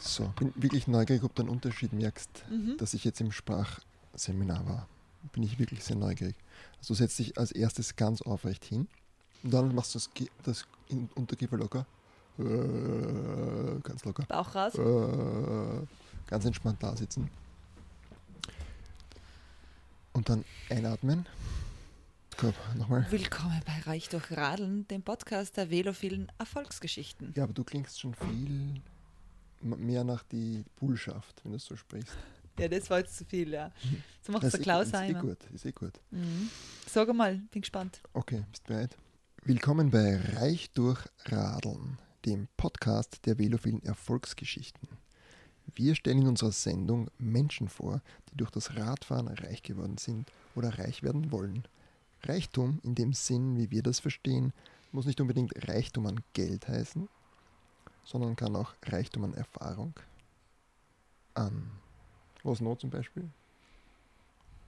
So, 0.00 0.32
bin 0.38 0.52
wirklich 0.56 0.86
neugierig, 0.88 1.22
ob 1.24 1.34
du 1.34 1.42
einen 1.42 1.50
Unterschied 1.50 1.92
merkst, 1.92 2.30
Mhm. 2.50 2.76
dass 2.78 2.94
ich 2.94 3.04
jetzt 3.04 3.20
im 3.20 3.32
Sprachseminar 3.32 4.66
war. 4.66 4.88
Bin 5.32 5.42
ich 5.42 5.58
wirklich 5.58 5.84
sehr 5.84 5.96
neugierig. 5.96 6.34
Also 6.78 6.94
setz 6.94 7.16
dich 7.16 7.36
als 7.36 7.52
erstes 7.52 7.96
ganz 7.96 8.22
aufrecht 8.22 8.64
hin 8.64 8.88
und 9.42 9.50
dann 9.52 9.74
machst 9.74 9.94
du 9.94 9.98
das, 9.98 10.10
das 10.44 10.66
Unterkiefer 11.14 11.58
locker. 11.58 11.84
Äh, 12.38 12.42
ganz 13.82 14.04
locker. 14.06 14.24
Bauch 14.24 14.54
raus. 14.54 14.74
Äh, 14.74 15.86
ganz 16.26 16.44
entspannt 16.46 16.82
da 16.82 16.96
sitzen. 16.96 17.28
Und 20.14 20.28
dann 20.30 20.44
einatmen. 20.70 21.26
Komm, 22.38 22.54
nochmal. 22.76 23.06
Willkommen 23.10 23.60
bei 23.66 23.78
Reich 23.90 24.08
durch 24.08 24.30
Radeln, 24.32 24.88
dem 24.88 25.02
Podcast 25.02 25.58
der 25.58 25.68
velophilen 25.70 26.32
Erfolgsgeschichten. 26.38 27.34
Ja, 27.36 27.44
aber 27.44 27.52
du 27.52 27.62
klingst 27.64 28.00
schon 28.00 28.14
viel 28.14 28.80
mehr 29.62 30.04
nach 30.04 30.22
die 30.24 30.64
Bullschaft, 30.76 31.40
wenn 31.44 31.52
du 31.52 31.58
so 31.58 31.76
sprichst. 31.76 32.12
Ja, 32.58 32.68
das 32.68 32.90
war 32.90 32.98
jetzt 32.98 33.16
zu 33.16 33.24
viel, 33.24 33.52
ja. 33.52 33.70
So 34.22 34.32
macht 34.32 34.44
Das 34.44 34.52
der 34.52 34.60
Klaus 34.60 34.88
ist 34.88 34.94
eh 34.94 34.98
einmal. 34.98 35.22
gut, 35.22 35.38
ist 35.54 35.64
eh 35.64 35.72
gut. 35.72 35.92
Mhm. 36.10 36.50
Sag 36.86 37.12
mal, 37.14 37.36
bin 37.50 37.62
gespannt. 37.62 38.00
Okay, 38.12 38.44
bist 38.50 38.64
bereit? 38.64 38.96
Willkommen 39.44 39.90
bei 39.90 40.16
Reich 40.34 40.70
durch 40.72 41.02
Radeln, 41.24 41.98
dem 42.26 42.48
Podcast 42.58 43.24
der 43.24 43.38
velophilen 43.38 43.82
Erfolgsgeschichten. 43.82 44.88
Wir 45.74 45.94
stellen 45.94 46.22
in 46.22 46.28
unserer 46.28 46.52
Sendung 46.52 47.08
Menschen 47.16 47.68
vor, 47.68 48.02
die 48.30 48.36
durch 48.36 48.50
das 48.50 48.76
Radfahren 48.76 49.28
reich 49.28 49.62
geworden 49.62 49.96
sind 49.96 50.30
oder 50.54 50.78
reich 50.78 51.02
werden 51.02 51.32
wollen. 51.32 51.62
Reichtum 52.24 52.80
in 52.82 52.94
dem 52.94 53.14
Sinn, 53.14 53.56
wie 53.56 53.70
wir 53.70 53.82
das 53.82 54.00
verstehen, 54.00 54.52
muss 54.92 55.06
nicht 55.06 55.20
unbedingt 55.20 55.52
Reichtum 55.68 56.06
an 56.06 56.20
Geld 56.34 56.68
heißen, 56.68 57.08
sondern 58.04 58.36
kann 58.36 58.56
auch 58.56 58.72
Reichtum 58.86 59.24
an 59.24 59.34
Erfahrung, 59.34 59.94
an 61.34 61.70
was 62.42 62.60
noch 62.60 62.76
zum 62.78 62.90
Beispiel? 62.90 63.28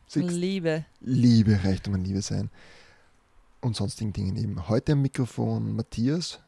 Siehst- 0.06 0.30
Liebe. 0.30 0.84
Liebe, 1.00 1.58
Reichtum 1.64 1.94
an 1.94 2.04
Liebe 2.04 2.20
sein 2.22 2.50
und 3.62 3.76
sonstigen 3.76 4.12
Dingen 4.12 4.36
eben. 4.36 4.68
Heute 4.68 4.92
am 4.92 5.02
Mikrofon 5.02 5.74
Matthias. 5.74 6.40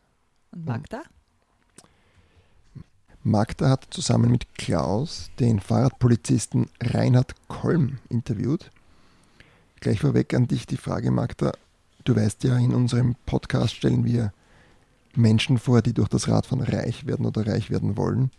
Und 0.52 0.66
Magda? 0.66 1.02
Magda 3.22 3.70
hat 3.70 3.86
zusammen 3.90 4.30
mit 4.30 4.54
Klaus 4.54 5.30
den 5.40 5.58
Fahrradpolizisten 5.60 6.68
Reinhard 6.82 7.34
Kolm 7.48 7.98
interviewt. 8.10 8.70
Gleich 9.80 10.00
vorweg 10.00 10.34
an 10.34 10.46
dich 10.46 10.66
die 10.66 10.76
Frage, 10.76 11.10
Magda. 11.10 11.52
Du 12.04 12.14
weißt 12.14 12.44
ja, 12.44 12.58
in 12.58 12.74
unserem 12.74 13.16
Podcast 13.24 13.74
stellen 13.76 14.04
wir 14.04 14.34
Menschen 15.16 15.58
vor, 15.58 15.82
die 15.82 15.92
durch 15.92 16.08
das 16.08 16.28
Radfahren 16.28 16.62
reich 16.62 17.06
werden 17.06 17.26
oder 17.26 17.46
reich 17.46 17.70
werden 17.70 17.96
wollen. 17.96 18.30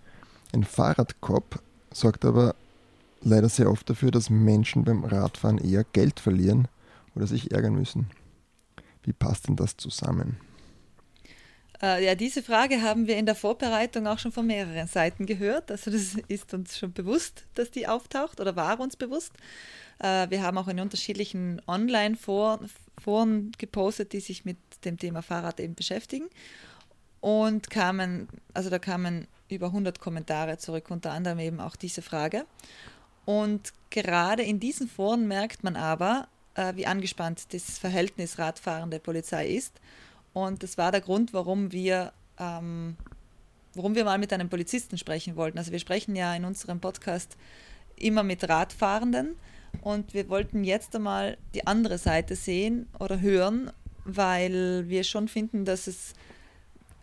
Ein 0.54 0.64
Fahrradkopf 0.64 1.60
sorgt 1.92 2.26
aber 2.26 2.56
leider 3.22 3.50
sehr 3.50 3.70
oft 3.70 3.90
dafür, 3.90 4.12
dass 4.12 4.30
Menschen 4.30 4.84
beim 4.84 5.04
Radfahren 5.04 5.58
eher 5.58 5.84
Geld 5.84 6.20
verlieren 6.20 6.68
oder 7.16 7.28
sich 7.28 7.52
ärgern 7.52 7.76
müssen. 7.76 8.08
Wie 9.04 9.14
passt 9.14 9.48
denn 9.48 9.56
das 9.56 9.78
zusammen? 9.78 10.38
Äh, 11.82 12.06
ja, 12.06 12.16
diese 12.16 12.42
Frage 12.42 12.82
haben 12.82 13.08
wir 13.08 13.18
in 13.18 13.26
der 13.26 13.36
Vorbereitung 13.36 14.08
auch 14.08 14.20
schon 14.20 14.32
von 14.32 14.48
mehreren 14.48 14.88
Seiten 14.88 15.26
gehört. 15.26 15.72
Also 15.72 15.92
das 15.92 16.16
ist 16.28 16.54
uns 16.54 16.78
schon 16.78 16.94
bewusst, 16.94 17.44
dass 17.56 17.72
die 17.72 17.88
auftaucht 17.88 18.40
oder 18.40 18.56
war 18.56 18.80
uns 18.80 18.96
bewusst. 18.96 19.34
Äh, 20.00 20.30
wir 20.30 20.42
haben 20.42 20.58
auch 20.58 20.68
in 20.68 20.80
unterschiedlichen 20.80 21.62
Online-Foren 21.68 23.52
gepostet, 23.58 24.14
die 24.14 24.20
sich 24.20 24.46
mit 24.46 24.58
dem 24.86 24.98
Thema 24.98 25.22
Fahrrad 25.22 25.60
eben 25.60 25.76
beschäftigen. 25.76 26.30
Und 27.22 27.70
kamen, 27.70 28.28
also 28.54 28.70
da 28.70 28.80
kamen 28.80 29.28
über 29.50 29.68
100 29.68 30.00
Kommentare 30.00 30.58
zurück, 30.58 30.90
unter 30.90 31.12
anderem 31.12 31.40
eben 31.40 31.60
auch 31.60 31.76
diese 31.76 32.02
Frage. 32.02 32.46
Und 33.26 33.74
gerade 33.90 34.44
in 34.44 34.60
diesen 34.60 34.88
Foren 34.88 35.28
merkt 35.28 35.64
man 35.64 35.76
aber, 35.76 36.28
äh, 36.56 36.76
wie 36.76 36.86
angespannt 36.86 37.54
das 37.54 37.78
Verhältnis 37.78 38.38
Radfahrende 38.38 39.00
Polizei 39.00 39.48
ist. 39.48 39.80
Und 40.34 40.64
das 40.64 40.78
war 40.78 40.92
der 40.92 41.02
Grund, 41.02 41.34
warum 41.34 41.72
wir, 41.72 42.14
ähm, 42.40 42.96
warum 43.74 43.96
wir 43.96 44.06
mal 44.06 44.18
mit 44.18 44.32
einem 44.34 44.50
Polizisten 44.50 44.98
sprechen 44.98 45.36
wollten. 45.36 45.58
Also 45.58 45.72
wir 45.72 45.80
sprechen 45.80 46.16
ja 46.16 46.36
in 46.36 46.46
unserem 46.46 46.80
Podcast 46.80 47.38
immer 47.96 48.24
mit 48.24 48.48
Radfahrenden 48.48 49.36
und 49.82 50.14
wir 50.14 50.30
wollten 50.30 50.64
jetzt 50.64 50.96
einmal 50.96 51.38
die 51.54 51.66
andere 51.68 51.98
Seite 51.98 52.36
sehen 52.36 52.88
oder 53.00 53.22
hören, 53.22 53.72
weil 54.06 54.88
wir 54.88 55.04
schon 55.04 55.28
finden, 55.28 55.66
dass 55.66 55.88
es 55.88 56.14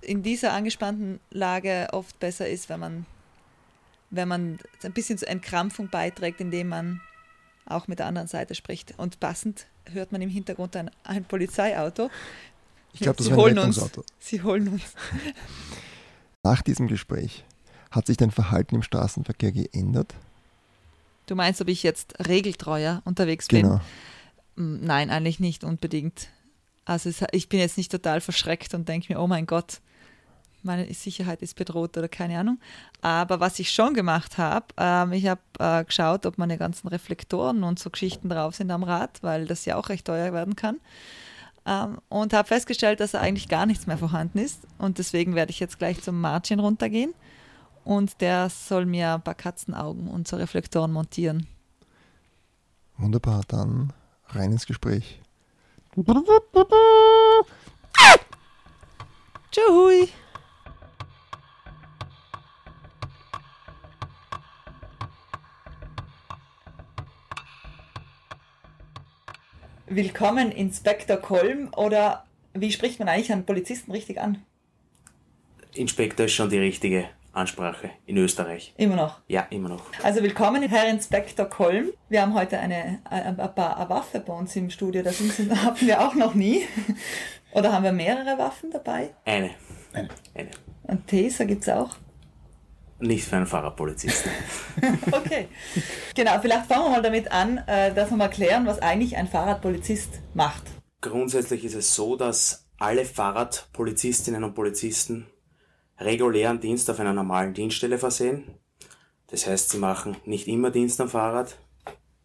in 0.01 0.23
dieser 0.23 0.53
angespannten 0.53 1.21
Lage 1.31 1.89
oft 1.93 2.19
besser 2.19 2.49
ist, 2.49 2.69
wenn 2.69 2.81
man, 2.81 3.07
wenn 4.11 4.29
man 4.29 4.59
ein 4.83 4.93
bisschen 4.93 5.19
zur 5.19 5.29
Entkrampfung 5.29 5.89
beiträgt, 5.89 6.41
indem 6.41 6.69
man 6.69 7.01
auch 7.67 7.89
mit 7.89 7.99
der 7.99 8.07
anderen 8.07 8.29
Seite 8.29 8.55
spricht. 8.55 8.95
Und 8.99 9.21
passend 9.21 9.67
hört 9.87 10.13
man 10.13 10.23
im 10.23 10.31
Hintergrund 10.31 10.77
ein, 10.77 10.91
ein 11.05 11.25
Polizeiauto. 11.25 12.11
Ich 12.93 13.01
glaube, 13.01 13.17
das 13.17 13.27
Sie 13.27 13.37
war 13.37 13.47
ein. 13.47 13.59
Rettungsauto. 13.59 14.05
Sie 14.19 14.43
holen 14.43 14.69
uns. 14.69 14.83
Nach 16.43 16.63
diesem 16.63 16.89
Gespräch 16.89 17.45
hat 17.91 18.07
sich 18.07 18.17
dein 18.17 18.31
Verhalten 18.31 18.75
im 18.75 18.83
Straßenverkehr 18.83 19.53
geändert? 19.53 20.15
Du 21.27 21.37
meinst, 21.37 21.61
ob 21.61 21.69
ich 21.69 21.83
jetzt 21.83 22.15
regeltreuer 22.27 23.03
unterwegs 23.05 23.47
bin? 23.47 23.63
Genau. 23.63 23.81
Mm, 24.57 24.85
Nein, 24.85 25.11
eigentlich 25.11 25.41
nicht 25.41 25.63
unbedingt. 25.63 26.29
Also 26.85 27.09
es, 27.09 27.25
ich 27.33 27.49
bin 27.49 27.61
jetzt 27.61 27.77
nicht 27.77 27.91
total 27.91 28.21
verschreckt 28.21 28.75
und 28.75 28.89
denke 28.89 29.13
mir, 29.13 29.21
oh 29.21 29.27
mein 29.27 29.47
Gott, 29.47 29.81
meine 30.63 30.93
Sicherheit 30.95 31.43
ist 31.43 31.57
bedroht 31.57 31.97
oder 31.97 32.09
keine 32.09 32.39
Ahnung. 32.39 32.61
Aber 33.01 33.41
was 33.41 33.59
ich 33.59 33.73
schon 33.73 33.95
gemacht 33.95 34.39
habe, 34.39 34.67
ähm, 34.77 35.13
ich 35.13 35.27
habe 35.27 35.41
äh, 35.59 35.85
geschaut, 35.85 36.27
ob 36.27 36.39
meine 36.39 36.59
ganzen 36.59 36.89
Reflektoren 36.89 37.65
und 37.65 37.79
so 37.79 37.91
Geschichten 37.91 38.29
drauf 38.29 38.55
sind 38.55 38.71
am 38.71 38.83
Rad, 38.83 39.23
weil 39.23 39.47
das 39.47 39.65
ja 39.65 39.77
auch 39.77 39.89
recht 39.89 40.07
teuer 40.07 40.33
werden 40.33 40.57
kann. 40.57 40.81
Ähm, 41.67 41.99
und 42.09 42.33
habe 42.33 42.49
festgestellt, 42.49 43.01
dass 43.01 43.13
da 43.13 43.21
eigentlich 43.21 43.49
gar 43.49 43.67
nichts 43.67 43.87
mehr 43.87 43.99
vorhanden 43.99 44.39
ist. 44.39 44.67
Und 44.79 44.99
deswegen 44.99 45.35
werde 45.35 45.51
ich 45.51 45.61
jetzt 45.61 45.79
gleich 45.79 46.03
zum 46.03 46.21
Margin 46.21 46.61
runtergehen 46.61 47.15
und 47.85 48.21
der 48.21 48.49
soll 48.49 48.87
mir 48.87 49.15
ein 49.15 49.23
paar 49.23 49.35
Katzenaugen 49.35 50.09
und 50.09 50.29
so 50.29 50.37
Reflektoren 50.37 50.93
montieren. 50.93 51.47
Wunderbar, 52.97 53.43
dann 53.49 53.93
rein 54.29 54.53
ins 54.53 54.67
Gespräch. 54.67 55.22
Tschui! 59.51 60.09
Willkommen, 69.87 70.51
Inspektor 70.51 71.19
Kolm. 71.19 71.69
Oder 71.77 72.25
wie 72.55 72.73
spricht 72.73 72.99
man 72.99 73.09
eigentlich 73.11 73.31
einen 73.31 73.45
Polizisten 73.45 73.93
richtig 73.93 74.19
an? 74.19 74.43
Inspektor 75.75 76.25
ist 76.25 76.33
schon 76.33 76.49
die 76.49 76.57
richtige 76.59 77.11
Ansprache 77.33 77.91
in 78.07 78.17
Österreich. 78.19 78.75
Immer 78.77 78.97
noch. 78.97 79.21
Ja, 79.27 79.47
immer 79.51 79.71
noch. 79.71 79.85
Also 80.03 80.23
willkommen, 80.23 80.63
Herr 80.69 80.89
Inspektor 80.89 81.47
Kolm. 81.47 81.93
Wir 82.09 82.23
haben 82.23 82.35
heute 82.35 82.59
eine, 82.59 83.01
ein, 83.05 83.41
ein 83.41 83.55
paar 83.55 83.89
Waffe 83.89 84.21
bei 84.21 84.33
uns 84.33 84.55
im 84.55 84.71
Studio. 84.71 85.03
Das 85.03 85.19
sind, 85.19 85.51
hatten 85.65 85.87
wir 85.87 86.01
auch 86.01 86.15
noch 86.15 86.35
nie. 86.35 86.67
Oder 87.53 87.73
haben 87.73 87.85
wir 87.85 87.93
mehrere 87.93 88.39
Waffen 88.39 88.71
dabei? 88.71 89.15
Eine. 89.25 89.51
Eine. 89.93 90.09
Eine. 90.35 90.51
Und 90.83 91.07
Taser 91.09 91.47
gibt 91.47 91.63
es 91.63 91.69
auch. 91.71 91.97
Nicht 93.01 93.25
für 93.25 93.37
einen 93.37 93.47
Fahrerpolizisten. 93.47 94.31
Okay. 95.13 95.49
Genau, 96.15 96.39
vielleicht 96.41 96.67
fangen 96.67 96.85
wir 96.85 96.91
mal 96.91 97.03
damit 97.03 97.33
an, 97.33 97.59
äh, 97.67 97.93
dass 97.95 98.11
wir 98.11 98.17
mal 98.17 98.29
klären, 98.29 98.67
was 98.67 98.79
eigentlich 98.81 99.17
ein 99.17 99.27
Fahrradpolizist 99.27 100.21
macht. 100.35 100.63
Grundsätzlich 101.01 101.65
ist 101.65 101.75
es 101.75 101.95
so, 101.95 102.17
dass 102.17 102.69
alle 102.79 103.05
Fahrradpolizistinnen 103.05 104.45
und 104.45 104.55
Polizisten 104.55 105.27
regulären 106.05 106.61
Dienst 106.61 106.91
auf 106.91 107.01
einer 107.01 107.13
normalen 107.13 107.55
Dienststelle 107.55 107.99
versehen. 107.99 108.45
Das 109.29 109.47
heißt, 109.47 109.71
sie 109.71 109.79
machen 109.79 110.17
nicht 110.25 110.47
immer 110.49 110.71
Dienst 110.71 111.01
am 111.01 111.09
Fahrrad. 111.09 111.59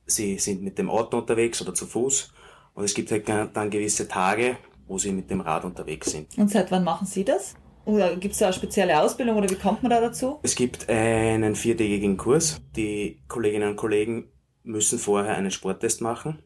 Sie 0.06 0.38
sind 0.40 0.62
mit 0.62 0.78
dem 0.78 0.90
Auto 0.90 1.18
unterwegs 1.18 1.62
oder 1.62 1.74
zu 1.74 1.86
Fuß. 1.86 2.34
Und 2.74 2.84
es 2.84 2.94
gibt 2.94 3.12
halt 3.12 3.28
dann 3.28 3.70
gewisse 3.70 4.08
Tage, 4.08 4.58
wo 4.88 4.98
sie 4.98 5.12
mit 5.12 5.30
dem 5.30 5.42
Rad 5.42 5.66
unterwegs 5.66 6.12
sind. 6.12 6.38
Und 6.38 6.50
seit 6.50 6.72
wann 6.72 6.84
machen 6.84 7.08
Sie 7.08 7.24
das? 7.24 7.56
Oder 7.86 8.18
gibt 8.18 8.34
es 8.34 8.40
da 8.40 8.48
eine 8.48 8.54
spezielle 8.54 9.02
Ausbildung 9.02 9.38
oder 9.38 9.50
wie 9.50 9.56
kommt 9.56 9.82
man 9.82 9.90
da 9.90 10.02
dazu? 10.02 10.40
Es 10.44 10.56
gibt 10.56 10.90
einen 10.90 11.56
viertägigen 11.56 12.18
Kurs. 12.18 12.62
Die 12.76 13.24
Kolleginnen 13.30 13.70
und 13.70 13.76
Kollegen 13.78 14.30
müssen 14.64 15.00
vorher 15.00 15.36
einen 15.36 15.52
Sporttest 15.52 16.02
machen. 16.02 16.44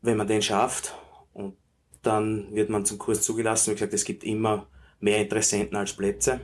Wenn 0.00 0.16
man 0.16 0.28
den 0.28 0.42
schafft, 0.42 0.94
und 1.32 1.56
dann 2.02 2.54
wird 2.54 2.70
man 2.70 2.84
zum 2.84 2.98
Kurs 2.98 3.22
zugelassen. 3.22 3.70
Wie 3.70 3.74
gesagt, 3.74 3.92
es 3.92 4.04
gibt 4.04 4.22
immer 4.22 4.68
mehr 5.00 5.18
Interessenten 5.18 5.76
als 5.76 5.92
Plätze. 5.92 6.40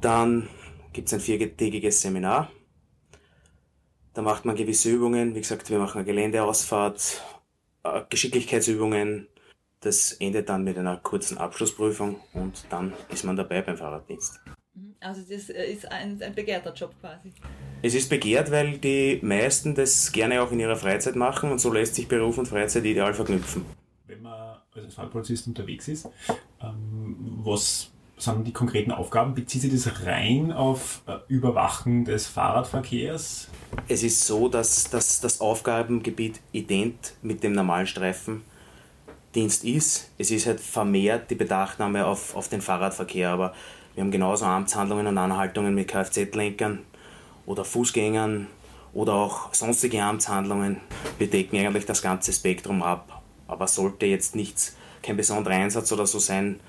Dann 0.00 0.48
gibt 0.92 1.08
es 1.08 1.14
ein 1.14 1.20
viertägiges 1.20 2.00
Seminar. 2.00 2.50
Da 4.14 4.22
macht 4.22 4.44
man 4.44 4.56
gewisse 4.56 4.90
Übungen. 4.90 5.34
Wie 5.34 5.40
gesagt, 5.40 5.70
wir 5.70 5.78
machen 5.78 5.98
eine 5.98 6.06
Geländeausfahrt, 6.06 7.22
äh, 7.84 8.02
Geschicklichkeitsübungen. 8.08 9.28
Das 9.80 10.12
endet 10.12 10.48
dann 10.48 10.64
mit 10.64 10.76
einer 10.76 10.96
kurzen 10.98 11.38
Abschlussprüfung 11.38 12.20
und 12.34 12.64
dann 12.68 12.92
ist 13.08 13.24
man 13.24 13.36
dabei 13.36 13.62
beim 13.62 13.76
Fahrraddienst. 13.76 14.40
Also 15.00 15.22
das 15.22 15.48
äh, 15.48 15.72
ist 15.72 15.90
ein, 15.90 16.22
ein 16.22 16.34
begehrter 16.34 16.74
Job 16.74 16.94
quasi. 17.00 17.32
Es 17.82 17.94
ist 17.94 18.10
begehrt, 18.10 18.50
weil 18.50 18.78
die 18.78 19.20
meisten 19.22 19.74
das 19.74 20.12
gerne 20.12 20.42
auch 20.42 20.52
in 20.52 20.60
ihrer 20.60 20.76
Freizeit 20.76 21.16
machen 21.16 21.50
und 21.50 21.58
so 21.60 21.72
lässt 21.72 21.94
sich 21.94 22.08
Beruf 22.08 22.36
und 22.36 22.46
Freizeit 22.46 22.84
ideal 22.84 23.14
verknüpfen. 23.14 23.64
Wenn 24.06 24.22
man 24.22 24.49
als 24.76 24.94
Fahrpolizist 24.94 25.46
unterwegs 25.48 25.88
ist, 25.88 26.08
ähm, 26.62 27.16
was 27.42 27.90
sind 28.16 28.46
die 28.46 28.52
konkreten 28.52 28.92
Aufgaben? 28.92 29.34
Bezieht 29.34 29.62
sich 29.62 29.72
das 29.72 30.04
rein 30.04 30.52
auf 30.52 31.02
äh, 31.06 31.16
Überwachen 31.28 32.04
des 32.04 32.26
Fahrradverkehrs? 32.26 33.48
Es 33.88 34.02
ist 34.02 34.26
so, 34.26 34.48
dass, 34.48 34.90
dass 34.90 35.20
das 35.20 35.40
Aufgabengebiet 35.40 36.40
ident 36.52 37.14
mit 37.22 37.42
dem 37.42 37.52
normalen 37.52 37.86
Streifendienst 37.86 39.64
ist. 39.64 40.10
Es 40.18 40.30
ist 40.30 40.46
halt 40.46 40.60
vermehrt 40.60 41.30
die 41.30 41.34
Bedachtnahme 41.34 42.06
auf, 42.06 42.36
auf 42.36 42.48
den 42.48 42.60
Fahrradverkehr, 42.60 43.30
aber 43.30 43.54
wir 43.94 44.04
haben 44.04 44.10
genauso 44.10 44.44
Amtshandlungen 44.44 45.06
und 45.06 45.18
Anhaltungen 45.18 45.74
mit 45.74 45.88
Kfz-Lenkern 45.88 46.80
oder 47.46 47.64
Fußgängern 47.64 48.46
oder 48.92 49.14
auch 49.14 49.52
sonstige 49.54 50.02
Amtshandlungen. 50.02 50.80
Wir 51.18 51.28
decken 51.28 51.56
eigentlich 51.58 51.86
das 51.86 52.02
ganze 52.02 52.32
Spektrum 52.32 52.82
ab. 52.82 53.19
Aber 53.50 53.66
sollte 53.66 54.06
jetzt 54.06 54.36
nichts, 54.36 54.76
kein 55.02 55.16
besonderer 55.16 55.54
Einsatz 55.54 55.90
oder 55.92 56.06
so 56.06 56.18
sein, 56.18 56.60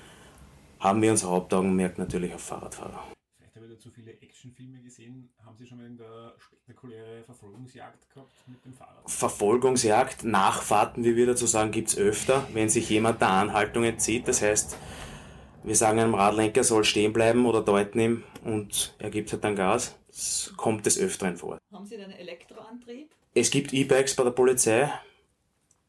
haben 0.80 1.00
wir 1.00 1.12
unser 1.12 1.30
Hauptaugenmerk 1.30 1.98
natürlich 1.98 2.34
auf 2.34 2.42
Fahrradfahrer. 2.42 3.04
Vielleicht 3.38 3.54
habe 3.54 3.66
ich 3.66 3.72
da 3.72 3.78
zu 3.78 3.90
viele 3.90 4.12
Actionfilme 4.12 4.80
gesehen. 4.80 5.30
Haben 5.44 5.56
Sie 5.56 5.66
schon 5.66 5.78
mal 5.78 5.86
eine 5.86 6.32
spektakuläre 6.38 7.22
Verfolgungsjagd 7.24 8.10
gehabt 8.12 8.32
mit 8.48 8.64
dem 8.64 8.74
Fahrrad? 8.74 9.08
Verfolgungsjagd, 9.08 10.24
Nachfahrten, 10.24 11.04
wie 11.04 11.14
wir 11.14 11.26
dazu 11.26 11.46
sagen, 11.46 11.70
gibt 11.70 11.90
es 11.90 11.98
öfter, 11.98 12.46
wenn 12.52 12.68
sich 12.68 12.90
jemand 12.90 13.20
der 13.20 13.30
Anhaltung 13.30 13.84
entzieht. 13.84 14.26
Das 14.26 14.42
heißt, 14.42 14.76
wir 15.62 15.76
sagen 15.76 16.00
einem 16.00 16.14
Radlenker, 16.14 16.64
soll 16.64 16.82
stehen 16.82 17.12
bleiben 17.12 17.46
oder 17.46 17.62
deuten 17.62 18.00
ihm 18.00 18.24
und 18.44 18.96
er 18.98 19.10
gibt 19.10 19.32
halt 19.32 19.44
dann 19.44 19.54
Gas. 19.54 19.96
Das 20.08 20.52
kommt 20.56 20.84
des 20.84 20.98
Öfteren 20.98 21.36
vor. 21.36 21.58
Haben 21.72 21.86
Sie 21.86 21.96
denn 21.96 22.10
Elektroantrieb? 22.10 23.10
Es 23.34 23.50
gibt 23.50 23.72
E-Bikes 23.72 24.16
bei 24.16 24.24
der 24.24 24.32
Polizei, 24.32 24.90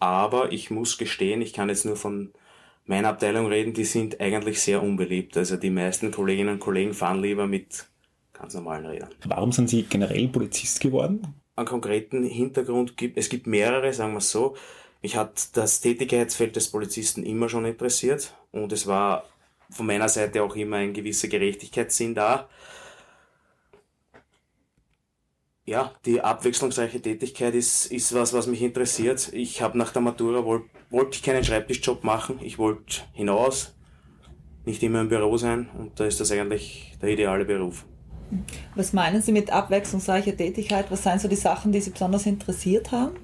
aber 0.04 0.52
ich 0.52 0.70
muss 0.70 0.98
gestehen, 0.98 1.42
ich 1.42 1.54
kann 1.54 1.70
jetzt 1.70 1.86
nur 1.86 1.96
von 1.96 2.34
meiner 2.86 3.08
Abteilung 3.08 3.48
reden, 3.48 3.74
die 3.74 3.86
sind 3.86 4.20
eigentlich 4.20 4.62
sehr 4.62 4.84
unbeliebt. 4.84 5.38
Also 5.38 5.56
die 5.56 5.70
meisten 5.70 6.12
Kolleginnen 6.12 6.56
und 6.56 6.60
Kollegen 6.60 6.94
fahren 6.94 7.22
lieber 7.22 7.48
mit 7.48 7.88
ganz 8.34 8.54
normalen 8.54 8.86
Rädern. 8.86 9.10
Warum 9.26 9.54
sind 9.54 9.70
Sie 9.70 9.84
generell 9.84 10.28
Polizist 10.28 10.82
geworden? 10.82 11.34
Einen 11.56 11.68
konkreten 11.68 12.24
Hintergrund 12.26 12.98
gibt 12.98 13.18
es 13.18 13.30
gibt 13.30 13.48
mehrere, 13.48 13.94
sagen 13.94 14.14
wir 14.14 14.18
es 14.18 14.30
so. 14.30 14.56
Mich 15.02 15.16
hat 15.16 15.56
das 15.56 15.80
Tätigkeitsfeld 15.80 16.56
des 16.56 16.70
Polizisten 16.70 17.24
immer 17.24 17.48
schon 17.48 17.66
interessiert 17.66 18.34
und 18.52 18.74
es 18.74 18.88
war 18.88 19.24
von 19.70 19.86
meiner 19.86 20.10
Seite 20.10 20.44
auch 20.44 20.56
immer 20.56 20.78
ein 20.78 20.94
gewisser 20.94 21.30
Gerechtigkeitssinn 21.30 22.14
da. 22.14 22.50
Ja, 25.65 25.94
die 26.06 26.19
abwechslungsreiche 26.19 27.01
Tätigkeit 27.01 27.56
ist, 27.56 27.86
ist 27.86 28.13
was, 28.13 28.33
was 28.33 28.48
mich 28.48 28.62
interessiert. 28.62 29.31
Ich 29.31 29.62
habe 29.62 29.77
nach 29.77 29.94
der 29.94 30.01
Matura 30.01 30.44
wollte 30.44 30.69
wollt 30.89 31.15
ich 31.15 31.24
keinen 31.24 31.44
Schreibtischjob 31.44 32.04
machen. 32.04 32.39
Ich 32.42 32.57
wollte 32.57 33.01
hinaus, 33.13 33.74
nicht 34.65 34.83
immer 34.83 35.01
im 35.01 35.10
Büro 35.10 35.38
sein 35.38 35.69
und 35.77 36.00
da 36.00 36.06
ist 36.06 36.19
das 36.19 36.31
eigentlich 36.31 36.98
der 37.01 37.10
ideale 37.10 37.45
Beruf. 37.45 37.86
Was 38.75 38.94
meinen 38.94 39.21
Sie 39.21 39.31
mit 39.31 39.51
abwechslungsreicher 39.51 40.36
Tätigkeit? 40.36 40.89
Was 40.89 41.04
sind 41.04 41.21
so 41.21 41.27
die 41.27 41.36
Sachen, 41.36 41.71
die 41.71 41.81
Sie 41.81 41.92
besonders 41.92 42.25
interessiert 42.25 42.92
haben? 42.92 43.16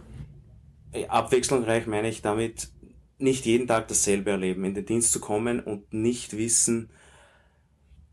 Abwechslungsreich 1.08 1.88
meine 1.88 2.10
ich 2.10 2.22
damit, 2.22 2.70
nicht 3.18 3.46
jeden 3.46 3.68
Tag 3.68 3.88
dasselbe 3.90 4.32
erleben, 4.32 4.64
in 4.64 4.74
den 4.74 4.86
Dienst 4.86 5.12
zu 5.12 5.20
kommen 5.20 5.60
und 5.60 5.94
nicht 5.94 6.38
wissen, 6.38 6.90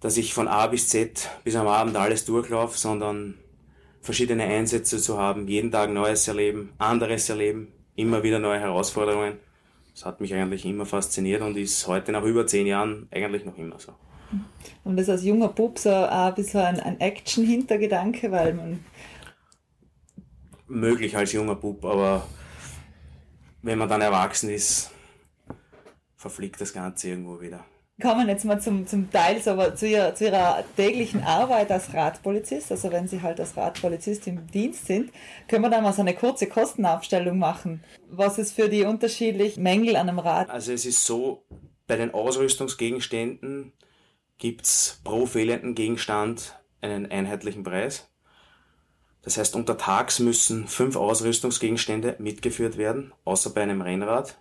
dass 0.00 0.16
ich 0.16 0.34
von 0.34 0.48
A 0.48 0.66
bis 0.66 0.88
Z 0.88 1.30
bis 1.44 1.54
am 1.54 1.68
Abend 1.68 1.96
alles 1.96 2.24
durchlaufe, 2.24 2.76
sondern 2.76 3.34
verschiedene 4.06 4.44
Einsätze 4.44 4.98
zu 4.98 5.18
haben, 5.18 5.48
jeden 5.48 5.70
Tag 5.70 5.90
Neues 5.90 6.26
erleben, 6.28 6.70
anderes 6.78 7.28
erleben, 7.28 7.72
immer 7.96 8.22
wieder 8.22 8.38
neue 8.38 8.60
Herausforderungen. 8.60 9.38
Das 9.92 10.06
hat 10.06 10.20
mich 10.20 10.32
eigentlich 10.32 10.64
immer 10.64 10.86
fasziniert 10.86 11.42
und 11.42 11.56
ist 11.56 11.86
heute 11.86 12.12
nach 12.12 12.22
über 12.22 12.46
zehn 12.46 12.66
Jahren 12.66 13.08
eigentlich 13.10 13.44
noch 13.44 13.58
immer 13.58 13.78
so. 13.78 13.92
Und 14.84 14.96
das 14.96 15.08
als 15.08 15.24
junger 15.24 15.48
Bub 15.48 15.78
so 15.78 15.90
ein 15.90 16.34
bisschen 16.34 16.60
ein, 16.60 16.80
ein 16.80 17.00
Action-Hintergedanke, 17.00 18.30
weil 18.30 18.54
man. 18.54 18.84
Möglich 20.68 21.16
als 21.16 21.32
junger 21.32 21.54
Bub, 21.54 21.84
aber 21.84 22.26
wenn 23.62 23.78
man 23.78 23.88
dann 23.88 24.00
erwachsen 24.00 24.50
ist, 24.50 24.90
verfliegt 26.16 26.60
das 26.60 26.72
Ganze 26.72 27.08
irgendwo 27.08 27.40
wieder. 27.40 27.64
Kommen 28.00 28.28
jetzt 28.28 28.44
mal 28.44 28.60
zum, 28.60 28.86
zum 28.86 29.10
Teil 29.10 29.40
aber 29.46 29.74
zu, 29.74 29.88
ihrer, 29.88 30.14
zu 30.14 30.26
Ihrer 30.26 30.62
täglichen 30.76 31.22
Arbeit 31.22 31.72
als 31.72 31.94
Radpolizist. 31.94 32.70
Also 32.70 32.92
wenn 32.92 33.08
Sie 33.08 33.22
halt 33.22 33.40
als 33.40 33.56
Radpolizist 33.56 34.26
im 34.26 34.46
Dienst 34.48 34.86
sind, 34.86 35.10
können 35.48 35.62
wir 35.62 35.70
da 35.70 35.80
mal 35.80 35.94
so 35.94 36.02
eine 36.02 36.14
kurze 36.14 36.46
Kostenaufstellung 36.46 37.38
machen. 37.38 37.82
Was 38.10 38.36
ist 38.36 38.52
für 38.52 38.68
die 38.68 38.84
unterschiedlichen 38.84 39.62
Mängel 39.62 39.96
an 39.96 40.10
einem 40.10 40.18
Rad? 40.18 40.50
Also 40.50 40.72
es 40.72 40.84
ist 40.84 41.06
so, 41.06 41.46
bei 41.86 41.96
den 41.96 42.12
Ausrüstungsgegenständen 42.12 43.72
gibt 44.36 44.66
es 44.66 45.00
pro 45.02 45.24
fehlenden 45.24 45.74
Gegenstand 45.74 46.60
einen 46.82 47.10
einheitlichen 47.10 47.62
Preis. 47.62 48.10
Das 49.22 49.38
heißt, 49.38 49.56
untertags 49.56 50.20
müssen 50.20 50.68
fünf 50.68 50.96
Ausrüstungsgegenstände 50.96 52.16
mitgeführt 52.18 52.76
werden, 52.76 53.12
außer 53.24 53.50
bei 53.50 53.62
einem 53.62 53.80
Rennrad. 53.80 54.38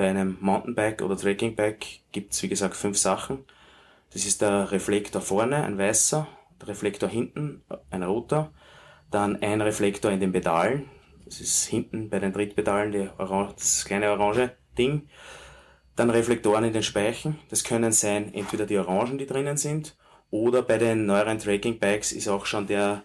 Bei 0.00 0.08
einem 0.08 0.38
Mountainbike 0.40 1.02
oder 1.02 1.14
Trekkingbike 1.14 2.00
gibt 2.10 2.32
es 2.32 2.42
wie 2.42 2.48
gesagt 2.48 2.74
fünf 2.74 2.96
Sachen. 2.96 3.44
Das 4.14 4.24
ist 4.24 4.40
der 4.40 4.72
Reflektor 4.72 5.20
vorne, 5.20 5.62
ein 5.62 5.76
weißer, 5.76 6.26
der 6.58 6.68
Reflektor 6.68 7.06
hinten, 7.06 7.62
ein 7.90 8.02
roter, 8.02 8.50
dann 9.10 9.42
ein 9.42 9.60
Reflektor 9.60 10.10
in 10.10 10.20
den 10.20 10.32
Pedalen, 10.32 10.88
das 11.26 11.42
ist 11.42 11.66
hinten 11.66 12.08
bei 12.08 12.18
den 12.18 12.32
Trittpedalen 12.32 12.92
die 12.92 13.10
Orange, 13.18 13.56
das 13.58 13.84
kleine 13.84 14.10
orange 14.10 14.52
Ding, 14.78 15.06
dann 15.96 16.08
Reflektoren 16.08 16.64
in 16.64 16.72
den 16.72 16.82
Speichen, 16.82 17.38
das 17.50 17.62
können 17.62 17.92
sein 17.92 18.32
entweder 18.32 18.64
die 18.64 18.78
Orangen, 18.78 19.18
die 19.18 19.26
drinnen 19.26 19.58
sind, 19.58 19.98
oder 20.30 20.62
bei 20.62 20.78
den 20.78 21.04
neueren 21.04 21.38
Trekkingbikes 21.38 22.12
ist 22.12 22.28
auch 22.28 22.46
schon 22.46 22.66
der, 22.66 23.04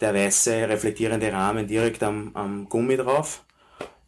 der 0.00 0.14
weiße 0.14 0.68
reflektierende 0.68 1.32
Rahmen 1.32 1.66
direkt 1.66 2.04
am, 2.04 2.30
am 2.34 2.68
Gummi 2.68 2.96
drauf 2.96 3.44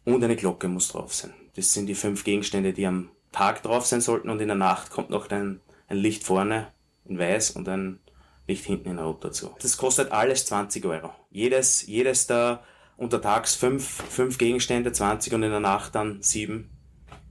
und 0.05 0.23
eine 0.23 0.37
Glocke 0.37 0.69
muss 0.69 0.87
drauf 0.87 1.13
sein. 1.13 1.33
Das 1.55 1.73
sind 1.73 1.87
die 1.87 1.95
fünf 1.95 2.23
Gegenstände, 2.23 2.73
die 2.73 2.85
am 2.85 3.09
Tag 3.31 3.63
drauf 3.63 3.85
sein 3.85 4.01
sollten 4.01 4.29
und 4.29 4.41
in 4.41 4.47
der 4.47 4.57
Nacht 4.57 4.91
kommt 4.91 5.09
noch 5.09 5.29
ein, 5.29 5.61
ein 5.87 5.97
Licht 5.97 6.23
vorne 6.23 6.71
in 7.05 7.17
weiß 7.17 7.51
und 7.51 7.67
ein 7.67 7.99
Licht 8.47 8.65
hinten 8.65 8.89
in 8.89 8.99
rot 8.99 9.23
dazu. 9.23 9.55
Das 9.61 9.77
kostet 9.77 10.11
alles 10.11 10.45
20 10.45 10.85
Euro. 10.85 11.11
Jedes, 11.29 11.85
jedes 11.87 12.27
da 12.27 12.63
untertags 12.97 13.55
fünf, 13.55 13.83
fünf 13.83 14.37
Gegenstände, 14.37 14.91
20 14.91 15.33
und 15.33 15.43
in 15.43 15.51
der 15.51 15.59
Nacht 15.59 15.95
dann 15.95 16.21
sieben, 16.21 16.69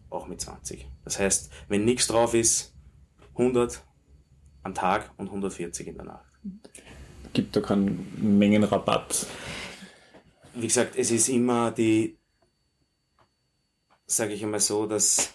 auch 0.08 0.26
mit 0.26 0.40
20. 0.40 0.88
Das 1.04 1.18
heißt, 1.18 1.50
wenn 1.68 1.84
nichts 1.84 2.08
drauf 2.08 2.34
ist, 2.34 2.74
100 3.32 3.82
am 4.62 4.74
Tag 4.74 5.10
und 5.16 5.26
140 5.26 5.86
in 5.86 5.94
der 5.96 6.04
Nacht. 6.04 6.24
Gibt 7.32 7.54
da 7.54 7.60
keinen 7.60 8.38
Mengenrabatt? 8.38 9.26
Wie 10.54 10.66
gesagt, 10.66 10.96
es 10.96 11.10
ist 11.10 11.28
immer 11.28 11.70
die, 11.70 12.18
sage 14.16 14.34
ich 14.34 14.42
einmal 14.42 14.60
so, 14.60 14.86
dass 14.86 15.32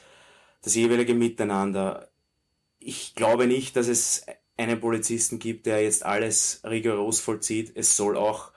das 0.62 0.76
jeweilige 0.76 1.14
Miteinander. 1.14 2.10
Ich 2.80 3.16
glaube 3.16 3.48
nicht, 3.48 3.76
dass 3.76 3.88
es 3.88 4.26
einen 4.58 4.80
Polizisten 4.80 5.40
gibt, 5.40 5.66
der 5.66 5.84
jetzt 5.84 6.06
alles 6.06 6.62
rigoros 6.64 7.20
vollzieht. 7.20 7.72
Es 7.76 7.96
soll 7.96 8.18
auch 8.18 8.52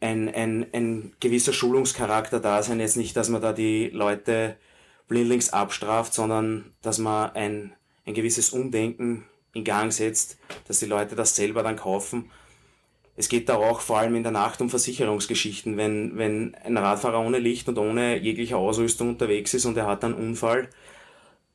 ein, 0.00 0.32
ein, 0.32 0.66
ein 0.72 1.16
gewisser 1.20 1.52
Schulungscharakter 1.52 2.40
da 2.40 2.62
sein. 2.62 2.80
Jetzt 2.80 2.96
nicht, 2.96 3.16
dass 3.16 3.28
man 3.28 3.42
da 3.42 3.52
die 3.52 3.90
Leute 3.90 4.56
blindlings 5.08 5.52
abstraft, 5.52 6.14
sondern 6.14 6.72
dass 6.82 6.98
man 6.98 7.30
ein, 7.32 7.72
ein 8.06 8.14
gewisses 8.14 8.50
Umdenken 8.50 9.26
in 9.52 9.64
Gang 9.64 9.92
setzt, 9.92 10.38
dass 10.66 10.80
die 10.80 10.86
Leute 10.86 11.14
das 11.14 11.36
selber 11.36 11.62
dann 11.62 11.76
kaufen 11.76 12.30
es 13.16 13.28
geht 13.28 13.48
da 13.48 13.56
auch 13.56 13.80
vor 13.80 13.98
allem 13.98 14.16
in 14.16 14.24
der 14.24 14.32
Nacht 14.32 14.60
um 14.60 14.70
Versicherungsgeschichten. 14.70 15.76
Wenn, 15.76 16.18
wenn 16.18 16.54
ein 16.56 16.76
Radfahrer 16.76 17.20
ohne 17.20 17.38
Licht 17.38 17.68
und 17.68 17.78
ohne 17.78 18.18
jegliche 18.18 18.56
Ausrüstung 18.56 19.10
unterwegs 19.10 19.54
ist 19.54 19.66
und 19.66 19.76
er 19.76 19.86
hat 19.86 20.04
einen 20.04 20.14
Unfall, 20.14 20.68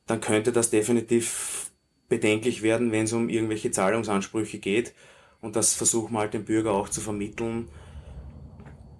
dann 0.06 0.20
könnte 0.20 0.52
das 0.52 0.70
definitiv 0.70 1.70
bedenklich 2.08 2.62
werden, 2.62 2.92
wenn 2.92 3.04
es 3.04 3.12
um 3.12 3.28
irgendwelche 3.28 3.70
Zahlungsansprüche 3.70 4.58
geht. 4.58 4.94
Und 5.40 5.56
das 5.56 5.74
versuchen 5.74 6.14
wir 6.14 6.20
halt 6.20 6.34
den 6.34 6.44
Bürger 6.44 6.72
auch 6.72 6.88
zu 6.88 7.00
vermitteln, 7.00 7.68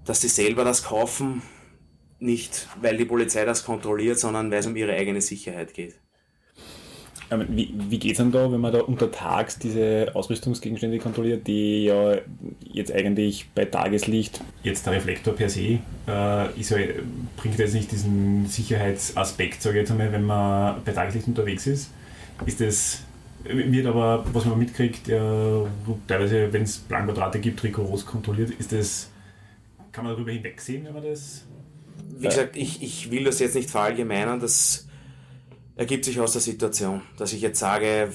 dass 0.05 0.21
sie 0.21 0.29
selber 0.29 0.65
das 0.65 0.85
kaufen, 0.85 1.43
nicht 2.19 2.69
weil 2.81 2.97
die 2.97 3.05
Polizei 3.05 3.45
das 3.45 3.65
kontrolliert, 3.65 4.19
sondern 4.19 4.51
weil 4.51 4.61
es 4.61 4.67
um 4.67 4.77
ihre 4.77 4.93
eigene 4.93 5.21
Sicherheit 5.21 5.75
geht. 5.75 6.00
Wie, 7.49 7.73
wie 7.89 7.99
geht 7.99 8.13
es 8.13 8.19
dann 8.19 8.33
da, 8.33 8.51
wenn 8.51 8.61
man 8.61 8.73
da 8.73 8.81
untertags 8.81 9.59
diese 9.59 10.11
Ausrüstungsgegenstände 10.15 10.99
kontrolliert, 10.99 11.47
die 11.47 11.85
ja 11.85 12.17
jetzt 12.73 12.93
eigentlich 12.93 13.49
bei 13.55 13.67
Tageslicht, 13.67 14.41
jetzt 14.65 14.85
der 14.87 14.95
Reflektor 14.95 15.35
per 15.35 15.49
se, 15.49 15.79
äh, 16.09 16.61
ist 16.61 16.71
ja, 16.71 16.79
bringt 17.37 17.59
jetzt 17.59 17.75
nicht 17.75 17.93
diesen 17.93 18.47
Sicherheitsaspekt, 18.47 19.63
sage 19.63 19.77
ich 19.77 19.83
jetzt 19.83 19.93
einmal, 19.93 20.11
wenn 20.11 20.25
man 20.25 20.83
bei 20.85 20.93
Tageslicht 20.93 21.29
unterwegs 21.29 21.67
ist. 21.69 21.91
Ist 22.47 22.61
das 22.61 23.03
wird 23.45 23.87
aber, 23.87 24.25
was 24.33 24.45
man 24.45 24.59
mitkriegt, 24.59 25.09
ja, 25.09 25.67
teilweise, 26.07 26.53
wenn 26.53 26.63
es 26.63 26.79
Planquadrate 26.79 27.41
gibt, 27.41 27.63
rigoros 27.63 28.05
kontrolliert. 28.05 28.51
Ist 28.51 28.73
das, 28.73 29.11
kann 29.93 30.05
man 30.05 30.15
darüber 30.15 30.33
hinwegsehen, 30.33 30.85
wenn 30.85 30.93
man 30.93 31.03
das. 31.03 31.47
Wie 32.19 32.27
gesagt, 32.27 32.57
ich, 32.57 32.83
ich 32.83 33.11
will 33.11 33.25
das 33.25 33.39
jetzt 33.39 33.55
nicht 33.55 33.71
verallgemeinern, 33.71 34.41
das 34.41 34.89
ergibt 35.77 36.05
sich 36.05 36.21
aus 36.21 36.33
der 36.33 36.41
Situation, 36.41 37.03
dass 37.17 37.33
ich 37.33 37.41
jetzt 37.41 37.59
sage, 37.59 38.13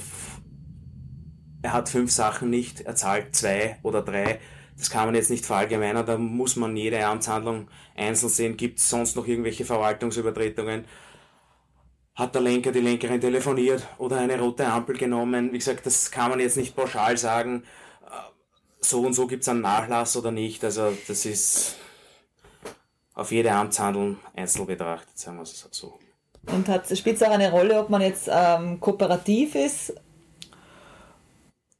er 1.62 1.74
hat 1.74 1.90
fünf 1.90 2.12
Sachen 2.12 2.50
nicht, 2.50 2.82
er 2.82 2.96
zahlt 2.96 3.36
zwei 3.36 3.78
oder 3.82 4.02
drei. 4.02 4.40
Das 4.78 4.90
kann 4.90 5.06
man 5.06 5.16
jetzt 5.16 5.30
nicht 5.30 5.46
verallgemeinern, 5.46 6.06
da 6.06 6.18
muss 6.18 6.58
man 6.58 6.76
jede 6.76 7.06
Amtshandlung 7.06 7.70
einzeln 7.96 8.30
sehen. 8.30 8.58
Gibt 8.58 8.80
es 8.80 8.90
sonst 8.90 9.16
noch 9.16 9.26
irgendwelche 9.26 9.66
Verwaltungsübertretungen? 9.66 10.86
Hat 12.14 12.36
der 12.36 12.42
Lenker, 12.42 12.72
die 12.72 12.82
Lenkerin 12.82 13.20
telefoniert 13.20 13.88
oder 13.98 14.18
eine 14.18 14.40
rote 14.40 14.68
Ampel 14.68 14.98
genommen? 14.98 15.52
Wie 15.52 15.58
gesagt, 15.58 15.86
das 15.86 16.12
kann 16.12 16.30
man 16.30 16.40
jetzt 16.40 16.58
nicht 16.58 16.76
pauschal 16.76 17.18
sagen, 17.18 17.64
so 18.80 19.02
und 19.02 19.14
so 19.14 19.28
gibt 19.28 19.44
es 19.44 19.50
einen 19.50 19.62
Nachlass 19.62 20.16
oder 20.16 20.32
nicht. 20.32 20.64
Also 20.64 20.96
das 21.08 21.26
ist 21.26 21.76
auf 23.14 23.32
jede 23.32 23.52
Amtshandlung 23.52 24.18
einzeln 24.36 24.66
betrachtet, 24.66 25.18
sagen 25.18 25.38
wir 25.38 25.44
es 25.44 25.68
so. 25.72 26.00
Und 26.48 26.68
spielt 26.98 27.16
es 27.16 27.24
auch 27.24 27.32
eine 27.32 27.52
Rolle, 27.52 27.80
ob 27.80 27.90
man 27.90 28.02
jetzt 28.02 28.30
ähm, 28.32 28.80
kooperativ 28.80 29.56
ist 29.56 29.94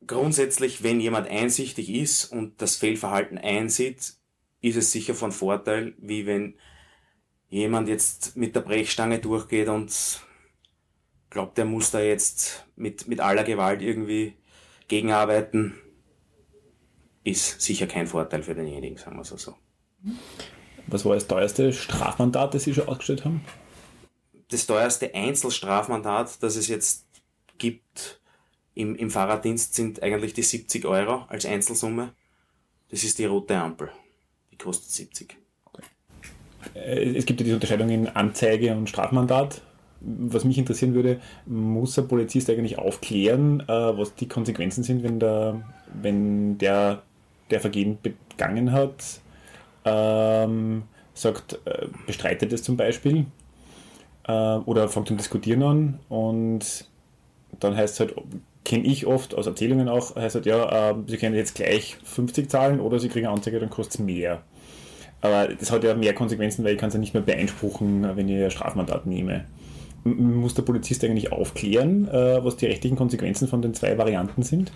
grundsätzlich, 0.08 0.84
wenn 0.84 1.00
jemand 1.00 1.28
einsichtig 1.28 1.90
ist 1.90 2.26
und 2.26 2.62
das 2.62 2.76
Fehlverhalten 2.76 3.38
einsieht, 3.38 4.14
ist 4.62 4.76
es 4.76 4.92
sicher 4.92 5.16
von 5.16 5.32
Vorteil, 5.32 5.94
wie 5.98 6.26
wenn 6.26 6.56
jemand 7.50 7.88
jetzt 7.88 8.36
mit 8.36 8.56
der 8.56 8.62
Brechstange 8.62 9.20
durchgeht 9.20 9.70
und 9.70 10.22
glaubt, 11.30 11.58
er 11.60 11.66
muss 11.66 11.92
da 11.92 12.00
jetzt 12.00 12.66
mit, 12.76 13.08
mit 13.08 13.20
aller 13.20 13.44
Gewalt 13.44 13.82
irgendwie 13.82 14.36
gegenarbeiten, 14.88 15.76
ist 17.24 17.62
sicher 17.62 17.88
kein 17.88 18.08
Vorteil 18.08 18.44
für 18.44 18.56
denjenigen, 18.56 18.98
sagen 18.98 19.16
wir 19.16 19.22
es 19.22 19.30
so. 19.30 19.56
Was 20.88 21.04
war 21.06 21.16
das 21.16 21.28
teuerste 21.28 21.74
Strafmandat, 21.74 22.54
das 22.54 22.64
Sie 22.64 22.74
schon 22.74 22.88
ausgestellt 22.88 23.26
haben? 23.26 23.44
Das 24.50 24.68
teuerste 24.68 25.14
Einzelstrafmandat, 25.14 26.42
das 26.44 26.56
es 26.56 26.68
jetzt 26.68 27.06
gibt, 27.58 28.20
im, 28.76 28.96
im 28.96 29.10
Fahrraddienst 29.10 29.74
sind 29.74 30.04
eigentlich 30.04 30.34
die 30.34 30.44
70 30.44 30.86
Euro 30.86 31.24
als 31.30 31.46
Einzelsumme. 31.46 32.14
Das 32.90 33.04
ist 33.04 33.18
die 33.18 33.26
rote 33.26 33.58
Ampel. 33.58 33.90
Die 34.52 34.58
kostet 34.58 34.92
70. 34.92 35.38
Äh, 36.74 37.16
es 37.16 37.26
gibt 37.26 37.40
ja 37.40 37.46
diese 37.46 37.56
Unterscheidung 37.56 37.90
in 37.90 38.08
Anzeige 38.08 38.74
und 38.76 38.90
Strafmandat. 38.90 39.62
Was 40.02 40.44
mich 40.44 40.58
interessieren 40.58 40.94
würde, 40.94 41.20
muss 41.46 41.98
ein 41.98 42.08
Polizist 42.08 42.50
eigentlich 42.50 42.78
aufklären, 42.78 43.62
äh, 43.62 43.68
was 43.68 44.14
die 44.14 44.28
Konsequenzen 44.28 44.84
sind, 44.84 45.04
wenn 45.04 45.20
der, 45.20 45.64
wenn 46.02 46.58
der, 46.58 47.02
der 47.50 47.60
Vergehen 47.62 47.98
begangen 48.02 48.72
hat, 48.72 49.22
ähm, 49.86 50.84
sagt, 51.14 51.60
äh, 51.66 51.88
bestreitet 52.06 52.52
es 52.54 52.62
zum 52.62 52.78
Beispiel 52.78 53.26
äh, 54.28 54.32
oder 54.32 54.88
fängt 54.88 55.08
zum 55.08 55.18
Diskutieren 55.18 55.64
an 55.64 56.00
und 56.10 56.86
dann 57.60 57.76
heißt 57.76 57.94
es 57.96 58.00
halt, 58.00 58.16
kenne 58.64 58.86
ich 58.86 59.06
oft 59.06 59.36
aus 59.36 59.48
Erzählungen 59.48 59.88
auch, 59.88 60.16
heißt 60.16 60.36
halt, 60.36 60.46
ja, 60.46 60.92
äh, 60.92 60.96
Sie 61.08 61.18
können 61.18 61.36
jetzt 61.36 61.56
gleich 61.56 61.98
50 62.04 62.50
zahlen 62.50 62.80
oder 62.80 63.00
Sie 63.00 63.10
kriegen 63.10 63.28
eine 63.28 63.36
Anzeige, 63.36 63.60
dann 63.60 63.70
kostet 63.70 63.96
es 63.96 64.00
mehr. 64.00 64.42
Aber 65.22 65.48
das 65.48 65.72
hat 65.72 65.84
ja 65.84 65.96
mehr 65.96 66.14
Konsequenzen, 66.14 66.64
weil 66.64 66.74
ich 66.74 66.80
kann 66.80 66.90
es 66.90 66.94
ja 66.94 67.00
nicht 67.00 67.14
mehr 67.14 67.24
beeinspruchen, 67.24 68.16
wenn 68.16 68.28
ich 68.28 68.44
ein 68.44 68.52
Strafmandat 68.52 69.06
nehme. 69.06 69.46
M 70.04 70.36
muss 70.36 70.54
der 70.54 70.62
Polizist 70.64 71.04
eigentlich 71.04 71.32
aufklären, 71.32 72.08
äh, 72.08 72.44
was 72.44 72.58
die 72.58 72.68
rechtlichen 72.68 72.98
Konsequenzen 72.98 73.48
von 73.48 73.62
den 73.62 73.74
zwei 73.74 73.98
Varianten 73.98 74.44
sind? 74.44 74.72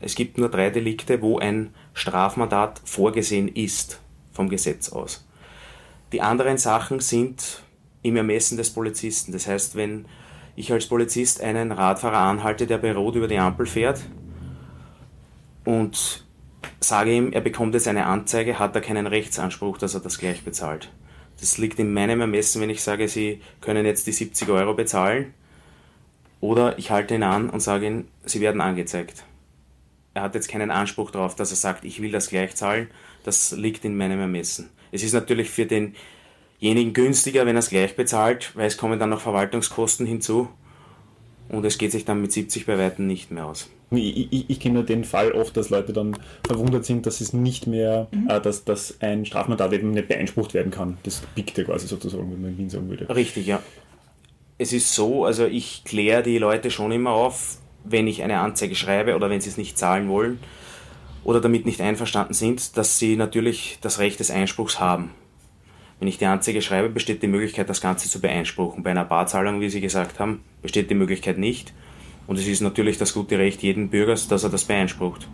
Es 0.00 0.14
gibt 0.14 0.38
nur 0.38 0.50
drei 0.50 0.70
Delikte, 0.70 1.20
wo 1.22 1.38
ein 1.38 1.70
Strafmandat 1.94 2.80
vorgesehen 2.84 3.48
ist 3.48 4.00
vom 4.32 4.48
Gesetz 4.48 4.90
aus. 4.90 5.26
Die 6.12 6.20
anderen 6.20 6.58
Sachen 6.58 7.00
sind 7.00 7.62
im 8.06 8.16
Ermessen 8.16 8.56
des 8.56 8.70
Polizisten. 8.70 9.32
Das 9.32 9.46
heißt, 9.46 9.74
wenn 9.74 10.06
ich 10.54 10.72
als 10.72 10.86
Polizist 10.86 11.40
einen 11.40 11.72
Radfahrer 11.72 12.18
anhalte, 12.18 12.66
der 12.66 12.78
bei 12.78 12.92
Rot 12.92 13.16
über 13.16 13.28
die 13.28 13.38
Ampel 13.38 13.66
fährt 13.66 14.00
und 15.64 16.24
sage 16.80 17.12
ihm, 17.12 17.32
er 17.32 17.40
bekommt 17.40 17.74
jetzt 17.74 17.88
eine 17.88 18.06
Anzeige, 18.06 18.58
hat 18.58 18.74
er 18.74 18.80
keinen 18.80 19.06
Rechtsanspruch, 19.06 19.78
dass 19.78 19.94
er 19.94 20.00
das 20.00 20.18
gleich 20.18 20.44
bezahlt. 20.44 20.90
Das 21.40 21.58
liegt 21.58 21.78
in 21.78 21.92
meinem 21.92 22.20
Ermessen, 22.20 22.62
wenn 22.62 22.70
ich 22.70 22.82
sage, 22.82 23.08
Sie 23.08 23.40
können 23.60 23.84
jetzt 23.84 24.06
die 24.06 24.12
70 24.12 24.48
Euro 24.48 24.74
bezahlen. 24.74 25.34
Oder 26.40 26.78
ich 26.78 26.90
halte 26.90 27.14
ihn 27.14 27.22
an 27.22 27.50
und 27.50 27.60
sage 27.60 27.86
ihm, 27.86 28.08
Sie 28.24 28.40
werden 28.40 28.60
angezeigt. 28.60 29.24
Er 30.14 30.22
hat 30.22 30.34
jetzt 30.34 30.48
keinen 30.48 30.70
Anspruch 30.70 31.10
darauf, 31.10 31.34
dass 31.34 31.50
er 31.50 31.56
sagt, 31.56 31.84
ich 31.84 32.00
will 32.00 32.10
das 32.10 32.28
gleich 32.28 32.54
zahlen. 32.54 32.88
Das 33.24 33.52
liegt 33.52 33.84
in 33.84 33.96
meinem 33.96 34.20
Ermessen. 34.20 34.70
Es 34.92 35.02
ist 35.02 35.12
natürlich 35.12 35.50
für 35.50 35.66
den 35.66 35.94
denjenigen 36.60 36.92
günstiger, 36.92 37.46
wenn 37.46 37.56
er 37.56 37.60
es 37.60 37.70
gleich 37.70 37.96
bezahlt, 37.96 38.52
weil 38.54 38.66
es 38.66 38.76
kommen 38.76 38.98
dann 38.98 39.10
noch 39.10 39.20
Verwaltungskosten 39.20 40.06
hinzu 40.06 40.48
und 41.48 41.64
es 41.64 41.78
geht 41.78 41.92
sich 41.92 42.04
dann 42.04 42.20
mit 42.20 42.32
70 42.32 42.66
bei 42.66 42.78
Weitem 42.78 43.06
nicht 43.06 43.30
mehr 43.30 43.46
aus. 43.46 43.70
Ich, 43.90 44.32
ich, 44.32 44.50
ich 44.50 44.60
kenne 44.60 44.74
nur 44.74 44.82
den 44.84 45.04
Fall 45.04 45.30
oft, 45.32 45.56
dass 45.56 45.70
Leute 45.70 45.92
dann 45.92 46.16
verwundert 46.44 46.84
sind, 46.84 47.06
dass 47.06 47.20
es 47.20 47.32
nicht 47.32 47.68
mehr, 47.68 48.08
mhm. 48.10 48.28
äh, 48.28 48.40
dass, 48.40 48.64
dass 48.64 49.00
ein 49.00 49.24
Strafmandat 49.24 49.72
eben 49.72 49.92
nicht 49.92 50.08
beeinsprucht 50.08 50.54
werden 50.54 50.72
kann. 50.72 50.98
Das 51.04 51.22
biegt 51.34 51.56
ja 51.56 51.64
quasi 51.64 51.86
sozusagen, 51.86 52.32
wenn 52.32 52.40
man 52.40 52.50
in 52.50 52.58
Wien 52.58 52.70
sagen 52.70 52.88
würde. 52.88 53.08
Richtig, 53.14 53.46
ja. 53.46 53.62
Es 54.58 54.72
ist 54.72 54.94
so, 54.94 55.24
also 55.24 55.44
ich 55.46 55.84
kläre 55.84 56.22
die 56.22 56.38
Leute 56.38 56.70
schon 56.70 56.90
immer 56.90 57.10
auf, 57.10 57.58
wenn 57.84 58.08
ich 58.08 58.22
eine 58.22 58.40
Anzeige 58.40 58.74
schreibe 58.74 59.14
oder 59.14 59.30
wenn 59.30 59.40
sie 59.40 59.50
es 59.50 59.58
nicht 59.58 59.78
zahlen 59.78 60.08
wollen 60.08 60.40
oder 61.22 61.40
damit 61.40 61.66
nicht 61.66 61.80
einverstanden 61.80 62.34
sind, 62.34 62.76
dass 62.76 62.98
sie 62.98 63.16
natürlich 63.16 63.78
das 63.82 64.00
Recht 64.00 64.18
des 64.18 64.30
Einspruchs 64.30 64.80
haben. 64.80 65.12
Wenn 65.98 66.08
ich 66.08 66.18
die 66.18 66.26
Anzeige 66.26 66.60
schreibe, 66.60 66.90
besteht 66.90 67.22
die 67.22 67.26
Möglichkeit, 67.26 67.70
das 67.70 67.80
Ganze 67.80 68.08
zu 68.08 68.20
beeinspruchen. 68.20 68.82
Bei 68.82 68.90
einer 68.90 69.04
Barzahlung, 69.04 69.60
wie 69.60 69.70
Sie 69.70 69.80
gesagt 69.80 70.20
haben, 70.20 70.42
besteht 70.60 70.90
die 70.90 70.94
Möglichkeit 70.94 71.38
nicht. 71.38 71.72
Und 72.26 72.38
es 72.38 72.46
ist 72.46 72.60
natürlich 72.60 72.98
das 72.98 73.14
gute 73.14 73.38
Recht 73.38 73.62
jeden 73.62 73.88
Bürgers, 73.88 74.28
dass 74.28 74.44
er 74.44 74.50
das 74.50 74.64
beeinsprucht. 74.64 75.28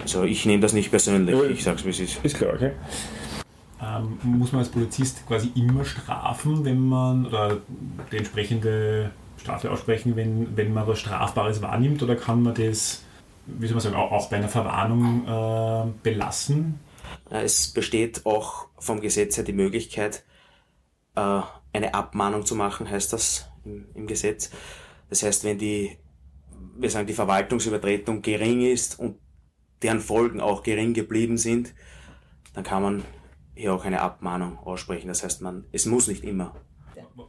Also 0.00 0.24
ich 0.24 0.46
nehme 0.46 0.60
das 0.60 0.72
nicht 0.72 0.90
persönlich, 0.90 1.36
ich 1.50 1.62
sage 1.62 1.78
es 1.78 1.84
wie 1.84 1.90
es 1.90 2.00
ist. 2.00 2.24
Ist 2.24 2.38
klar, 2.38 2.54
okay. 2.54 2.72
Ähm, 3.82 4.18
muss 4.22 4.52
man 4.52 4.60
als 4.60 4.68
Polizist 4.70 5.26
quasi 5.26 5.50
immer 5.54 5.84
strafen, 5.84 6.64
wenn 6.64 6.88
man, 6.88 7.26
oder 7.26 7.58
die 8.12 8.16
entsprechende 8.16 9.10
Strafe 9.38 9.70
aussprechen, 9.70 10.16
wenn, 10.16 10.56
wenn 10.56 10.72
man 10.72 10.86
was 10.86 11.00
Strafbares 11.00 11.62
wahrnimmt, 11.62 12.02
oder 12.02 12.14
kann 12.14 12.42
man 12.42 12.54
das, 12.54 13.02
wie 13.46 13.66
soll 13.66 13.74
man 13.74 13.82
sagen, 13.82 13.96
auch, 13.96 14.12
auch 14.12 14.28
bei 14.28 14.36
einer 14.36 14.48
Verwarnung 14.48 15.24
äh, 15.26 15.92
belassen? 16.02 16.78
Es 17.30 17.72
besteht 17.72 18.26
auch 18.26 18.68
vom 18.78 19.00
Gesetz 19.00 19.36
her 19.36 19.44
die 19.44 19.52
Möglichkeit, 19.52 20.24
äh, 21.14 21.42
eine 21.72 21.94
Abmahnung 21.94 22.44
zu 22.44 22.54
machen, 22.54 22.88
heißt 22.88 23.12
das 23.12 23.48
im, 23.64 24.06
Gesetz. 24.06 24.50
Das 25.08 25.22
heißt, 25.22 25.44
wenn 25.44 25.58
die, 25.58 25.98
wir 26.76 26.90
sagen, 26.90 27.06
die 27.06 27.14
Verwaltungsübertretung 27.14 28.22
gering 28.22 28.62
ist 28.62 28.98
und 28.98 29.18
deren 29.82 30.00
Folgen 30.00 30.40
auch 30.40 30.62
gering 30.62 30.94
geblieben 30.94 31.38
sind, 31.38 31.74
dann 32.54 32.64
kann 32.64 32.82
man 32.82 33.04
hier 33.54 33.74
auch 33.74 33.84
eine 33.84 34.00
Abmahnung 34.00 34.58
aussprechen. 34.58 35.08
Das 35.08 35.22
heißt, 35.22 35.42
man, 35.42 35.66
es 35.72 35.86
muss 35.86 36.08
nicht 36.08 36.24
immer. 36.24 36.54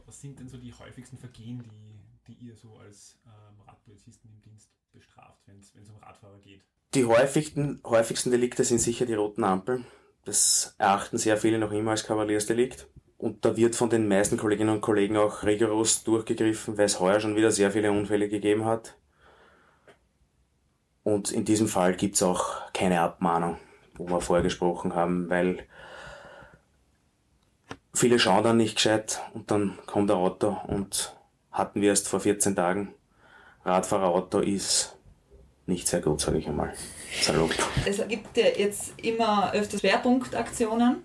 Was 0.06 0.20
sind 0.20 0.38
denn 0.38 0.48
so 0.48 0.58
die 0.58 0.74
häufigsten 0.74 1.16
Vergehen, 1.16 1.62
die, 1.62 2.32
die 2.34 2.46
ihr 2.46 2.54
so 2.54 2.76
als 2.76 3.18
ähm, 3.24 3.60
Radpolizisten 3.66 4.30
im 4.30 4.42
Dienst 4.42 4.70
bestraft, 4.92 5.40
wenn 5.46 5.58
es 5.58 5.72
um 5.88 5.96
Radfahrer 5.96 6.38
geht? 6.40 6.62
Die 6.94 7.06
häufigsten, 7.06 7.80
häufigsten 7.84 8.30
Delikte 8.30 8.64
sind 8.64 8.78
sicher 8.78 9.06
die 9.06 9.14
roten 9.14 9.44
Ampeln. 9.44 9.86
Das 10.24 10.74
erachten 10.76 11.16
sehr 11.16 11.38
viele 11.38 11.58
noch 11.58 11.72
immer 11.72 11.92
als 11.92 12.04
Kavaliersdelikt. 12.04 12.86
Und 13.16 13.44
da 13.44 13.56
wird 13.56 13.76
von 13.76 13.88
den 13.88 14.08
meisten 14.08 14.36
Kolleginnen 14.36 14.74
und 14.74 14.80
Kollegen 14.80 15.16
auch 15.16 15.42
rigoros 15.42 16.04
durchgegriffen, 16.04 16.76
weil 16.76 16.84
es 16.84 17.00
heuer 17.00 17.20
schon 17.20 17.36
wieder 17.36 17.50
sehr 17.50 17.70
viele 17.70 17.90
Unfälle 17.92 18.28
gegeben 18.28 18.64
hat. 18.66 18.96
Und 21.02 21.32
in 21.32 21.44
diesem 21.44 21.66
Fall 21.66 21.94
gibt 21.94 22.16
es 22.16 22.22
auch 22.22 22.72
keine 22.72 23.00
Abmahnung, 23.00 23.58
wo 23.96 24.08
wir 24.08 24.20
vorgesprochen 24.20 24.94
haben, 24.94 25.30
weil 25.30 25.66
viele 27.94 28.18
schauen 28.18 28.44
dann 28.44 28.56
nicht 28.58 28.76
gescheit 28.76 29.20
und 29.34 29.50
dann 29.50 29.78
kommt 29.86 30.10
ein 30.10 30.16
Auto 30.16 30.58
und 30.66 31.16
hatten 31.50 31.80
wir 31.80 31.90
erst 31.90 32.08
vor 32.08 32.20
14 32.20 32.54
Tagen. 32.54 32.94
Radfahrerauto 33.64 34.40
ist 34.40 34.96
nicht 35.66 35.86
sehr 35.86 36.00
gut, 36.00 36.20
sage 36.20 36.38
ich 36.38 36.48
einmal. 36.48 36.72
Salopp. 37.20 37.54
Es 37.86 38.06
gibt 38.08 38.36
ja 38.36 38.46
jetzt 38.46 38.94
immer 39.00 39.52
öfters 39.52 39.80
Schwerpunktaktionen. 39.80 41.04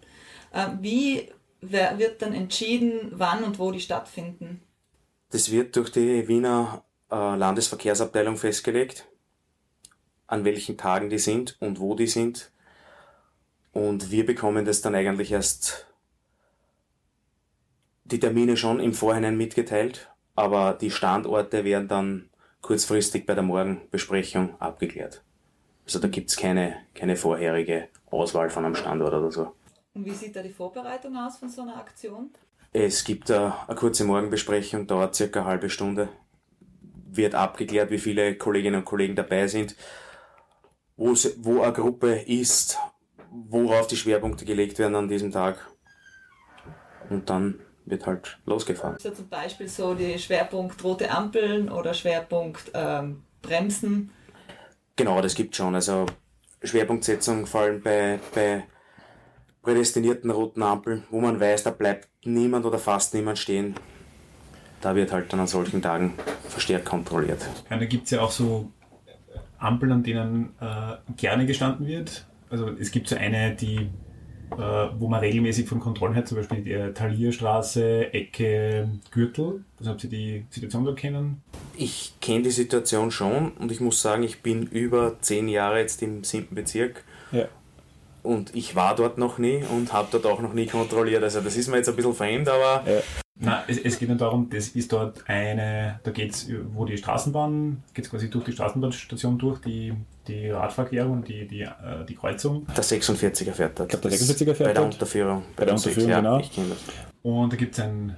Ähm, 0.54 0.78
wie 0.82 1.30
wird 1.62 2.22
dann 2.22 2.34
entschieden, 2.34 3.12
wann 3.12 3.44
und 3.44 3.60
wo 3.60 3.72
die 3.72 3.80
stattfinden? 3.80 4.62
Das 5.30 5.52
wird 5.52 5.76
durch 5.76 5.92
die 5.92 6.28
Wiener 6.28 6.84
äh, 7.12 7.36
Landesverkehrsabteilung 7.36 8.38
festgelegt, 8.38 9.08
an 10.28 10.46
welchen 10.46 10.78
Tagen 10.78 11.10
die 11.10 11.20
sind 11.20 11.58
und 11.60 11.80
wo 11.80 11.96
die 11.96 12.08
sind. 12.08 12.52
Und 13.74 14.12
wir 14.12 14.26
bekommen 14.26 14.66
das 14.66 14.82
dann 14.82 14.96
eigentlich 14.96 15.32
erst 15.32 15.88
die 18.06 18.20
Termine 18.20 18.56
schon 18.58 18.80
im 18.80 18.94
Vorhinein 18.94 19.38
mitgeteilt, 19.38 20.10
aber 20.36 20.74
die 20.74 20.92
Standorte 20.92 21.64
werden 21.64 21.88
dann 21.88 22.30
kurzfristig 22.62 23.26
bei 23.26 23.34
der 23.34 23.44
Morgenbesprechung 23.44 24.60
abgeklärt. 24.60 25.24
Also 25.86 26.00
da 26.00 26.08
gibt 26.08 26.30
es 26.30 26.36
keine, 26.36 26.76
keine 26.94 27.16
vorherige 27.16 27.88
Auswahl 28.08 28.50
von 28.50 28.66
einem 28.66 28.76
Standort 28.76 29.14
oder 29.14 29.32
so. 29.32 29.54
Und 29.94 30.06
wie 30.06 30.14
sieht 30.14 30.36
da 30.36 30.42
die 30.42 30.52
Vorbereitung 30.52 31.16
aus 31.16 31.38
von 31.38 31.50
so 31.50 31.62
einer 31.62 31.78
Aktion? 31.78 32.30
Es 32.74 33.04
gibt 33.04 33.32
eine, 33.32 33.54
eine 33.68 33.76
kurze 33.76 34.04
Morgenbesprechung, 34.04 34.86
dauert 34.86 35.16
circa 35.16 35.40
eine 35.40 35.50
halbe 35.50 35.70
Stunde. 35.70 36.10
Wird 37.10 37.36
abgeklärt, 37.36 37.90
wie 37.90 37.98
viele 37.98 38.36
Kolleginnen 38.38 38.82
und 38.82 38.86
Kollegen 38.86 39.16
dabei 39.16 39.48
sind, 39.48 39.76
wo, 40.98 41.16
wo 41.38 41.62
eine 41.62 41.74
Gruppe 41.74 42.22
ist, 42.22 42.78
worauf 43.32 43.88
die 43.88 43.96
Schwerpunkte 43.96 44.46
gelegt 44.46 44.78
werden 44.80 44.96
an 44.96 45.08
diesem 45.08 45.32
Tag. 45.32 45.72
Und 47.10 47.30
dann 47.30 47.60
wird 47.90 48.06
halt 48.06 48.38
losgefahren. 48.46 48.98
So 49.00 49.12
zum 49.12 49.28
Beispiel 49.30 49.68
so 49.68 49.94
die 49.94 50.20
Schwerpunkt 50.20 50.84
rote 50.84 51.10
Ampeln 51.10 51.70
oder 51.70 51.94
Schwerpunkt 51.94 52.72
ähm, 52.74 53.24
Bremsen. 53.42 54.12
Genau, 54.96 55.22
das 55.22 55.36
gibt 55.36 55.56
schon. 55.56 55.76
Also 55.76 56.06
Schwerpunktsetzung 56.64 57.46
vor 57.46 57.62
allem 57.62 57.82
bei, 57.82 58.20
bei 58.34 58.64
prädestinierten 59.62 60.32
roten 60.32 60.64
Ampeln, 60.64 61.04
wo 61.10 61.22
man 61.22 61.40
weiß, 61.40 61.64
da 61.64 61.72
bleibt 61.72 62.10
niemand 62.26 62.66
oder 62.66 62.80
fast 62.80 63.14
niemand 63.14 63.38
stehen. 63.38 63.76
Da 64.82 64.96
wird 64.96 65.12
halt 65.12 65.32
dann 65.34 65.40
an 65.40 65.48
solchen 65.48 65.82
Tagen 65.82 66.14
verstärkt 66.48 66.86
kontrolliert. 66.86 67.48
Ja, 67.70 67.78
da 67.78 67.86
gibt 67.86 68.06
es 68.06 68.12
ja 68.12 68.22
auch 68.22 68.32
so 68.32 68.72
Ampeln, 69.58 69.92
an 69.92 70.04
denen 70.04 70.54
äh, 70.60 70.98
gerne 71.16 71.46
gestanden 71.46 71.88
wird. 71.88 72.26
Also 72.50 72.70
es 72.70 72.92
gibt 72.92 73.08
so 73.08 73.16
eine, 73.16 73.56
die, 73.56 73.90
wo 74.50 75.08
man 75.08 75.20
regelmäßig 75.20 75.68
von 75.68 75.80
Kontrollen 75.80 76.16
hat, 76.16 76.28
zum 76.28 76.38
Beispiel 76.38 76.62
die 76.62 76.94
Talierstraße, 76.94 78.14
Ecke, 78.14 78.90
Gürtel. 79.12 79.64
Also 79.80 79.92
ob 79.92 80.02
Sie 80.02 80.10
die 80.10 80.46
Situation 80.50 80.86
dort 80.86 80.98
kennen? 80.98 81.42
Ich 81.76 82.14
kenne 82.22 82.44
die 82.44 82.52
Situation 82.52 83.12
schon 83.12 83.52
und 83.52 83.72
ich 83.72 83.80
muss 83.80 84.02
sagen, 84.02 84.24
ich 84.24 84.42
bin 84.42 84.64
über 84.64 85.18
zehn 85.22 85.48
Jahre 85.48 85.80
jetzt 85.80 86.02
im 86.02 86.24
siebten 86.24 86.56
Bezirk. 86.56 87.04
Ja. 87.32 87.46
Und 88.24 88.56
ich 88.56 88.76
war 88.76 88.96
dort 88.96 89.18
noch 89.18 89.38
nie 89.38 89.64
und 89.70 89.94
habe 89.94 90.08
dort 90.12 90.26
auch 90.26 90.42
noch 90.42 90.54
nie 90.54 90.66
kontrolliert. 90.66 91.24
Also 91.24 91.42
das 91.42 91.56
ist 91.56 91.68
mir 91.68 91.78
jetzt 91.78 91.90
ein 91.90 91.96
bisschen 91.96 92.14
fremd, 92.14 92.50
aber. 92.50 92.84
Ja. 92.90 93.00
Nein, 93.40 93.64
es, 93.68 93.78
es, 93.78 94.00
geht 94.00 94.10
nur 94.10 94.18
darum, 94.18 94.50
das 94.50 94.70
ist 94.70 94.92
dort 94.92 95.24
eine, 95.30 96.00
da 96.04 96.12
geht 96.12 96.32
es, 96.32 96.50
wo 96.74 96.86
die 96.86 96.98
Straßenbahn, 96.98 97.84
geht 97.94 98.06
es 98.06 98.12
quasi 98.12 98.30
durch 98.30 98.46
die 98.46 98.52
Straßenbahnstation 98.54 99.38
durch, 99.38 99.60
die, 99.60 99.94
die 100.28 100.50
Radverkehrung, 100.50 101.24
die, 101.24 101.48
die, 101.48 101.62
äh, 101.62 102.06
die 102.08 102.16
Kreuzung. 102.16 102.66
Der 102.76 102.84
46er 102.84 103.52
fährt 103.52 103.80
dort. 103.80 103.94
Ich 103.94 104.00
glaube, 104.00 104.10
der 104.10 104.18
46er 104.18 104.56
fährt 104.56 104.70
Bei 104.70 104.74
der 104.74 104.84
Unterführung. 104.84 105.44
Bei, 105.56 105.62
bei 105.62 105.66
der 105.66 105.74
Unterführung, 105.76 106.10
ja, 106.10 106.18
genau. 106.18 106.40
Ich 106.40 106.52
kenne 106.52 106.70
das. 106.70 106.80
Und 107.22 107.54
da 107.54 107.58
gibt 107.58 107.74
es 107.74 107.80
ein, 107.80 108.16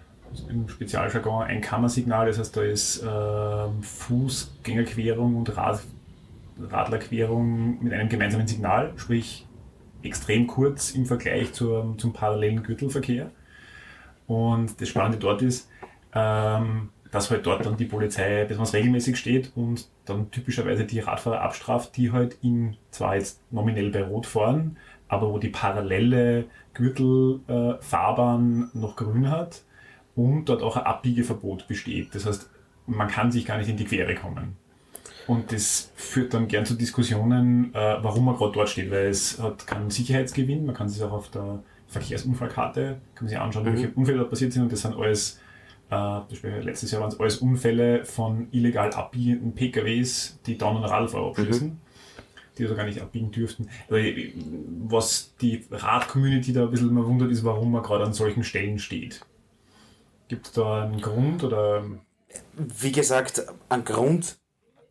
im 0.50 0.70
Spezialjargon 0.70 1.44
ein 1.44 1.60
Kammersignal, 1.60 2.28
das 2.28 2.40
heißt, 2.40 2.56
da 2.56 2.62
ist 2.62 3.04
äh, 3.04 3.82
Fußgängerquerung 3.82 5.36
und 5.36 5.58
Rad, 5.58 5.82
Radlerquerung 6.62 7.84
mit 7.84 7.92
einem 7.92 8.08
gemeinsamen 8.08 8.48
Signal, 8.48 8.94
sprich 8.96 9.46
extrem 10.02 10.48
kurz 10.48 10.92
im 10.92 11.06
Vergleich 11.06 11.52
zur, 11.52 11.96
zum 11.98 12.14
parallelen 12.14 12.64
Gürtelverkehr. 12.64 13.32
Und 14.30 14.80
das 14.80 14.88
Spannende 14.88 15.18
dort 15.18 15.42
ist, 15.42 15.68
ähm, 16.14 16.90
dass 17.12 17.32
halt 17.32 17.48
dort 17.48 17.66
dann 17.66 17.78
die 17.78 17.86
Polizei 17.86 18.46
besonders 18.46 18.76
regelmäßig 18.76 19.18
steht 19.18 19.52
und 19.56 19.90
dann 20.06 20.30
typischerweise 20.30 20.86
die 20.86 21.00
Radfahrer 21.00 21.42
abstraft, 21.42 21.98
die 21.98 22.12
halt 22.12 22.38
in 22.44 22.78
zwar 22.92 23.16
jetzt 23.16 23.42
nominell 23.52 23.90
bei 23.90 24.04
Rot 24.04 24.28
fahren, 24.28 24.78
aber 25.08 25.34
wo 25.34 25.40
die 25.40 25.50
parallele 25.50 26.46
Gürtelfahrbahn 26.76 28.70
äh, 28.72 28.78
noch 28.78 28.96
grün 28.96 29.32
hat 29.32 29.64
und 30.16 30.46
dort 30.46 30.62
auch 30.62 30.78
ein 30.78 30.86
Abbiegeverbot 30.86 31.68
besteht. 31.68 32.14
Das 32.14 32.28
heißt, 32.28 32.52
man 32.86 33.08
kann 33.08 33.32
sich 33.32 33.48
gar 33.48 33.58
nicht 33.58 33.70
in 33.70 33.78
die 33.78 33.86
Quere 33.86 34.14
kommen. 34.14 34.58
Und 35.26 35.52
das 35.52 35.92
führt 35.96 36.36
dann 36.36 36.48
gern 36.48 36.68
zu 36.68 36.76
Diskussionen, 36.76 37.74
äh, 37.74 37.98
warum 38.04 38.26
man 38.26 38.36
gerade 38.36 38.52
dort 38.52 38.70
steht, 38.70 38.92
weil 38.92 39.08
es 39.08 39.42
hat 39.42 39.66
keinen 39.66 39.90
Sicherheitsgewinn. 39.90 40.68
Man 40.68 40.76
kann 40.76 40.88
sich 40.88 41.04
auch 41.04 41.14
auf 41.14 41.30
der 41.30 41.64
Verkehrsunfallkarte 41.90 43.02
kann 43.16 43.26
man 43.26 43.30
sich 43.30 43.38
anschauen, 43.38 43.64
mhm. 43.64 43.74
welche 43.74 43.90
Unfälle 43.92 44.20
da 44.20 44.24
passiert 44.24 44.54
sind. 44.54 44.64
Und 44.64 44.72
das 44.72 44.82
sind 44.82 44.96
alles, 44.96 45.40
äh, 45.92 46.60
letztes 46.62 46.92
Jahr 46.92 47.02
waren 47.02 47.12
es 47.12 47.20
alles 47.20 47.38
Unfälle 47.38 48.06
von 48.06 48.48
illegal 48.52 48.94
abbiegenden 48.94 49.54
PKWs, 49.54 50.40
die 50.46 50.58
Down- 50.58 50.78
und 50.78 50.86
Radfahrer 50.86 51.28
abschließen. 51.28 51.68
Mhm. 51.68 51.78
Die 52.58 52.64
also 52.64 52.76
gar 52.76 52.86
nicht 52.86 53.02
abbiegen 53.02 53.32
dürften. 53.32 53.70
Aber 53.88 54.00
was 54.88 55.34
die 55.42 55.66
Rad-Community 55.72 56.52
da 56.52 56.64
ein 56.64 56.72
bisschen 56.72 56.90
immer 56.90 57.06
wundert, 57.06 57.32
ist, 57.32 57.46
warum 57.46 57.72
man 57.72 57.84
gerade 57.84 58.04
an 58.04 58.14
solchen 58.14 58.44
Stellen 58.44 58.80
steht. 58.80 59.22
Gibt 60.28 60.48
es 60.48 60.52
da 60.52 60.84
einen 60.84 61.00
Grund 61.00 61.44
oder? 61.44 61.84
Wie 62.58 62.92
gesagt, 62.92 63.46
ein 63.70 63.86
Grund 63.86 64.40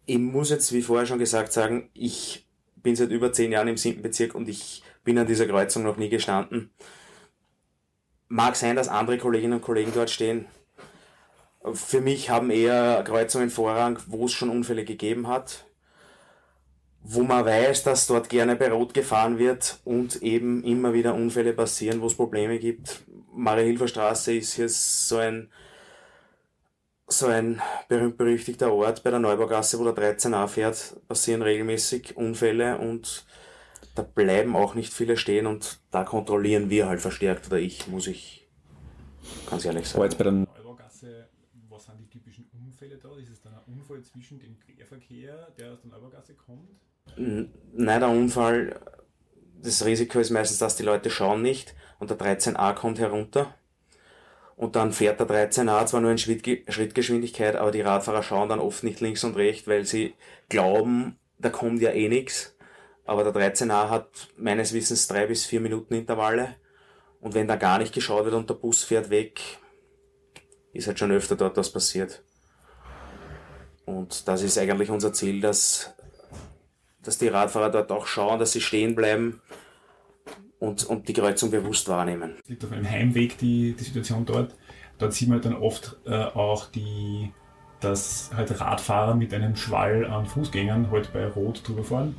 ich 0.08 0.18
muss 0.18 0.48
jetzt, 0.48 0.72
wie 0.72 0.80
vorher 0.80 1.06
schon 1.06 1.18
gesagt, 1.18 1.52
sagen, 1.52 1.90
ich 1.92 2.46
bin 2.76 2.96
seit 2.96 3.10
über 3.10 3.30
zehn 3.32 3.52
Jahren 3.52 3.68
im 3.68 3.76
siebten 3.76 4.02
Bezirk 4.02 4.34
und 4.34 4.48
ich 4.48 4.82
bin 5.08 5.18
an 5.18 5.26
dieser 5.26 5.46
Kreuzung 5.46 5.84
noch 5.84 5.96
nie 5.96 6.10
gestanden. 6.10 6.70
Mag 8.28 8.56
sein, 8.56 8.76
dass 8.76 8.88
andere 8.88 9.16
Kolleginnen 9.16 9.54
und 9.54 9.62
Kollegen 9.62 9.92
dort 9.94 10.10
stehen. 10.10 10.44
Für 11.72 12.02
mich 12.02 12.28
haben 12.28 12.50
eher 12.50 13.02
Kreuzungen 13.04 13.48
Vorrang, 13.48 13.98
wo 14.06 14.26
es 14.26 14.32
schon 14.32 14.50
Unfälle 14.50 14.84
gegeben 14.84 15.26
hat, 15.26 15.64
wo 17.00 17.22
man 17.22 17.46
weiß, 17.46 17.84
dass 17.84 18.06
dort 18.06 18.28
gerne 18.28 18.54
bei 18.54 18.70
Rot 18.70 18.92
gefahren 18.92 19.38
wird 19.38 19.78
und 19.86 20.22
eben 20.22 20.62
immer 20.62 20.92
wieder 20.92 21.14
Unfälle 21.14 21.54
passieren, 21.54 22.02
wo 22.02 22.06
es 22.08 22.14
Probleme 22.14 22.58
gibt. 22.58 23.00
Marie-Hilfer 23.32 23.88
Straße 23.88 24.34
ist 24.34 24.56
hier 24.56 24.68
so 24.68 25.16
ein 25.16 25.50
so 27.06 27.28
ein 27.28 27.62
berühmt-berüchtigter 27.88 28.70
Ort 28.70 29.02
bei 29.02 29.08
der 29.08 29.20
Neubaugasse, 29.20 29.78
wo 29.78 29.90
der 29.90 30.18
13a 30.18 30.46
fährt, 30.48 30.96
passieren 31.08 31.40
regelmäßig 31.40 32.14
Unfälle 32.18 32.76
und 32.76 33.24
da 33.94 34.02
bleiben 34.02 34.56
auch 34.56 34.74
nicht 34.74 34.92
viele 34.92 35.16
stehen 35.16 35.46
und 35.46 35.80
da 35.90 36.04
kontrollieren 36.04 36.70
wir 36.70 36.88
halt 36.88 37.00
verstärkt 37.00 37.46
oder 37.48 37.58
ich, 37.58 37.88
muss 37.88 38.06
ich 38.06 38.48
ganz 39.48 39.64
ehrlich 39.64 39.88
sagen. 39.88 40.04
jetzt 40.04 40.18
bei 40.18 40.24
der 40.24 40.32
Neubaugasse, 40.32 41.28
was 41.68 41.86
sind 41.86 41.98
die 42.00 42.08
typischen 42.08 42.48
Unfälle 42.52 42.96
da? 42.96 43.16
Ist 43.16 43.30
es 43.30 43.40
dann 43.40 43.54
ein 43.54 43.74
Unfall 43.74 44.02
zwischen 44.02 44.38
dem 44.38 44.58
Querverkehr, 44.60 45.48
der 45.58 45.72
aus 45.72 45.80
der 45.80 45.90
Neubaugasse 45.90 46.34
kommt? 46.34 46.68
Nein, 47.16 48.00
der 48.00 48.08
Unfall, 48.08 48.80
das 49.62 49.84
Risiko 49.84 50.20
ist 50.20 50.30
meistens, 50.30 50.58
dass 50.58 50.76
die 50.76 50.84
Leute 50.84 51.10
schauen 51.10 51.42
nicht 51.42 51.74
und 51.98 52.10
der 52.10 52.18
13a 52.18 52.74
kommt 52.74 52.98
herunter 52.98 53.54
und 54.58 54.76
dann 54.76 54.92
fährt 54.92 55.20
der 55.20 55.28
13a 55.28 55.86
zwar 55.86 56.00
nur 56.00 56.10
in 56.10 56.18
Schrittgeschwindigkeit, 56.18 57.56
aber 57.56 57.70
die 57.70 57.80
Radfahrer 57.80 58.22
schauen 58.22 58.48
dann 58.48 58.60
oft 58.60 58.82
nicht 58.82 59.00
links 59.00 59.24
und 59.24 59.36
rechts, 59.36 59.68
weil 59.68 59.84
sie 59.84 60.14
glauben, 60.48 61.16
da 61.38 61.48
kommt 61.48 61.80
ja 61.80 61.90
eh 61.90 62.08
nichts. 62.08 62.56
Aber 63.08 63.24
der 63.24 63.32
13a 63.32 63.88
hat 63.88 64.28
meines 64.36 64.74
Wissens 64.74 65.06
drei 65.06 65.26
bis 65.26 65.46
vier 65.46 65.62
Minuten 65.62 65.94
Intervalle. 65.94 66.56
Und 67.22 67.32
wenn 67.34 67.48
da 67.48 67.56
gar 67.56 67.78
nicht 67.78 67.94
geschaut 67.94 68.26
wird 68.26 68.34
und 68.34 68.50
der 68.50 68.54
Bus 68.54 68.84
fährt 68.84 69.08
weg, 69.08 69.40
ist 70.74 70.88
halt 70.88 70.98
schon 70.98 71.10
öfter 71.10 71.34
dort 71.34 71.56
was 71.56 71.72
passiert. 71.72 72.22
Und 73.86 74.28
das 74.28 74.42
ist 74.42 74.58
eigentlich 74.58 74.90
unser 74.90 75.14
Ziel, 75.14 75.40
dass, 75.40 75.94
dass 77.02 77.16
die 77.16 77.28
Radfahrer 77.28 77.70
dort 77.70 77.90
auch 77.92 78.06
schauen, 78.06 78.38
dass 78.38 78.52
sie 78.52 78.60
stehen 78.60 78.94
bleiben 78.94 79.40
und, 80.58 80.84
und 80.84 81.08
die 81.08 81.14
Kreuzung 81.14 81.50
bewusst 81.50 81.88
wahrnehmen. 81.88 82.36
Es 82.42 82.50
liegt 82.50 82.66
auf 82.66 82.72
einem 82.72 82.90
Heimweg 82.90 83.38
die, 83.38 83.72
die 83.72 83.84
Situation 83.84 84.26
dort. 84.26 84.54
Dort 84.98 85.14
sieht 85.14 85.30
man 85.30 85.40
dann 85.40 85.54
oft 85.54 85.96
äh, 86.04 86.12
auch 86.14 86.66
die, 86.66 87.32
dass 87.80 88.32
halt 88.36 88.60
Radfahrer 88.60 89.14
mit 89.14 89.32
einem 89.32 89.56
Schwall 89.56 90.04
an 90.04 90.26
Fußgängern 90.26 90.90
halt 90.90 91.10
bei 91.14 91.26
Rot 91.26 91.66
drüber 91.66 91.84
fahren. 91.84 92.14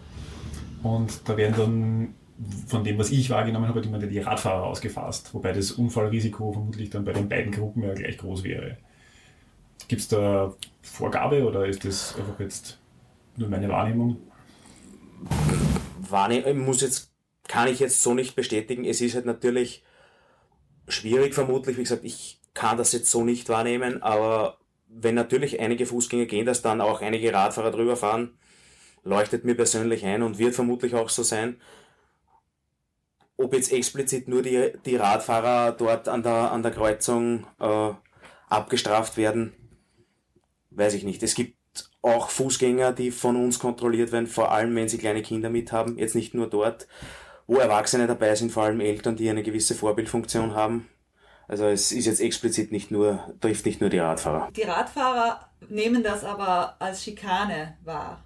Und 0.84 1.28
da 1.28 1.38
werden 1.38 1.56
dann 1.58 2.14
von 2.68 2.84
dem, 2.84 2.98
was 2.98 3.12
ich 3.12 3.30
wahrgenommen 3.30 3.68
habe, 3.68 3.82
immer 3.82 4.00
die 4.00 4.20
Radfahrer 4.20 4.64
ausgefasst, 4.64 5.34
wobei 5.34 5.52
das 5.52 5.72
Unfallrisiko 5.72 6.54
vermutlich 6.54 6.90
dann 6.90 7.04
bei 7.04 7.12
den 7.12 7.28
beiden 7.28 7.52
Gruppen 7.52 7.84
ja 7.84 7.94
gleich 7.94 8.18
groß 8.18 8.44
wäre. 8.44 8.78
Gibt 9.88 10.02
es 10.02 10.08
da 10.08 10.54
Vorgabe 10.82 11.46
oder 11.46 11.66
ist 11.66 11.84
das 11.84 12.16
einfach 12.18 12.40
jetzt 12.40 12.78
nur 13.36 13.50
meine 13.50 13.68
Wahrnehmung? 13.68 14.18
Wahrnehmung 16.00 16.60
muss 16.60 16.82
jetzt 16.82 17.12
kann 17.48 17.68
ich 17.68 17.80
jetzt 17.80 18.04
so 18.04 18.14
nicht 18.14 18.36
bestätigen. 18.36 18.86
Es 18.86 19.02
ist 19.02 19.16
halt 19.16 19.26
natürlich 19.26 19.84
schwierig 20.88 21.34
vermutlich. 21.34 21.78
Wie 21.78 21.84
gesagt, 21.84 22.06
ich 22.06 22.40
kann 22.54 22.78
das 22.78 22.94
jetzt 22.94 23.10
so 23.10 23.24
nicht 23.24 23.50
wahrnehmen, 23.50 24.02
aber 24.04 24.58
wenn 24.88 25.16
natürlich 25.16 25.60
einige 25.60 25.86
Fußgänger 25.86 26.26
gehen, 26.26 26.46
dass 26.46 26.62
dann 26.62 26.80
auch 26.80 27.02
einige 27.02 27.34
Radfahrer 27.34 27.72
drüber 27.72 27.96
fahren, 27.96 28.38
leuchtet 29.10 29.44
mir 29.44 29.56
persönlich 29.56 30.06
ein 30.06 30.24
und 30.24 30.38
wird 30.38 30.56
vermutlich 30.56 30.96
auch 30.96 31.10
so 31.10 31.24
sein. 31.24 31.60
Ob 33.38 33.54
jetzt 33.54 33.72
explizit 33.72 34.28
nur 34.28 34.42
die, 34.42 34.74
die 34.86 34.96
Radfahrer 34.96 35.72
dort 35.72 36.08
an 36.08 36.24
der, 36.24 36.52
an 36.52 36.62
der 36.62 36.72
Kreuzung 36.72 37.48
äh, 37.60 37.92
abgestraft 38.50 39.18
werden, 39.18 39.54
weiß 40.72 40.94
ich 40.94 41.04
nicht. 41.04 41.24
Es 41.24 41.36
gibt 41.36 41.58
auch 42.02 42.30
Fußgänger, 42.30 42.94
die 42.94 43.12
von 43.12 43.36
uns 43.36 43.60
kontrolliert 43.60 44.12
werden, 44.12 44.28
vor 44.28 44.52
allem 44.52 44.76
wenn 44.76 44.90
sie 44.90 44.98
kleine 44.98 45.22
Kinder 45.22 45.50
mit 45.50 45.72
haben, 45.72 45.98
jetzt 45.98 46.16
nicht 46.16 46.34
nur 46.34 46.48
dort 46.48 46.88
wo 47.50 47.58
Erwachsene 47.58 48.06
dabei 48.06 48.36
sind, 48.36 48.52
vor 48.52 48.64
allem 48.64 48.80
Eltern, 48.80 49.16
die 49.16 49.28
eine 49.28 49.42
gewisse 49.42 49.74
Vorbildfunktion 49.74 50.54
haben. 50.54 50.88
Also 51.48 51.66
es 51.66 51.92
ist 51.92 52.06
jetzt 52.06 52.22
explizit 52.22 52.72
nicht 52.72 52.92
nur, 52.92 53.34
trifft 53.42 53.66
nicht 53.66 53.82
nur 53.82 53.90
die 53.90 53.98
Radfahrer. 53.98 54.50
Die 54.56 54.62
Radfahrer 54.62 55.50
nehmen 55.68 56.04
das 56.04 56.24
aber 56.24 56.76
als 56.78 57.04
Schikane 57.04 57.76
wahr. 57.84 58.24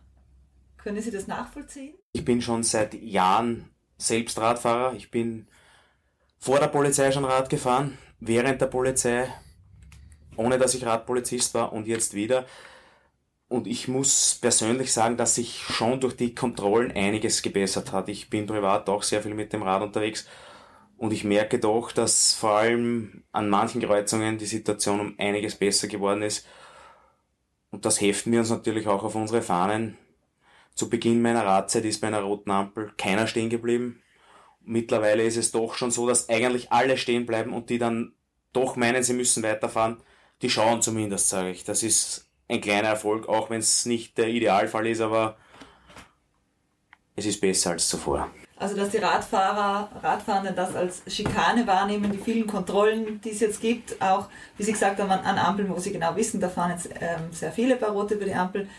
Können 0.83 1.01
Sie 1.01 1.11
das 1.11 1.27
nachvollziehen? 1.27 1.93
Ich 2.11 2.25
bin 2.25 2.41
schon 2.41 2.61
seit 2.63 2.93
Jahren 2.93 3.69
selbst 3.97 4.37
Radfahrer. 4.37 4.93
Ich 4.95 5.11
bin 5.11 5.47
vor 6.39 6.59
der 6.59 6.67
Polizei 6.67 7.09
schon 7.13 7.23
Rad 7.23 7.49
gefahren, 7.49 7.97
während 8.19 8.59
der 8.59 8.67
Polizei, 8.67 9.33
ohne 10.35 10.57
dass 10.57 10.75
ich 10.75 10.85
Radpolizist 10.85 11.53
war 11.53 11.71
und 11.71 11.87
jetzt 11.87 12.13
wieder. 12.15 12.45
Und 13.47 13.65
ich 13.65 13.87
muss 13.87 14.37
persönlich 14.41 14.91
sagen, 14.91 15.15
dass 15.15 15.35
sich 15.35 15.57
schon 15.59 16.01
durch 16.01 16.17
die 16.17 16.35
Kontrollen 16.35 16.91
einiges 16.91 17.41
gebessert 17.41 17.93
hat. 17.93 18.09
Ich 18.09 18.29
bin 18.29 18.45
privat 18.45 18.89
auch 18.89 19.03
sehr 19.03 19.21
viel 19.21 19.35
mit 19.35 19.53
dem 19.53 19.63
Rad 19.63 19.83
unterwegs 19.83 20.27
und 20.97 21.13
ich 21.13 21.23
merke 21.23 21.59
doch, 21.59 21.93
dass 21.93 22.33
vor 22.33 22.57
allem 22.57 23.23
an 23.31 23.49
manchen 23.49 23.81
Kreuzungen 23.81 24.37
die 24.37 24.45
Situation 24.45 24.99
um 24.99 25.15
einiges 25.17 25.55
besser 25.55 25.87
geworden 25.87 26.23
ist. 26.23 26.45
Und 27.71 27.85
das 27.85 28.01
heften 28.01 28.33
wir 28.33 28.39
uns 28.39 28.49
natürlich 28.49 28.87
auch 28.87 29.03
auf 29.03 29.15
unsere 29.15 29.41
Fahnen. 29.41 29.97
Zu 30.75 30.89
Beginn 30.89 31.21
meiner 31.21 31.45
Radzeit 31.45 31.85
ist 31.85 32.01
bei 32.01 32.07
einer 32.07 32.21
roten 32.21 32.51
Ampel 32.51 32.91
keiner 32.97 33.27
stehen 33.27 33.49
geblieben. 33.49 34.01
Mittlerweile 34.61 35.23
ist 35.23 35.37
es 35.37 35.51
doch 35.51 35.75
schon 35.75 35.91
so, 35.91 36.07
dass 36.07 36.29
eigentlich 36.29 36.71
alle 36.71 36.97
stehen 36.97 37.25
bleiben 37.25 37.53
und 37.53 37.69
die 37.69 37.77
dann 37.77 38.13
doch 38.53 38.75
meinen, 38.75 39.03
sie 39.03 39.13
müssen 39.13 39.43
weiterfahren. 39.43 39.97
Die 40.41 40.49
schauen 40.49 40.81
zumindest, 40.81 41.29
sage 41.29 41.51
ich. 41.51 41.63
Das 41.63 41.83
ist 41.83 42.29
ein 42.47 42.61
kleiner 42.61 42.89
Erfolg, 42.89 43.27
auch 43.27 43.49
wenn 43.49 43.59
es 43.59 43.85
nicht 43.85 44.17
der 44.17 44.27
Idealfall 44.27 44.87
ist, 44.87 45.01
aber 45.01 45.37
es 47.15 47.25
ist 47.25 47.41
besser 47.41 47.71
als 47.71 47.87
zuvor. 47.87 48.29
Also 48.57 48.75
dass 48.75 48.89
die 48.89 48.97
Radfahrer, 48.97 49.89
Radfahrenden 50.01 50.55
das 50.55 50.75
als 50.75 51.01
Schikane 51.07 51.67
wahrnehmen, 51.67 52.11
die 52.11 52.17
vielen 52.17 52.47
Kontrollen, 52.47 53.19
die 53.21 53.31
es 53.31 53.39
jetzt 53.41 53.59
gibt, 53.59 54.01
auch, 54.01 54.29
wie 54.57 54.63
Sie 54.63 54.71
gesagt 54.71 54.99
haben, 54.99 55.11
an 55.11 55.37
Ampeln, 55.37 55.69
wo 55.69 55.79
Sie 55.79 55.91
genau 55.91 56.15
wissen, 56.15 56.39
da 56.39 56.49
fahren 56.49 56.71
jetzt 56.71 56.89
ähm, 57.01 57.31
sehr 57.31 57.51
viele 57.51 57.75
bei 57.75 57.87
Rot 57.87 58.11
über 58.11 58.25
die 58.25 58.33
Ampel, 58.33 58.69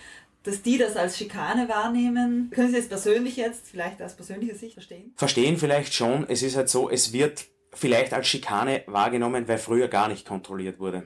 dass 0.45 0.63
die 0.63 0.79
das 0.79 0.97
als 0.97 1.19
Schikane 1.19 1.69
wahrnehmen. 1.69 2.51
Können 2.55 2.69
Sie 2.69 2.77
das 2.77 2.89
persönlich 2.89 3.37
jetzt, 3.37 3.67
vielleicht 3.67 4.01
aus 4.01 4.15
persönlicher 4.15 4.55
Sicht 4.55 4.75
verstehen? 4.75 5.13
Verstehen 5.17 5.57
vielleicht 5.57 5.95
schon. 5.95 6.27
Es 6.29 6.43
ist 6.43 6.57
halt 6.57 6.69
so, 6.69 6.89
es 6.89 7.13
wird 7.13 7.47
vielleicht 7.73 8.13
als 8.13 8.29
Schikane 8.29 8.85
wahrgenommen, 8.87 9.49
weil 9.49 9.59
früher 9.59 9.89
gar 9.89 10.07
nicht 10.07 10.27
kontrolliert 10.27 10.79
wurde. 10.79 11.05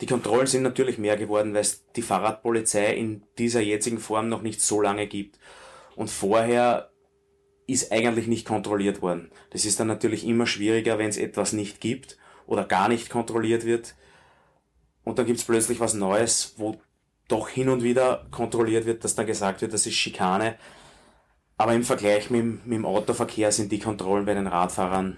Die 0.00 0.06
Kontrollen 0.06 0.46
sind 0.46 0.62
natürlich 0.62 0.98
mehr 0.98 1.16
geworden, 1.16 1.54
weil 1.54 1.62
es 1.62 1.86
die 1.92 2.02
Fahrradpolizei 2.02 2.94
in 2.94 3.24
dieser 3.38 3.60
jetzigen 3.60 3.98
Form 3.98 4.28
noch 4.28 4.42
nicht 4.42 4.60
so 4.60 4.80
lange 4.80 5.06
gibt. 5.06 5.38
Und 5.96 6.10
vorher 6.10 6.90
ist 7.66 7.90
eigentlich 7.90 8.26
nicht 8.26 8.46
kontrolliert 8.46 9.00
worden. 9.00 9.30
Das 9.50 9.64
ist 9.64 9.80
dann 9.80 9.86
natürlich 9.86 10.26
immer 10.26 10.46
schwieriger, 10.46 10.98
wenn 10.98 11.08
es 11.08 11.16
etwas 11.16 11.52
nicht 11.52 11.80
gibt 11.80 12.18
oder 12.46 12.64
gar 12.64 12.88
nicht 12.88 13.08
kontrolliert 13.08 13.64
wird. 13.64 13.94
Und 15.04 15.18
dann 15.18 15.26
gibt 15.26 15.38
es 15.38 15.44
plötzlich 15.44 15.80
was 15.80 15.94
Neues, 15.94 16.54
wo 16.58 16.80
doch 17.32 17.48
hin 17.48 17.68
und 17.68 17.82
wieder 17.82 18.26
kontrolliert 18.30 18.86
wird, 18.86 19.02
dass 19.04 19.14
dann 19.14 19.26
gesagt 19.26 19.62
wird, 19.62 19.72
das 19.72 19.86
ist 19.86 19.94
Schikane. 19.94 20.56
Aber 21.56 21.74
im 21.74 21.82
Vergleich 21.82 22.30
mit, 22.30 22.66
mit 22.66 22.76
dem 22.76 22.84
Autoverkehr 22.84 23.52
sind 23.52 23.72
die 23.72 23.78
Kontrollen 23.78 24.24
bei 24.24 24.34
den 24.34 24.46
Radfahrern 24.46 25.16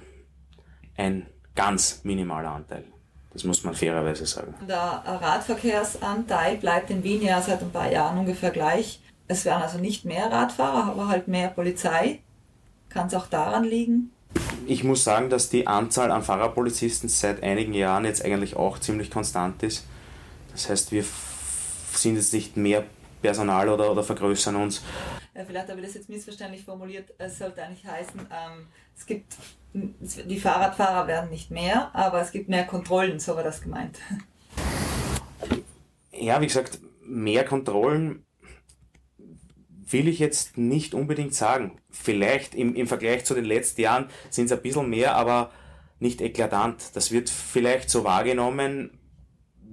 ein 0.96 1.27
ganz 1.55 2.00
minimaler 2.05 2.50
Anteil. 2.50 2.85
Das 3.33 3.44
muss 3.44 3.64
man 3.64 3.74
fairerweise 3.74 4.27
sagen. 4.27 4.55
Der 4.68 5.03
Radverkehrsanteil 5.07 6.57
bleibt 6.59 6.90
in 6.90 7.03
Wien 7.03 7.22
ja 7.22 7.42
seit 7.42 7.62
ein 7.62 7.70
paar 7.70 7.90
Jahren 7.90 8.18
ungefähr 8.18 8.50
gleich. 8.50 9.00
Es 9.27 9.44
werden 9.44 9.62
also 9.62 9.79
nicht 9.79 10.05
mehr 10.05 10.31
Radfahrer, 10.31 10.85
aber 10.85 11.09
halt 11.09 11.27
mehr 11.27 11.48
Polizei. 11.48 12.20
Kann 12.90 13.09
es 13.09 13.14
auch 13.14 13.27
daran 13.27 13.64
liegen? 13.64 14.12
Ich 14.66 14.85
muss 14.85 15.03
sagen, 15.03 15.31
dass 15.31 15.50
die 15.50 15.66
Anzahl 15.66 16.12
an 16.12 16.22
Fahrerpolizisten 16.22 17.09
seit 17.09 17.42
einigen 17.42 17.74
Jahren 17.74 18.05
jetzt 18.05 18.24
eigentlich 18.24 18.55
auch 18.55 18.79
ziemlich 18.79 19.11
konstant 19.11 19.62
ist. 19.62 19.85
Das 20.53 20.70
heißt, 20.70 20.92
wir 20.92 21.05
sind 21.99 22.17
jetzt 22.17 22.33
nicht 22.33 22.57
mehr 22.57 22.85
Personal 23.23 23.69
oder, 23.69 23.91
oder 23.91 24.03
vergrößern 24.03 24.57
uns. 24.57 24.83
Ja, 25.35 25.45
vielleicht 25.45 25.69
habe 25.69 25.81
ich 25.81 25.87
das 25.87 25.95
jetzt 25.95 26.09
missverständlich 26.09 26.65
formuliert. 26.65 27.13
Es 27.19 27.39
sollte 27.39 27.63
eigentlich 27.63 27.87
heißen, 27.87 28.21
ähm, 28.21 28.67
es 28.97 29.07
gibt 29.07 29.35
die 29.75 30.39
Fahrradfahrer 30.39 31.09
werden 31.09 31.31
nicht 31.31 31.51
mehr, 31.51 31.91
aber 31.95 32.21
es 32.21 32.31
gibt 32.31 32.49
mehr 32.49 32.65
Kontrollen, 32.65 33.19
so 33.19 33.35
war 33.35 33.43
das 33.43 33.61
gemeint. 33.61 33.99
Ja, 36.13 36.41
wie 36.41 36.47
gesagt, 36.47 36.79
mehr 37.03 37.45
Kontrollen 37.45 38.25
will 39.87 40.09
ich 40.09 40.21
jetzt 40.21 40.57
nicht 40.57 40.95
unbedingt 40.95 41.35
sagen. 41.35 41.81
Vielleicht 41.91 42.55
im, 42.55 42.75
im 42.77 42.87
Vergleich 42.87 43.25
zu 43.25 43.35
den 43.35 43.45
letzten 43.45 43.81
Jahren 43.81 44.09
sind 44.31 44.47
es 44.47 44.53
ein 44.53 44.63
bisschen 44.63 44.89
mehr, 44.89 45.17
aber 45.17 45.51
nicht 45.99 46.21
eklatant. 46.21 46.95
Das 46.95 47.11
wird 47.11 47.29
vielleicht 47.29 47.91
so 47.91 48.05
wahrgenommen, 48.05 48.97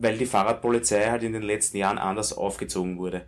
weil 0.01 0.17
die 0.17 0.25
Fahrradpolizei 0.25 1.09
halt 1.09 1.23
in 1.23 1.33
den 1.33 1.43
letzten 1.43 1.77
Jahren 1.77 1.97
anders 1.97 2.33
aufgezogen 2.33 2.97
wurde. 2.97 3.25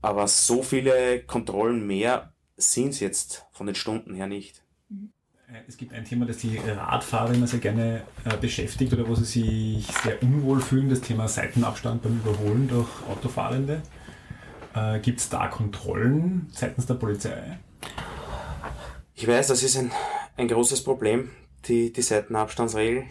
Aber 0.00 0.26
so 0.26 0.62
viele 0.62 1.22
Kontrollen 1.22 1.86
mehr 1.86 2.32
sind 2.56 2.88
es 2.88 3.00
jetzt 3.00 3.46
von 3.52 3.66
den 3.66 3.76
Stunden 3.76 4.14
her 4.14 4.26
nicht. 4.26 4.64
Äh, 4.90 5.60
es 5.68 5.76
gibt 5.76 5.92
ein 5.92 6.04
Thema, 6.04 6.26
das 6.26 6.38
die 6.38 6.58
Radfahrer 6.58 7.34
immer 7.34 7.46
sehr 7.46 7.60
gerne 7.60 8.02
äh, 8.24 8.36
beschäftigt 8.36 8.92
oder 8.92 9.06
wo 9.06 9.14
sie 9.14 9.24
sich 9.24 9.86
sehr 9.86 10.20
unwohl 10.22 10.60
fühlen, 10.60 10.90
das 10.90 11.00
Thema 11.00 11.28
Seitenabstand 11.28 12.02
beim 12.02 12.18
Überholen 12.18 12.68
durch 12.68 12.88
Autofahrende. 13.08 13.82
Äh, 14.74 14.98
gibt 15.00 15.20
es 15.20 15.28
da 15.28 15.46
Kontrollen 15.46 16.48
seitens 16.50 16.86
der 16.86 16.94
Polizei? 16.94 17.58
Ich 19.14 19.28
weiß, 19.28 19.48
das 19.48 19.62
ist 19.62 19.76
ein, 19.76 19.92
ein 20.36 20.48
großes 20.48 20.82
Problem, 20.82 21.30
die, 21.66 21.92
die 21.92 22.02
Seitenabstandsregel. 22.02 23.04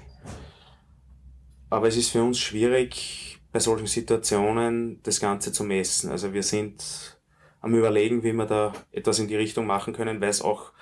Aber 1.72 1.88
es 1.88 1.96
ist 1.96 2.10
für 2.10 2.22
uns 2.22 2.38
schwierig, 2.38 3.40
bei 3.54 3.60
solchen 3.60 3.88
Situationen 3.88 5.02
das 5.04 5.22
Ganze 5.22 5.54
zu 5.54 5.64
messen. 5.64 6.12
Also 6.12 6.34
wir 6.34 6.44
sind 6.44 7.18
am 7.62 7.74
Überlegen, 7.74 8.24
wie 8.24 8.34
wir 8.34 8.46
da 8.46 8.74
etwas 8.92 9.20
in 9.20 9.30
die 9.30 9.38
Richtung 9.38 9.66
machen 9.66 9.94
können, 9.94 10.20
weil 10.20 10.30
es 10.30 10.42
auch 10.42 10.74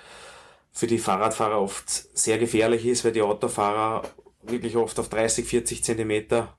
für 0.72 0.88
die 0.88 0.98
Fahrradfahrer 0.98 1.60
oft 1.60 1.88
sehr 1.88 2.38
gefährlich 2.38 2.86
ist, 2.86 3.04
weil 3.04 3.12
die 3.12 3.22
Autofahrer 3.22 4.02
wirklich 4.42 4.76
oft 4.76 4.98
auf 4.98 5.08
30, 5.08 5.46
40 5.46 5.84
Zentimeter 5.84 6.58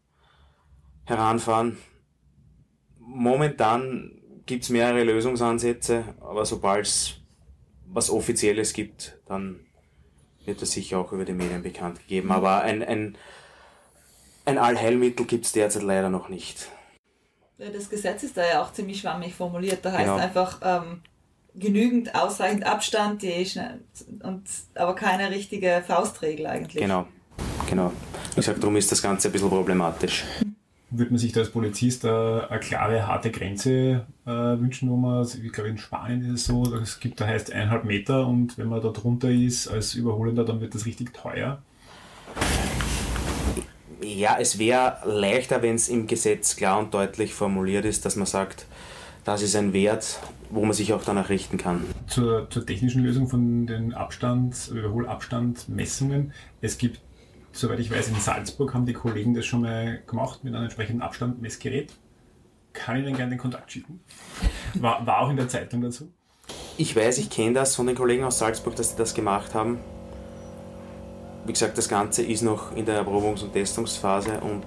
heranfahren. 1.04 1.78
Momentan 3.00 4.22
gibt's 4.46 4.70
mehrere 4.70 5.04
Lösungsansätze, 5.04 6.16
aber 6.22 6.46
sobald 6.46 6.86
es 6.86 7.16
was 7.86 8.10
Offizielles 8.10 8.72
gibt, 8.72 9.20
dann 9.26 9.66
wird 10.46 10.62
das 10.62 10.72
sicher 10.72 11.00
auch 11.00 11.12
über 11.12 11.26
die 11.26 11.34
Medien 11.34 11.64
bekannt 11.64 12.00
gegeben. 12.00 12.32
Aber 12.32 12.62
ein, 12.62 12.82
ein 12.82 13.18
ein 14.46 14.58
Allheilmittel 14.58 15.26
gibt 15.26 15.46
es 15.46 15.52
derzeit 15.52 15.84
leider 15.84 16.10
noch 16.10 16.30
nicht. 16.30 16.70
Das 17.58 17.90
Gesetz 17.90 18.24
ist 18.24 18.38
da 18.38 18.42
ja 18.42 18.64
auch 18.64 18.74
ziemlich 18.74 19.02
schwammig 19.02 19.36
formuliert. 19.36 19.86
Da 19.86 19.92
heißt 19.92 20.06
genau. 20.06 20.18
einfach 20.18 20.60
ähm, 20.64 21.02
genügend, 21.56 22.16
ausreichend 22.16 22.66
Abstand, 22.66 23.22
die 23.22 23.46
und, 24.24 24.44
aber 24.76 24.96
keine 24.96 25.30
richtige 25.30 25.84
Faustregel 25.86 26.48
eigentlich. 26.48 26.82
Genau, 26.82 27.08
genau. 27.70 27.92
Ich 28.36 28.46
sage, 28.46 28.60
darum 28.60 28.76
ist 28.78 28.92
das 28.92 29.02
Ganze 29.02 29.28
ein 29.28 29.32
bisschen 29.32 29.50
problematisch. 29.50 30.24
Würde 30.90 31.12
man 31.12 31.20
sich 31.20 31.32
da 31.32 31.42
als 31.42 31.52
Polizist 31.52 32.04
eine, 32.04 32.48
eine 32.50 32.60
klare, 32.60 33.08
harte 33.08 33.32
Grenze 33.32 34.08
äh, 34.26 34.30
wünschen, 34.30 34.90
wo 34.90 34.96
man, 34.96 35.26
ich 35.26 35.52
glaube 35.54 35.70
in 35.70 35.78
Spanien 35.78 36.34
ist 36.34 36.42
es 36.42 36.46
so, 36.48 36.64
es 36.76 37.00
gibt, 37.00 37.22
da 37.22 37.28
heißt 37.28 37.52
eineinhalb 37.54 37.86
Meter 37.86 38.28
und 38.28 38.58
wenn 38.58 38.68
man 38.68 38.82
da 38.82 38.90
drunter 38.90 39.30
ist 39.30 39.68
als 39.68 39.94
Überholender, 39.94 40.44
dann 40.44 40.60
wird 40.62 40.74
das 40.76 40.86
richtig 40.86 41.14
teuer. 41.14 41.62
Ja, 44.04 44.38
es 44.40 44.58
wäre 44.58 44.98
leichter, 45.06 45.62
wenn 45.62 45.76
es 45.76 45.88
im 45.88 46.08
Gesetz 46.08 46.56
klar 46.56 46.80
und 46.80 46.94
deutlich 46.94 47.34
formuliert 47.34 47.86
ist, 47.86 48.06
dass 48.06 48.16
man 48.16 48.26
sagt, 48.26 48.66
das 49.24 49.44
ist 49.44 49.56
ein 49.56 49.74
Wert, 49.74 50.20
wo 50.50 50.64
man 50.64 50.74
sich 50.74 50.94
auch 50.94 51.04
danach 51.04 51.30
richten 51.30 51.58
kann. 51.58 51.86
Zur, 52.08 52.50
zur 52.50 52.66
technischen 52.66 53.04
Lösung 53.04 53.28
von 53.28 53.68
den 53.68 53.94
Abstand, 53.94 54.72
Überholabstandmessungen. 54.74 56.34
Es 56.62 56.80
gibt, 56.80 57.00
soweit 57.52 57.80
ich 57.80 57.92
weiß, 57.92 58.08
in 58.08 58.16
Salzburg 58.16 58.74
haben 58.74 58.88
die 58.88 58.94
Kollegen 58.94 59.36
das 59.36 59.46
schon 59.46 59.62
mal 59.62 60.02
gemacht 60.08 60.44
mit 60.44 60.56
einem 60.56 60.64
entsprechenden 60.64 61.04
Abstandmessgerät. 61.04 61.94
Kann 62.74 62.98
ich 62.98 63.06
Ihnen 63.06 63.16
gerne 63.16 63.32
den 63.32 63.40
Kontakt 63.40 63.72
schicken. 63.72 64.00
War, 64.76 65.06
war 65.06 65.20
auch 65.20 65.30
in 65.30 65.36
der 65.36 65.50
Zeitung 65.50 65.82
dazu. 65.82 66.10
Ich 66.78 66.96
weiß, 66.96 67.20
ich 67.20 67.30
kenne 67.30 67.54
das 67.54 67.76
von 67.76 67.86
den 67.86 67.96
Kollegen 67.96 68.24
aus 68.24 68.40
Salzburg, 68.40 68.76
dass 68.76 68.92
sie 68.92 68.98
das 68.98 69.14
gemacht 69.14 69.54
haben 69.54 69.78
wie 71.46 71.54
gesagt, 71.54 71.78
das 71.78 71.90
Ganze 71.90 72.24
ist 72.24 72.42
noch 72.42 72.76
in 72.76 72.86
der 72.86 73.04
Erprobungs- 73.04 73.44
und 73.44 73.54
Testungsphase 73.54 74.40
und 74.42 74.64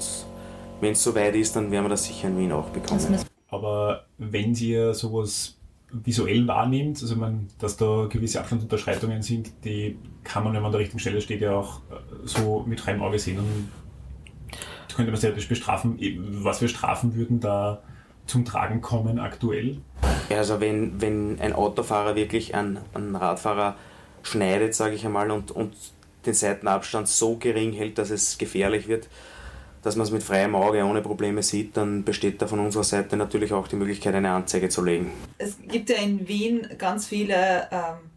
wenn 0.81 0.93
es 0.93 1.03
soweit 1.03 1.35
ist, 1.35 1.55
dann 1.57 1.71
werden 1.71 1.85
wir 1.85 1.91
das 1.91 2.05
sicher 2.05 2.29
in 2.29 2.39
Wien 2.39 2.53
auch 2.53 2.69
bekommen. 2.71 3.19
Aber 3.49 4.05
wenn 4.19 4.55
Sie 4.55 4.93
sowas 4.93 5.57
visuell 5.91 6.47
wahrnimmt, 6.49 7.01
also 7.01 7.15
man, 7.17 7.49
dass 7.59 7.77
da 7.77 8.07
gewisse 8.11 8.41
Abstandsunterschreitungen 8.41 9.23
sind, 9.23 9.53
die 9.65 9.97
kann 10.25 10.43
man, 10.43 10.53
wenn 10.53 10.61
man 10.61 10.67
an 10.67 10.73
der 10.73 10.81
richtigen 10.81 10.99
Stelle 10.99 11.21
steht, 11.21 11.41
ja 11.41 11.53
auch 11.53 11.79
äh, 11.91 11.95
so 12.25 12.65
mit 12.67 12.81
freiem 12.81 13.01
Auge 13.01 13.19
sehen. 13.19 13.39
Und 13.39 13.69
könnte 14.95 15.11
man 15.11 15.21
selbst 15.21 15.49
bestrafen. 15.49 15.99
Was 16.43 16.59
für 16.59 16.69
Strafen 16.69 17.15
würden 17.15 17.41
da 17.41 17.83
zum 18.27 18.45
Tragen 18.45 18.81
kommen 18.81 19.19
aktuell? 19.19 19.79
Ja, 20.31 20.39
also 20.39 20.61
wenn, 20.61 21.01
wenn 21.01 21.41
ein 21.41 21.53
Autofahrer 21.53 22.17
wirklich 22.17 22.55
einen, 22.55 22.79
einen 22.95 23.17
Radfahrer 23.17 23.77
schneidet, 24.23 24.75
sage 24.75 24.95
ich 24.95 25.05
einmal, 25.05 25.31
und, 25.31 25.51
und 25.51 25.75
den 26.27 26.35
Seitenabstand 26.35 27.09
so 27.09 27.37
gering 27.37 27.73
hält, 27.73 27.99
dass 27.99 28.11
es 28.11 28.39
gefährlich 28.39 28.89
wird, 28.89 29.09
dass 29.83 29.97
man 29.97 30.07
es 30.07 30.13
mit 30.13 30.23
freiem 30.23 30.55
Auge 30.55 30.83
ohne 30.85 31.03
Probleme 31.03 31.43
sieht, 31.43 31.77
dann 31.77 32.05
besteht 32.05 32.41
da 32.41 32.47
von 32.47 32.61
unserer 32.61 32.85
Seite 32.85 33.17
natürlich 33.17 33.53
auch 33.53 33.69
die 33.69 33.77
Möglichkeit, 33.77 34.15
eine 34.15 34.31
Anzeige 34.31 34.69
zu 34.69 34.83
legen. 34.83 35.13
Es 35.39 35.59
gibt 35.69 35.91
ja 35.91 35.97
in 35.97 36.27
Wien 36.27 36.67
ganz 36.79 37.07
viele 37.07 37.69
ähm, 37.71 38.11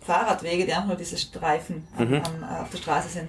Fahrradwege, 0.00 0.66
die 0.66 0.72
einfach 0.72 0.88
nur 0.88 0.96
diese 0.96 1.16
Streifen 1.16 1.88
mhm. 1.98 2.22
am, 2.22 2.62
auf 2.62 2.70
der 2.70 2.78
Straße 2.78 3.08
sind, 3.08 3.28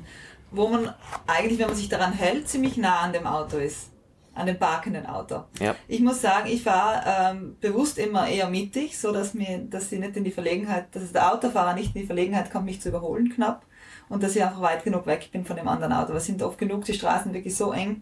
wo 0.52 0.67
man 0.67 0.93
eigentlich, 1.26 1.58
wenn 1.60 1.67
man 1.67 1.76
sich 1.76 1.89
daran 1.89 2.12
hält, 2.12 2.50
ziemlich 2.50 2.76
nah 2.78 3.00
an 3.00 3.13
dem 3.13 3.26
Auto 3.26 3.58
ist 3.58 3.89
an 4.36 4.48
dem 4.48 4.60
parkenden 4.60 5.06
Auto. 5.06 5.45
Ja. 5.60 5.76
Ich 5.88 6.02
muss 6.02 6.21
sagen, 6.21 6.50
ich 6.50 6.62
fahre 6.62 7.04
ähm, 7.34 7.56
bewusst 7.62 7.98
immer 7.98 8.28
eher 8.28 8.50
mittig, 8.50 9.00
so 9.00 9.12
dass 9.12 9.34
mir, 9.34 9.60
dass 9.69 9.89
sie 9.89 9.98
nicht 9.98 10.17
in 10.17 10.26
die 10.26 10.32
Verlegenheit, 10.32 10.93
dass 10.93 11.12
der 11.12 11.34
Autofahrer 11.34 11.74
nicht 11.74 11.95
in 11.95 12.02
die 12.02 12.08
Verlegenheit 12.08 12.52
kommt, 12.52 12.65
mich 12.65 12.82
zu 12.82 12.89
überholen 12.89 13.32
knapp 13.34 13.65
und 14.09 14.23
dass 14.23 14.35
ich 14.35 14.43
einfach 14.43 14.61
weit 14.61 14.83
genug 14.83 15.05
weg 15.07 15.29
bin 15.31 15.45
von 15.45 15.55
dem 15.55 15.67
anderen 15.67 15.93
Auto. 15.93 16.13
Es 16.13 16.25
sind 16.25 16.41
oft 16.43 16.57
genug 16.57 16.85
die 16.85 16.93
Straßen 16.93 17.33
wirklich 17.33 17.55
so 17.55 17.71
eng, 17.71 18.01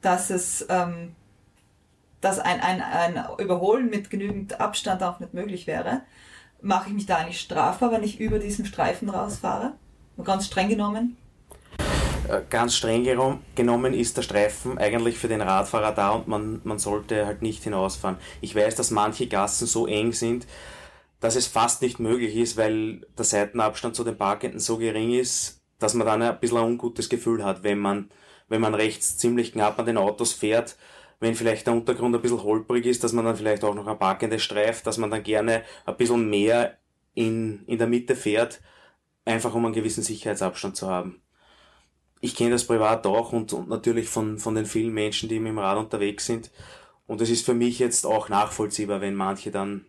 dass 0.00 0.30
es, 0.30 0.66
ähm, 0.68 1.14
dass 2.20 2.38
ein, 2.38 2.60
ein, 2.60 2.80
ein 2.80 3.24
Überholen 3.38 3.90
mit 3.90 4.10
genügend 4.10 4.60
Abstand 4.60 5.02
auch 5.02 5.20
nicht 5.20 5.34
möglich 5.34 5.66
wäre. 5.66 6.02
Mache 6.60 6.88
ich 6.88 6.94
mich 6.94 7.06
da 7.06 7.16
eigentlich 7.16 7.40
strafbar, 7.40 7.92
wenn 7.92 8.02
ich 8.02 8.20
über 8.20 8.38
diesen 8.38 8.66
Streifen 8.66 9.10
rausfahre? 9.10 9.74
Ganz 10.24 10.46
streng 10.46 10.68
genommen. 10.68 11.16
Äh, 12.28 12.40
ganz 12.50 12.74
streng 12.74 13.04
genommen 13.54 13.94
ist 13.94 14.16
der 14.16 14.22
Streifen 14.22 14.78
eigentlich 14.78 15.18
für 15.18 15.28
den 15.28 15.40
Radfahrer 15.40 15.92
da 15.92 16.10
und 16.10 16.26
man, 16.26 16.60
man 16.64 16.78
sollte 16.78 17.26
halt 17.26 17.42
nicht 17.42 17.62
hinausfahren. 17.62 18.16
Ich 18.40 18.54
weiß, 18.54 18.74
dass 18.74 18.90
manche 18.90 19.28
Gassen 19.28 19.66
so 19.66 19.86
eng 19.86 20.12
sind, 20.12 20.46
dass 21.20 21.36
es 21.36 21.46
fast 21.46 21.82
nicht 21.82 21.98
möglich 21.98 22.36
ist, 22.36 22.56
weil 22.56 23.06
der 23.16 23.24
Seitenabstand 23.24 23.94
zu 23.94 24.04
den 24.04 24.16
Parkenden 24.16 24.60
so 24.60 24.78
gering 24.78 25.12
ist, 25.12 25.62
dass 25.78 25.94
man 25.94 26.06
dann 26.06 26.22
ein 26.22 26.40
bisschen 26.40 26.58
ein 26.58 26.64
ungutes 26.64 27.08
Gefühl 27.08 27.44
hat, 27.44 27.62
wenn 27.62 27.78
man, 27.78 28.10
wenn 28.48 28.60
man 28.60 28.74
rechts 28.74 29.18
ziemlich 29.18 29.52
knapp 29.52 29.78
an 29.78 29.86
den 29.86 29.96
Autos 29.96 30.32
fährt, 30.32 30.76
wenn 31.20 31.34
vielleicht 31.34 31.66
der 31.66 31.74
Untergrund 31.74 32.14
ein 32.14 32.22
bisschen 32.22 32.42
holprig 32.42 32.86
ist, 32.86 33.02
dass 33.02 33.12
man 33.12 33.24
dann 33.24 33.36
vielleicht 33.36 33.64
auch 33.64 33.74
noch 33.74 33.86
ein 33.86 33.98
Parkende 33.98 34.38
streift, 34.38 34.86
dass 34.86 34.98
man 34.98 35.10
dann 35.10 35.22
gerne 35.22 35.62
ein 35.86 35.96
bisschen 35.96 36.28
mehr 36.28 36.76
in, 37.14 37.64
in 37.66 37.78
der 37.78 37.86
Mitte 37.86 38.14
fährt, 38.14 38.60
einfach 39.24 39.54
um 39.54 39.64
einen 39.64 39.74
gewissen 39.74 40.02
Sicherheitsabstand 40.02 40.76
zu 40.76 40.88
haben 40.88 41.22
ich 42.20 42.34
kenne 42.34 42.50
das 42.50 42.66
privat 42.66 43.06
auch 43.06 43.32
und, 43.32 43.52
und 43.52 43.68
natürlich 43.68 44.08
von, 44.08 44.38
von 44.38 44.54
den 44.54 44.66
vielen 44.66 44.92
Menschen, 44.92 45.28
die 45.28 45.38
mit 45.38 45.50
dem 45.50 45.58
Rad 45.58 45.78
unterwegs 45.78 46.26
sind. 46.26 46.50
Und 47.06 47.20
es 47.20 47.30
ist 47.30 47.44
für 47.44 47.54
mich 47.54 47.78
jetzt 47.78 48.04
auch 48.04 48.28
nachvollziehbar, 48.28 49.00
wenn 49.00 49.14
manche 49.14 49.50
dann 49.50 49.86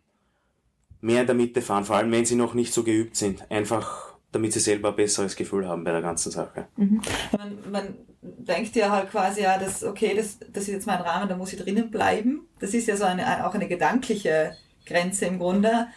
mehr 1.02 1.22
in 1.22 1.28
der 1.28 1.36
Mitte 1.36 1.62
fahren, 1.62 1.86
vor 1.86 1.96
allem 1.96 2.12
wenn 2.12 2.26
sie 2.26 2.36
noch 2.36 2.54
nicht 2.54 2.74
so 2.74 2.84
geübt 2.84 3.16
sind. 3.16 3.50
Einfach 3.52 4.08
damit 4.32 4.54
sie 4.54 4.60
selber 4.60 4.90
ein 4.90 4.96
besseres 4.96 5.36
Gefühl 5.36 5.68
haben 5.68 5.84
bei 5.84 5.92
der 5.92 6.02
ganzen 6.02 6.32
Sache. 6.32 6.68
Mhm. 6.76 7.02
Man, 7.38 7.72
man, 7.72 7.98
denkt 8.22 8.76
ja 8.76 8.92
halt 8.92 9.10
quasi, 9.10 9.42
ja, 9.42 9.58
das, 9.58 9.84
okay, 9.84 10.14
das, 10.16 10.40
das 10.40 10.64
ist 10.64 10.74
jetzt 10.74 10.88
mein 10.88 11.02
Rahmen, 11.02 11.30
da 11.30 11.38
muss 11.38 11.54
ich 11.54 11.60
drinnen 11.60 11.90
bleiben. 11.92 12.48
Das 12.60 12.74
ist 12.74 12.88
ja 12.88 12.98
so 12.98 13.06
eine, 13.06 13.46
auch 13.46 13.54
eine 13.54 13.68
gedankliche 13.68 14.56
Grenze 14.86 15.26
im 15.26 15.40
Grunde. 15.40 15.88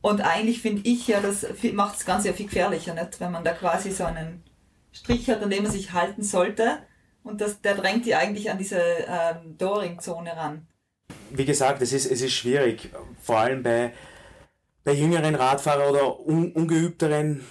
Und 0.00 0.20
eigentlich 0.20 0.62
finde 0.62 0.82
ich 0.84 1.08
ja, 1.08 1.20
das 1.20 1.46
macht 1.72 1.96
das 1.96 2.04
Ganze 2.04 2.28
ja 2.28 2.34
viel 2.34 2.46
gefährlicher, 2.46 2.94
nicht? 2.94 3.20
wenn 3.20 3.32
man 3.32 3.44
da 3.44 3.52
quasi 3.52 3.90
so 3.90 4.04
einen 4.04 4.42
Strich 4.92 5.28
hat, 5.28 5.42
an 5.42 5.50
dem 5.50 5.64
man 5.64 5.72
sich 5.72 5.92
halten 5.92 6.22
sollte. 6.22 6.78
Und 7.24 7.40
das, 7.40 7.60
der 7.60 7.74
drängt 7.74 8.06
die 8.06 8.14
eigentlich 8.14 8.50
an 8.50 8.58
diese 8.58 8.80
ähm, 8.80 9.56
Doring-Zone 9.58 10.36
ran. 10.36 10.66
Wie 11.30 11.44
gesagt, 11.44 11.82
es 11.82 11.92
ist, 11.92 12.10
es 12.10 12.20
ist 12.20 12.32
schwierig, 12.32 12.90
vor 13.20 13.38
allem 13.38 13.62
bei, 13.62 13.92
bei 14.84 14.92
jüngeren 14.92 15.34
Radfahrern 15.34 15.90
oder 15.90 16.20
un, 16.20 16.52
ungeübteren, 16.52 17.44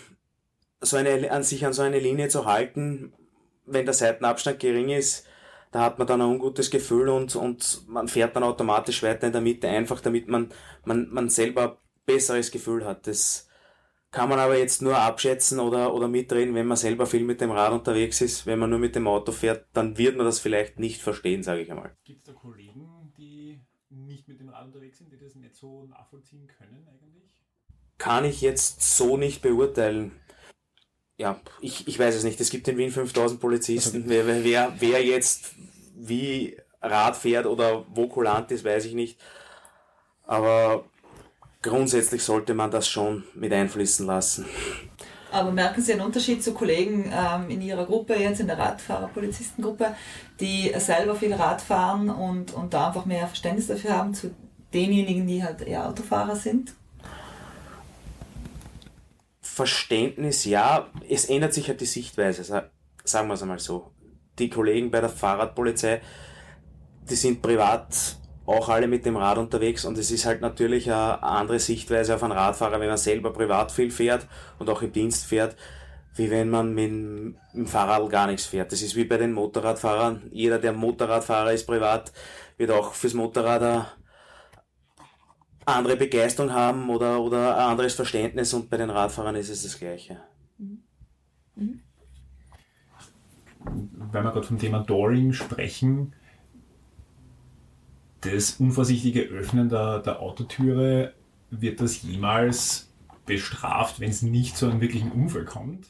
so 0.81 0.97
eine, 0.97 1.31
an 1.31 1.43
sich 1.43 1.65
an 1.65 1.73
so 1.73 1.81
eine 1.81 1.99
Linie 1.99 2.29
zu 2.29 2.45
halten, 2.45 3.13
wenn 3.65 3.85
der 3.85 3.93
Seitenabstand 3.93 4.59
gering 4.59 4.89
ist, 4.89 5.27
da 5.71 5.81
hat 5.81 5.99
man 5.99 6.07
dann 6.07 6.21
ein 6.21 6.27
ungutes 6.27 6.69
Gefühl 6.69 7.09
und, 7.09 7.35
und 7.35 7.87
man 7.87 8.07
fährt 8.07 8.35
dann 8.35 8.43
automatisch 8.43 9.03
weiter 9.03 9.27
in 9.27 9.33
der 9.33 9.41
Mitte, 9.41 9.69
einfach 9.69 10.01
damit 10.01 10.27
man, 10.27 10.49
man, 10.83 11.09
man 11.11 11.29
selber 11.29 11.77
besseres 12.05 12.51
Gefühl 12.51 12.85
hat. 12.85 13.07
Das, 13.07 13.47
kann 14.11 14.27
man 14.27 14.39
aber 14.39 14.57
jetzt 14.57 14.81
nur 14.81 14.97
abschätzen 14.97 15.59
oder, 15.59 15.93
oder 15.93 16.09
mitreden, 16.09 16.53
wenn 16.53 16.67
man 16.67 16.75
selber 16.75 17.05
viel 17.05 17.23
mit 17.23 17.39
dem 17.39 17.51
Rad 17.51 17.71
unterwegs 17.71 18.19
ist. 18.19 18.45
Wenn 18.45 18.59
man 18.59 18.69
nur 18.69 18.79
mit 18.79 18.95
dem 18.95 19.07
Auto 19.07 19.31
fährt, 19.31 19.67
dann 19.73 19.97
wird 19.97 20.17
man 20.17 20.25
das 20.25 20.39
vielleicht 20.39 20.79
nicht 20.79 21.01
verstehen, 21.01 21.43
sage 21.43 21.61
ich 21.61 21.71
einmal. 21.71 21.95
Gibt 22.03 22.19
es 22.19 22.25
da 22.25 22.33
Kollegen, 22.33 22.89
nicht 23.91 24.27
mit 24.27 24.39
dem 24.39 24.49
Rad 24.49 24.65
unterwegs 24.65 24.97
sind, 24.97 25.11
die 25.11 25.17
das 25.17 25.35
nicht 25.35 25.55
so 25.55 25.85
nachvollziehen 25.85 26.47
können 26.47 26.87
eigentlich? 26.87 27.29
Kann 27.97 28.25
ich 28.25 28.41
jetzt 28.41 28.81
so 28.97 29.17
nicht 29.17 29.41
beurteilen. 29.41 30.11
Ja, 31.17 31.39
ich, 31.59 31.87
ich 31.87 31.99
weiß 31.99 32.15
es 32.15 32.23
nicht. 32.23 32.39
Es 32.39 32.49
gibt 32.49 32.67
in 32.67 32.77
Wien 32.77 32.89
5000 32.89 33.39
Polizisten. 33.39 34.05
Wer, 34.07 34.25
wer, 34.43 34.73
wer 34.79 35.05
jetzt 35.05 35.53
wie 35.95 36.57
Rad 36.81 37.15
fährt 37.15 37.45
oder 37.45 37.85
wo 37.89 38.07
kulant 38.07 38.49
ist, 38.51 38.63
weiß 38.63 38.85
ich 38.85 38.93
nicht. 38.93 39.19
Aber 40.23 40.85
grundsätzlich 41.61 42.23
sollte 42.23 42.53
man 42.53 42.71
das 42.71 42.87
schon 42.87 43.23
mit 43.35 43.53
einfließen 43.53 44.05
lassen. 44.05 44.45
Aber 45.31 45.51
merken 45.51 45.81
Sie 45.81 45.93
einen 45.93 46.01
Unterschied 46.01 46.43
zu 46.43 46.53
Kollegen 46.53 47.11
ähm, 47.13 47.49
in 47.49 47.61
Ihrer 47.61 47.85
Gruppe, 47.85 48.15
jetzt 48.15 48.41
in 48.41 48.47
der 48.47 48.59
Radfahrer-Polizistengruppe, 48.59 49.95
die 50.39 50.73
selber 50.77 51.15
viel 51.15 51.33
Rad 51.33 51.61
fahren 51.61 52.09
und, 52.09 52.53
und 52.53 52.73
da 52.73 52.87
einfach 52.87 53.05
mehr 53.05 53.27
Verständnis 53.27 53.67
dafür 53.67 53.97
haben, 53.97 54.13
zu 54.13 54.35
denjenigen, 54.73 55.25
die 55.27 55.43
halt 55.43 55.61
eher 55.61 55.87
Autofahrer 55.87 56.35
sind? 56.35 56.73
Verständnis, 59.41 60.45
ja. 60.45 60.87
Es 61.09 61.25
ändert 61.25 61.53
sich 61.53 61.67
halt 61.67 61.81
die 61.81 61.85
Sichtweise, 61.85 62.43
sagen 62.43 63.27
wir 63.27 63.33
es 63.33 63.41
einmal 63.41 63.59
so. 63.59 63.91
Die 64.39 64.49
Kollegen 64.49 64.91
bei 64.91 65.01
der 65.01 65.09
Fahrradpolizei, 65.09 66.01
die 67.09 67.15
sind 67.15 67.41
privat 67.41 68.17
auch 68.45 68.69
alle 68.69 68.87
mit 68.87 69.05
dem 69.05 69.17
Rad 69.17 69.37
unterwegs 69.37 69.85
und 69.85 69.97
es 69.97 70.11
ist 70.11 70.25
halt 70.25 70.41
natürlich 70.41 70.91
eine 70.91 71.21
andere 71.23 71.59
Sichtweise 71.59 72.15
auf 72.15 72.23
einen 72.23 72.33
Radfahrer, 72.33 72.79
wenn 72.79 72.89
man 72.89 72.97
selber 72.97 73.31
privat 73.31 73.71
viel 73.71 73.91
fährt 73.91 74.27
und 74.59 74.69
auch 74.69 74.81
im 74.81 74.91
Dienst 74.91 75.25
fährt, 75.25 75.55
wie 76.15 76.29
wenn 76.29 76.49
man 76.49 76.73
mit 76.73 76.89
dem 76.89 77.67
Fahrrad 77.67 78.09
gar 78.09 78.27
nichts 78.27 78.45
fährt. 78.45 78.71
Das 78.71 78.81
ist 78.81 78.95
wie 78.95 79.05
bei 79.05 79.17
den 79.17 79.33
Motorradfahrern. 79.33 80.23
Jeder, 80.31 80.59
der 80.59 80.73
Motorradfahrer 80.73 81.53
ist 81.53 81.65
privat, 81.65 82.11
wird 82.57 82.71
auch 82.71 82.93
fürs 82.93 83.13
Motorrad 83.13 83.61
eine 83.61 83.85
andere 85.65 85.95
Begeisterung 85.95 86.51
haben 86.51 86.89
oder, 86.89 87.21
oder 87.21 87.55
ein 87.55 87.71
anderes 87.71 87.93
Verständnis 87.93 88.53
und 88.53 88.69
bei 88.69 88.77
den 88.77 88.89
Radfahrern 88.89 89.35
ist 89.35 89.49
es 89.49 89.63
das 89.63 89.77
Gleiche. 89.77 90.17
Mhm. 90.57 90.83
Mhm. 91.55 91.81
Wenn 93.63 94.23
wir 94.23 94.31
gerade 94.31 94.43
vom 94.43 94.57
Thema 94.57 94.79
Doring 94.79 95.33
sprechen, 95.33 96.13
das 98.21 98.57
unvorsichtige 98.59 99.23
Öffnen 99.23 99.69
der, 99.69 99.99
der 99.99 100.19
Autotüre, 100.19 101.13
wird 101.49 101.81
das 101.81 102.01
jemals 102.01 102.89
bestraft, 103.25 103.99
wenn 103.99 104.09
es 104.09 104.21
nicht 104.21 104.57
zu 104.57 104.67
einem 104.67 104.81
wirklichen 104.81 105.11
Unfall 105.11 105.45
kommt? 105.45 105.87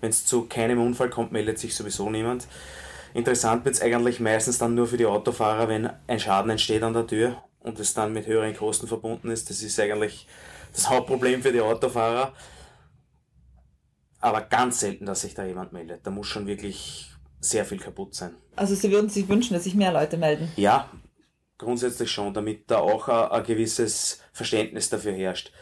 Wenn 0.00 0.10
es 0.10 0.24
zu 0.24 0.46
keinem 0.46 0.80
Unfall 0.80 1.10
kommt, 1.10 1.32
meldet 1.32 1.58
sich 1.58 1.74
sowieso 1.74 2.10
niemand. 2.10 2.46
Interessant 3.12 3.64
wird 3.64 3.74
es 3.74 3.82
eigentlich 3.82 4.20
meistens 4.20 4.58
dann 4.58 4.74
nur 4.74 4.86
für 4.86 4.96
die 4.96 5.06
Autofahrer, 5.06 5.68
wenn 5.68 5.90
ein 6.06 6.20
Schaden 6.20 6.50
entsteht 6.50 6.82
an 6.82 6.94
der 6.94 7.06
Tür 7.06 7.42
und 7.60 7.78
es 7.80 7.92
dann 7.92 8.12
mit 8.12 8.26
höheren 8.26 8.56
Kosten 8.56 8.86
verbunden 8.86 9.30
ist. 9.30 9.50
Das 9.50 9.62
ist 9.62 9.78
eigentlich 9.80 10.26
das 10.72 10.88
Hauptproblem 10.88 11.42
für 11.42 11.52
die 11.52 11.60
Autofahrer. 11.60 12.32
Aber 14.20 14.42
ganz 14.42 14.80
selten, 14.80 15.06
dass 15.06 15.22
sich 15.22 15.34
da 15.34 15.44
jemand 15.44 15.72
meldet. 15.72 16.06
Da 16.06 16.10
muss 16.10 16.26
schon 16.26 16.46
wirklich 16.46 17.10
sehr 17.40 17.64
viel 17.64 17.78
kaputt 17.78 18.14
sein. 18.14 18.34
Also 18.54 18.74
Sie 18.74 18.90
würden 18.90 19.08
sich 19.08 19.28
wünschen, 19.28 19.54
dass 19.54 19.64
sich 19.64 19.74
mehr 19.74 19.92
Leute 19.92 20.18
melden? 20.18 20.50
Ja, 20.56 20.90
grundsätzlich 21.60 22.10
schon, 22.10 22.34
damit 22.34 22.70
da 22.70 22.78
auch 22.78 23.08
ein, 23.08 23.44
gewisses 23.44 24.20
Verständnis 24.32 24.90
dafür 24.90 25.12
herrscht. 25.12 25.52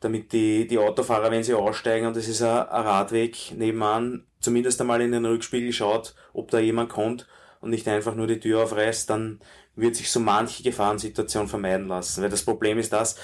Damit 0.00 0.32
die, 0.32 0.66
die 0.66 0.78
Autofahrer, 0.78 1.30
wenn 1.30 1.42
sie 1.42 1.54
aussteigen 1.54 2.06
und 2.06 2.16
es 2.16 2.28
ist 2.28 2.42
ein, 2.42 2.68
ein 2.68 2.86
Radweg 2.86 3.52
nebenan, 3.56 4.26
zumindest 4.40 4.80
einmal 4.80 5.00
in 5.00 5.12
den 5.12 5.24
Rückspiegel 5.24 5.72
schaut, 5.72 6.14
ob 6.34 6.50
da 6.50 6.58
jemand 6.58 6.90
kommt 6.90 7.26
und 7.60 7.70
nicht 7.70 7.88
einfach 7.88 8.14
nur 8.14 8.26
die 8.26 8.40
Tür 8.40 8.64
aufreißt, 8.64 9.08
dann 9.08 9.40
wird 9.74 9.96
sich 9.96 10.10
so 10.10 10.20
manche 10.20 10.62
Gefahrensituation 10.62 11.48
vermeiden 11.48 11.88
lassen. 11.88 12.22
Weil 12.22 12.30
das 12.30 12.44
Problem 12.44 12.78
ist 12.78 12.92
das, 12.92 13.16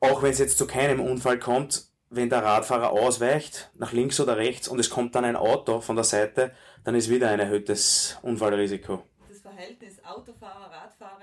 auch 0.00 0.22
wenn 0.22 0.30
es 0.30 0.38
jetzt 0.38 0.58
zu 0.58 0.66
keinem 0.66 1.00
Unfall 1.00 1.38
kommt, 1.38 1.88
wenn 2.10 2.30
der 2.30 2.44
Radfahrer 2.44 2.90
ausweicht, 2.90 3.70
nach 3.76 3.92
links 3.92 4.20
oder 4.20 4.36
rechts, 4.36 4.68
und 4.68 4.78
es 4.78 4.88
kommt 4.88 5.14
dann 5.14 5.24
ein 5.24 5.36
Auto 5.36 5.80
von 5.80 5.96
der 5.96 6.04
Seite, 6.04 6.52
dann 6.84 6.94
ist 6.94 7.10
wieder 7.10 7.28
ein 7.28 7.40
erhöhtes 7.40 8.18
Unfallrisiko. 8.22 9.02
Verhältnis 9.54 10.02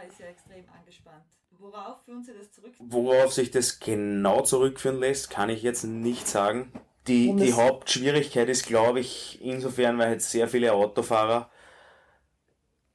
Autofahrer-Radfahrer 0.02 0.08
ist 0.08 0.20
ja 0.20 0.26
extrem 0.28 0.66
angespannt. 0.70 1.26
Worauf 1.52 2.04
führen 2.06 2.24
Sie 2.24 2.34
das 2.34 2.52
zurück? 2.52 2.74
Worauf 2.80 3.34
sich 3.34 3.52
das 3.52 3.80
genau 3.80 4.42
zurückführen 4.42 5.00
lässt, 5.00 5.30
kann 5.30 5.50
ich 5.50 5.62
jetzt 5.62 5.84
nicht 5.84 6.28
sagen. 6.28 6.72
Die, 7.08 7.36
die 7.36 7.54
Hauptschwierigkeit 7.54 8.48
ist, 8.50 8.68
glaube 8.68 9.00
ich, 9.00 9.40
insofern, 9.42 9.98
weil 9.98 10.14
jetzt 10.14 10.30
sehr 10.30 10.48
viele 10.48 10.74
Autofahrer 10.74 11.50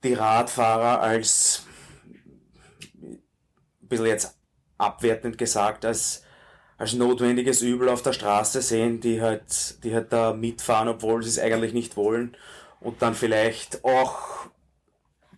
die 0.05 0.15
Radfahrer 0.15 1.01
als, 1.01 1.67
ein 3.03 3.19
bisschen 3.81 4.07
jetzt 4.07 4.39
abwertend 4.79 5.39
gesagt, 5.39 5.85
als, 5.85 6.23
als 6.79 6.93
notwendiges 6.93 7.63
Übel 7.63 7.89
auf 7.89 8.03
der 8.03 8.13
Straße 8.13 8.63
sehen, 8.63 9.01
die 9.01 9.21
halt, 9.21 9.83
die 9.83 9.95
halt 9.95 10.13
da 10.13 10.33
mitfahren, 10.33 10.89
obwohl 10.89 11.23
sie 11.23 11.31
es 11.31 11.39
eigentlich 11.39 11.73
nicht 11.73 11.97
wollen 11.97 12.37
und 12.81 13.03
dann 13.03 13.15
vielleicht 13.15 13.85
auch 13.85 14.49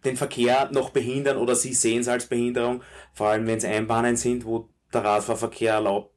den 0.05 0.17
Verkehr 0.17 0.71
noch 0.73 0.91
behindern 0.91 1.37
oder 1.37 1.55
sie 1.55 1.75
sehen 1.75 2.01
es 2.01 2.09
als 2.09 2.27
Behinderung, 2.27 2.83
vor 3.13 3.29
allem 3.29 3.47
wenn 3.47 3.59
es 3.59 3.65
Einbahnen 3.65 4.17
sind, 4.17 4.45
wo 4.45 4.69
der 4.93 5.05
Radfahrverkehr 5.05 5.75
erlaubt 5.75 6.13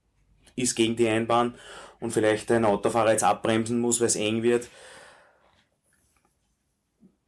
ist 0.56 0.76
gegen 0.76 0.96
die 0.96 1.08
Einbahn 1.08 1.56
und 2.00 2.12
vielleicht 2.12 2.52
ein 2.52 2.65
Autofahrer 2.65 3.12
jetzt 3.12 3.24
abbremsen 3.24 3.80
muss, 3.80 4.00
weil 4.00 4.08
es 4.08 4.15
eng 4.15 4.44
wird. 4.44 4.67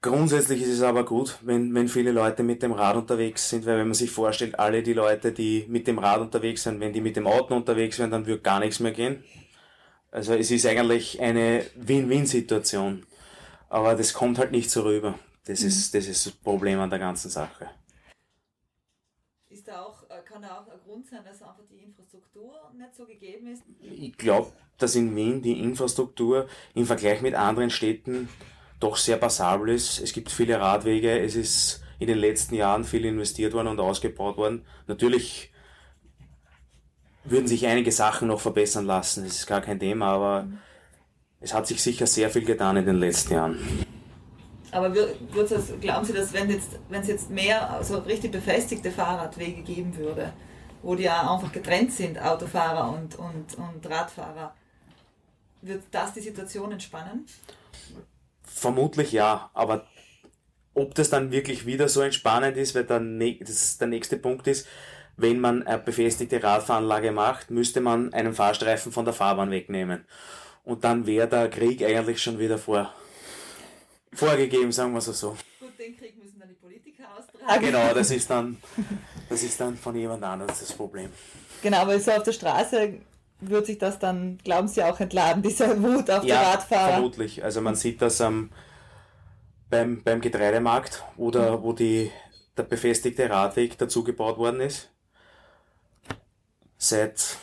Grundsätzlich 0.01 0.61
ist 0.61 0.69
es 0.69 0.81
aber 0.81 1.05
gut, 1.05 1.37
wenn, 1.41 1.73
wenn 1.73 1.87
viele 1.87 2.11
Leute 2.11 2.43
mit 2.43 2.61
dem 2.61 2.73
Rad 2.73 2.97
unterwegs 2.97 3.49
sind, 3.49 3.65
weil 3.65 3.77
wenn 3.77 3.87
man 3.87 3.93
sich 3.93 4.11
vorstellt, 4.11 4.59
alle 4.59 4.83
die 4.83 4.91
Leute, 4.91 5.31
die 5.31 5.65
mit 5.69 5.87
dem 5.87 5.97
Rad 5.97 6.19
unterwegs 6.19 6.63
sind, 6.63 6.81
wenn 6.81 6.91
die 6.91 6.99
mit 6.99 7.15
dem 7.15 7.25
Auto 7.25 7.55
unterwegs 7.55 7.99
wären, 7.99 8.11
dann 8.11 8.25
würde 8.25 8.41
gar 8.41 8.59
nichts 8.59 8.81
mehr 8.81 8.91
gehen. 8.91 9.23
Also 10.11 10.33
es 10.33 10.51
ist 10.51 10.65
eigentlich 10.65 11.21
eine 11.21 11.65
Win-Win-Situation. 11.75 13.05
Aber 13.69 13.95
das 13.95 14.13
kommt 14.13 14.37
halt 14.37 14.51
nicht 14.51 14.69
so 14.69 14.81
rüber. 14.81 15.17
Das, 15.45 15.61
mhm. 15.61 15.67
ist, 15.67 15.93
das 15.93 16.07
ist 16.07 16.25
das 16.25 16.33
Problem 16.33 16.79
an 16.79 16.89
der 16.89 16.99
ganzen 16.99 17.29
Sache. 17.29 17.69
Ist 19.49 19.67
da 19.67 19.83
auch, 19.83 20.03
äh, 20.09 20.21
kann 20.25 20.41
da 20.41 20.59
auch 20.59 20.67
ein 20.67 20.79
Grund 20.83 21.05
sein, 21.05 21.23
dass 21.23 21.41
einfach 21.41 21.63
die 21.69 21.83
Infrastruktur 21.83 22.71
nicht 22.75 22.95
so 22.95 23.05
gegeben 23.05 23.47
ist? 23.47 23.63
Ich 23.81 24.17
glaube, 24.17 24.51
dass 24.77 24.95
in 24.95 25.15
Wien 25.15 25.41
die 25.41 25.59
Infrastruktur 25.59 26.47
im 26.73 26.85
Vergleich 26.85 27.21
mit 27.21 27.35
anderen 27.35 27.69
Städten 27.69 28.29
doch 28.79 28.97
sehr 28.97 29.17
passabel 29.17 29.69
ist. 29.69 29.99
Es 29.99 30.11
gibt 30.13 30.31
viele 30.31 30.59
Radwege, 30.59 31.19
es 31.19 31.35
ist 31.35 31.83
in 31.99 32.07
den 32.07 32.17
letzten 32.17 32.55
Jahren 32.55 32.83
viel 32.83 33.05
investiert 33.05 33.53
worden 33.53 33.67
und 33.67 33.79
ausgebaut 33.79 34.37
worden. 34.37 34.65
Natürlich 34.87 35.53
würden 37.23 37.47
sich 37.47 37.67
einige 37.67 37.91
Sachen 37.91 38.27
noch 38.27 38.41
verbessern 38.41 38.85
lassen, 38.85 39.23
das 39.23 39.37
ist 39.37 39.47
gar 39.47 39.61
kein 39.61 39.79
Thema, 39.79 40.07
aber 40.07 40.43
mhm. 40.43 40.57
es 41.39 41.53
hat 41.53 41.67
sich 41.67 41.81
sicher 41.81 42.07
sehr 42.07 42.29
viel 42.29 42.43
getan 42.43 42.75
in 42.75 42.85
den 42.85 42.97
letzten 42.97 43.33
Jahren. 43.33 43.85
Aber 44.73 44.89
glauben 44.89 46.05
Sie, 46.05 46.13
dass 46.13 46.33
wenn 46.33 46.49
jetzt, 46.49 46.79
wenn 46.89 47.01
es 47.01 47.07
jetzt 47.07 47.29
mehr 47.29 47.69
also 47.69 47.99
richtig 47.99 48.31
befestigte 48.31 48.91
Fahrradwege 48.91 49.61
geben 49.61 49.95
würde, 49.95 50.33
wo 50.81 50.95
die 50.95 51.03
ja 51.03 51.31
einfach 51.31 51.51
getrennt 51.51 51.91
sind, 51.93 52.19
Autofahrer 52.19 52.91
und, 52.91 53.15
und, 53.15 53.55
und 53.57 53.89
Radfahrer, 53.89 54.53
wird 55.61 55.83
das 55.91 56.13
die 56.13 56.21
Situation 56.21 56.71
entspannen? 56.71 57.25
Vermutlich 58.41 59.11
ja, 59.11 59.49
aber 59.53 59.85
ob 60.73 60.95
das 60.95 61.09
dann 61.09 61.31
wirklich 61.31 61.65
wieder 61.65 61.87
so 61.87 62.01
entspannend 62.01 62.57
ist, 62.57 62.75
weil 62.75 62.85
das 62.85 63.77
der 63.77 63.87
nächste 63.87 64.17
Punkt 64.17 64.47
ist, 64.47 64.67
wenn 65.15 65.39
man 65.39 65.65
eine 65.67 65.77
befestigte 65.77 66.41
Radfahranlage 66.41 67.11
macht, 67.11 67.51
müsste 67.51 67.79
man 67.79 68.11
einen 68.13 68.33
Fahrstreifen 68.33 68.91
von 68.91 69.05
der 69.05 69.13
Fahrbahn 69.13 69.51
wegnehmen. 69.51 70.05
Und 70.63 70.83
dann 70.83 71.05
wäre 71.05 71.27
der 71.27 71.49
Krieg 71.49 71.83
eigentlich 71.83 72.21
schon 72.21 72.39
wieder 72.39 72.57
vor, 72.57 72.91
vorgegeben, 74.15 74.71
sagen 74.71 74.91
wir 74.93 74.99
es 74.99 75.05
so. 75.05 75.37
Gut, 75.59 75.77
den 75.79 75.97
Krieg 75.97 76.17
müssen 76.21 76.39
dann 76.39 76.49
die 76.49 76.55
Politiker 76.55 77.05
austragen. 77.17 77.65
Genau, 77.65 77.93
das 77.93 78.11
ist 78.11 78.29
dann, 78.29 78.57
das 79.29 79.43
ist 79.43 79.59
dann 79.59 79.77
von 79.77 79.95
jemand 79.95 80.23
anderes 80.23 80.59
das 80.59 80.73
Problem. 80.73 81.09
Genau, 81.61 81.77
aber 81.77 81.99
so 81.99 82.11
auf 82.11 82.23
der 82.23 82.33
Straße 82.33 82.99
wird 83.39 83.65
sich 83.65 83.77
das 83.77 83.99
dann, 83.99 84.37
glauben 84.43 84.67
Sie, 84.67 84.83
auch 84.83 84.99
entladen, 84.99 85.43
dieser 85.43 85.81
Wut 85.81 86.09
auf 86.09 86.23
ja, 86.23 86.39
die 86.39 86.45
Radfahrer? 86.45 86.91
vermutlich. 86.93 87.43
Also 87.43 87.61
man 87.61 87.75
sieht 87.75 88.01
das 88.01 88.19
ähm, 88.19 88.49
beim, 89.69 90.03
beim 90.03 90.21
Getreidemarkt, 90.21 91.03
wo, 91.15 91.31
der, 91.31 91.61
wo 91.63 91.73
die, 91.73 92.11
der 92.57 92.63
befestigte 92.63 93.29
Radweg 93.29 93.77
dazugebaut 93.77 94.37
worden 94.37 94.61
ist. 94.61 94.89
Seit 96.77 97.37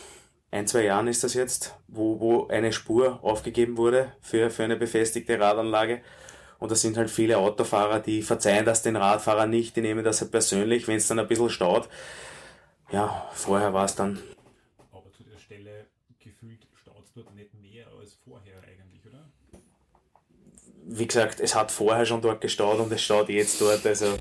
ein, 0.50 0.66
zwei 0.66 0.84
Jahren 0.84 1.06
ist 1.06 1.24
das 1.24 1.34
jetzt, 1.34 1.74
wo, 1.88 2.20
wo 2.20 2.48
eine 2.48 2.72
Spur 2.72 3.20
aufgegeben 3.22 3.76
wurde 3.76 4.12
für, 4.20 4.50
für 4.50 4.64
eine 4.64 4.76
befestigte 4.76 5.38
Radanlage. 5.38 6.02
Und 6.60 6.70
da 6.70 6.76
sind 6.76 6.96
halt 6.96 7.10
viele 7.10 7.38
Autofahrer, 7.38 8.00
die 8.00 8.22
verzeihen 8.22 8.64
das 8.64 8.82
den 8.82 8.96
Radfahrern 8.96 9.50
nicht, 9.50 9.74
die 9.76 9.80
nehmen 9.80 10.04
das 10.04 10.20
halt 10.20 10.30
persönlich, 10.30 10.86
wenn 10.86 10.96
es 10.96 11.08
dann 11.08 11.18
ein 11.18 11.26
bisschen 11.26 11.50
staut. 11.50 11.88
Ja, 12.92 13.28
vorher 13.32 13.72
war 13.72 13.86
es 13.86 13.94
dann 13.94 14.18
wie 20.90 21.06
gesagt, 21.06 21.40
es 21.40 21.54
hat 21.54 21.70
vorher 21.70 22.04
schon 22.04 22.20
dort 22.20 22.40
gestaut 22.40 22.78
und 22.80 22.92
es 22.92 23.02
staut 23.02 23.28
jetzt 23.28 23.60
dort. 23.60 23.86
Also 23.86 24.16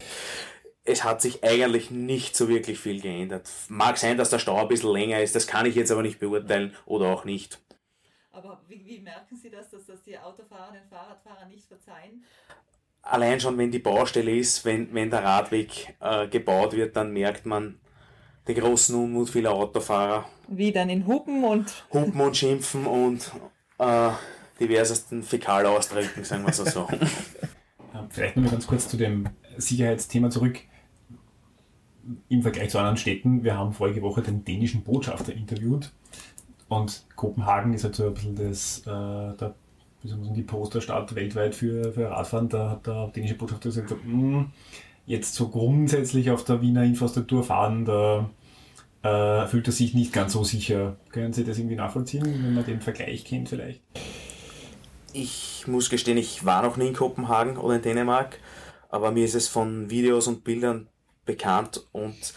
es 0.83 1.03
hat 1.03 1.21
sich 1.21 1.43
eigentlich 1.43 1.91
nicht 1.91 2.35
so 2.35 2.47
wirklich 2.47 2.79
viel 2.79 3.01
geändert. 3.01 3.49
Mag 3.67 3.97
sein, 3.97 4.17
dass 4.17 4.29
der 4.29 4.39
Stau 4.39 4.57
ein 4.61 4.67
bisschen 4.67 4.93
länger 4.93 5.21
ist, 5.21 5.35
das 5.35 5.47
kann 5.47 5.65
ich 5.65 5.75
jetzt 5.75 5.91
aber 5.91 6.03
nicht 6.03 6.19
beurteilen 6.19 6.75
oder 6.85 7.07
auch 7.07 7.25
nicht. 7.25 7.59
Aber 8.39 8.61
wie, 8.69 8.85
wie 8.85 8.99
merken 8.99 9.35
Sie 9.35 9.49
das, 9.49 9.69
dass 9.69 9.85
das 9.85 10.01
die 10.03 10.17
Autofahrer 10.17 10.71
den 10.71 10.87
Fahrradfahrer 10.89 11.45
nicht 11.47 11.67
verzeihen? 11.67 12.23
Allein 13.01 13.37
schon, 13.39 13.57
wenn 13.57 13.69
die 13.69 13.79
Baustelle 13.79 14.33
ist, 14.33 14.63
wenn, 14.63 14.93
wenn 14.93 15.09
der 15.09 15.23
Radweg 15.23 15.95
äh, 15.99 16.25
gebaut 16.29 16.73
wird, 16.73 16.95
dann 16.95 17.11
merkt 17.11 17.45
man 17.45 17.79
den 18.47 18.55
großen 18.55 18.95
Unmut 18.95 19.29
vieler 19.29 19.51
Autofahrer. 19.51 20.25
Wie 20.47 20.71
dann 20.71 20.89
in 20.89 21.05
Hupen 21.05 21.43
und. 21.43 21.85
Hupen 21.91 22.21
und 22.21 22.37
Schimpfen 22.37 22.85
und 22.85 23.29
äh, 23.77 24.11
diversesten 24.57 25.21
Fäkalausdrücken, 25.21 26.23
sagen 26.23 26.43
wir 26.43 26.49
es 26.49 26.57
so. 26.57 26.87
Vielleicht 28.09 28.37
noch 28.37 28.43
mal 28.43 28.51
ganz 28.51 28.67
kurz 28.67 28.87
zu 28.87 28.95
dem 28.95 29.27
Sicherheitsthema 29.57 30.29
zurück. 30.29 30.59
Im 32.29 32.41
Vergleich 32.41 32.69
zu 32.69 32.77
anderen 32.77 32.97
Städten, 32.97 33.43
wir 33.43 33.57
haben 33.57 33.73
vorige 33.73 34.01
Woche 34.01 34.21
den 34.21 34.45
dänischen 34.45 34.83
Botschafter 34.83 35.33
interviewt 35.33 35.91
und 36.69 37.05
Kopenhagen 37.15 37.73
ist 37.73 37.83
halt 37.83 37.95
so 37.95 38.07
ein 38.07 38.13
bisschen 38.13 38.35
das, 38.35 38.79
äh, 38.85 39.37
der, 39.37 39.55
die 40.03 40.43
Posterstadt 40.43 41.13
weltweit 41.15 41.55
für, 41.55 41.91
für 41.91 42.09
Radfahren. 42.09 42.49
Da 42.49 42.69
hat 42.69 42.87
der 42.87 43.07
dänische 43.07 43.35
Botschafter 43.35 43.69
gesagt, 43.69 43.91
mh, 43.91 43.97
hm, 44.05 44.51
jetzt 45.05 45.35
so 45.35 45.49
grundsätzlich 45.49 46.31
auf 46.31 46.43
der 46.43 46.61
Wiener 46.61 46.83
Infrastruktur 46.83 47.43
fahren, 47.43 47.83
da 47.83 48.29
äh, 49.01 49.47
fühlt 49.47 49.67
er 49.67 49.73
sich 49.73 49.93
nicht 49.93 50.13
ganz 50.13 50.33
so 50.33 50.43
sicher. 50.43 50.95
Können 51.11 51.33
Sie 51.33 51.43
das 51.43 51.57
irgendwie 51.57 51.75
nachvollziehen, 51.75 52.23
wenn 52.25 52.53
man 52.53 52.65
den 52.65 52.81
Vergleich 52.81 53.25
kennt 53.25 53.49
vielleicht? 53.49 53.81
ich 55.13 55.65
muss 55.67 55.89
gestehen, 55.89 56.17
ich 56.17 56.45
war 56.45 56.61
noch 56.61 56.77
nie 56.77 56.87
in 56.87 56.93
Kopenhagen 56.95 57.57
oder 57.57 57.75
in 57.75 57.81
Dänemark, 57.81 58.39
aber 58.89 59.11
mir 59.11 59.25
ist 59.25 59.35
es 59.35 59.47
von 59.47 59.89
Videos 59.89 60.27
und 60.27 60.43
Bildern 60.43 60.87
bekannt 61.25 61.85
und 61.91 62.33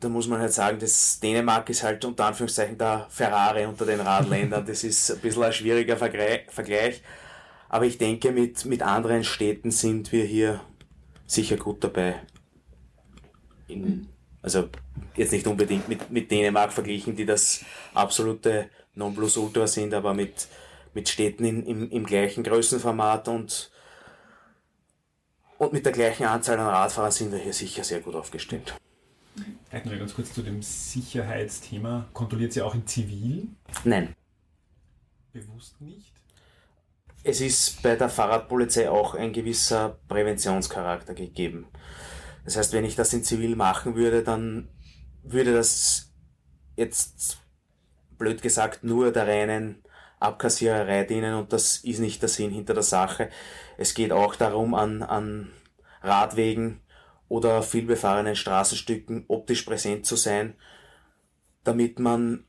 da 0.00 0.08
muss 0.08 0.26
man 0.26 0.40
halt 0.40 0.52
sagen, 0.52 0.78
dass 0.78 1.20
Dänemark 1.20 1.68
ist 1.68 1.82
halt 1.82 2.04
unter 2.06 2.24
Anführungszeichen 2.24 2.78
der 2.78 3.06
Ferrari 3.10 3.66
unter 3.66 3.84
den 3.84 4.00
Radländern. 4.00 4.64
Das 4.64 4.82
ist 4.82 5.10
ein 5.10 5.18
bisschen 5.18 5.42
ein 5.42 5.52
schwieriger 5.52 5.96
Vergleich. 5.98 7.02
Aber 7.68 7.84
ich 7.84 7.98
denke, 7.98 8.32
mit, 8.32 8.64
mit 8.64 8.82
anderen 8.82 9.24
Städten 9.24 9.70
sind 9.70 10.10
wir 10.10 10.24
hier 10.24 10.60
sicher 11.26 11.56
gut 11.56 11.84
dabei. 11.84 12.22
In, 13.68 14.08
also 14.42 14.70
jetzt 15.16 15.32
nicht 15.32 15.46
unbedingt 15.46 15.88
mit, 15.88 16.10
mit 16.10 16.30
Dänemark 16.30 16.72
verglichen, 16.72 17.14
die 17.14 17.26
das 17.26 17.60
absolute 17.92 18.70
Nonplusultra 18.94 19.66
sind, 19.66 19.92
aber 19.92 20.14
mit, 20.14 20.48
mit 20.94 21.10
Städten 21.10 21.44
in, 21.44 21.66
im, 21.66 21.90
im 21.90 22.06
gleichen 22.06 22.42
Größenformat 22.42 23.28
und, 23.28 23.70
und 25.58 25.72
mit 25.74 25.84
der 25.84 25.92
gleichen 25.92 26.24
Anzahl 26.24 26.58
an 26.58 26.66
Radfahrern 26.66 27.12
sind 27.12 27.32
wir 27.32 27.38
hier 27.38 27.52
sicher 27.52 27.84
sehr 27.84 28.00
gut 28.00 28.14
aufgestellt. 28.14 28.74
Vielleicht 29.70 29.86
noch 29.86 29.98
ganz 29.98 30.14
kurz 30.14 30.34
zu 30.34 30.42
dem 30.42 30.62
Sicherheitsthema. 30.62 32.08
Kontrolliert 32.12 32.52
sie 32.52 32.62
auch 32.62 32.74
in 32.74 32.88
Zivil? 32.88 33.46
Nein. 33.84 34.16
Bewusst 35.32 35.80
nicht? 35.80 36.12
Es 37.22 37.40
ist 37.40 37.80
bei 37.80 37.94
der 37.94 38.08
Fahrradpolizei 38.08 38.90
auch 38.90 39.14
ein 39.14 39.32
gewisser 39.32 40.00
Präventionscharakter 40.08 41.14
gegeben. 41.14 41.68
Das 42.44 42.56
heißt, 42.56 42.72
wenn 42.72 42.84
ich 42.84 42.96
das 42.96 43.12
in 43.12 43.22
Zivil 43.22 43.54
machen 43.54 43.94
würde, 43.94 44.24
dann 44.24 44.68
würde 45.22 45.54
das 45.54 46.12
jetzt 46.74 47.38
blöd 48.18 48.42
gesagt 48.42 48.82
nur 48.82 49.12
der 49.12 49.28
reinen 49.28 49.84
Abkassiererei 50.18 51.04
dienen 51.04 51.34
und 51.34 51.52
das 51.52 51.78
ist 51.78 52.00
nicht 52.00 52.20
der 52.22 52.28
Sinn 52.28 52.50
hinter 52.50 52.74
der 52.74 52.82
Sache. 52.82 53.30
Es 53.78 53.94
geht 53.94 54.10
auch 54.10 54.34
darum, 54.34 54.74
an, 54.74 55.02
an 55.02 55.52
Radwegen 56.02 56.80
oder 57.30 57.62
vielbefahrenen 57.62 58.34
Straßenstücken 58.34 59.24
optisch 59.28 59.62
präsent 59.62 60.04
zu 60.04 60.16
sein, 60.16 60.56
damit 61.62 62.00
man 62.00 62.44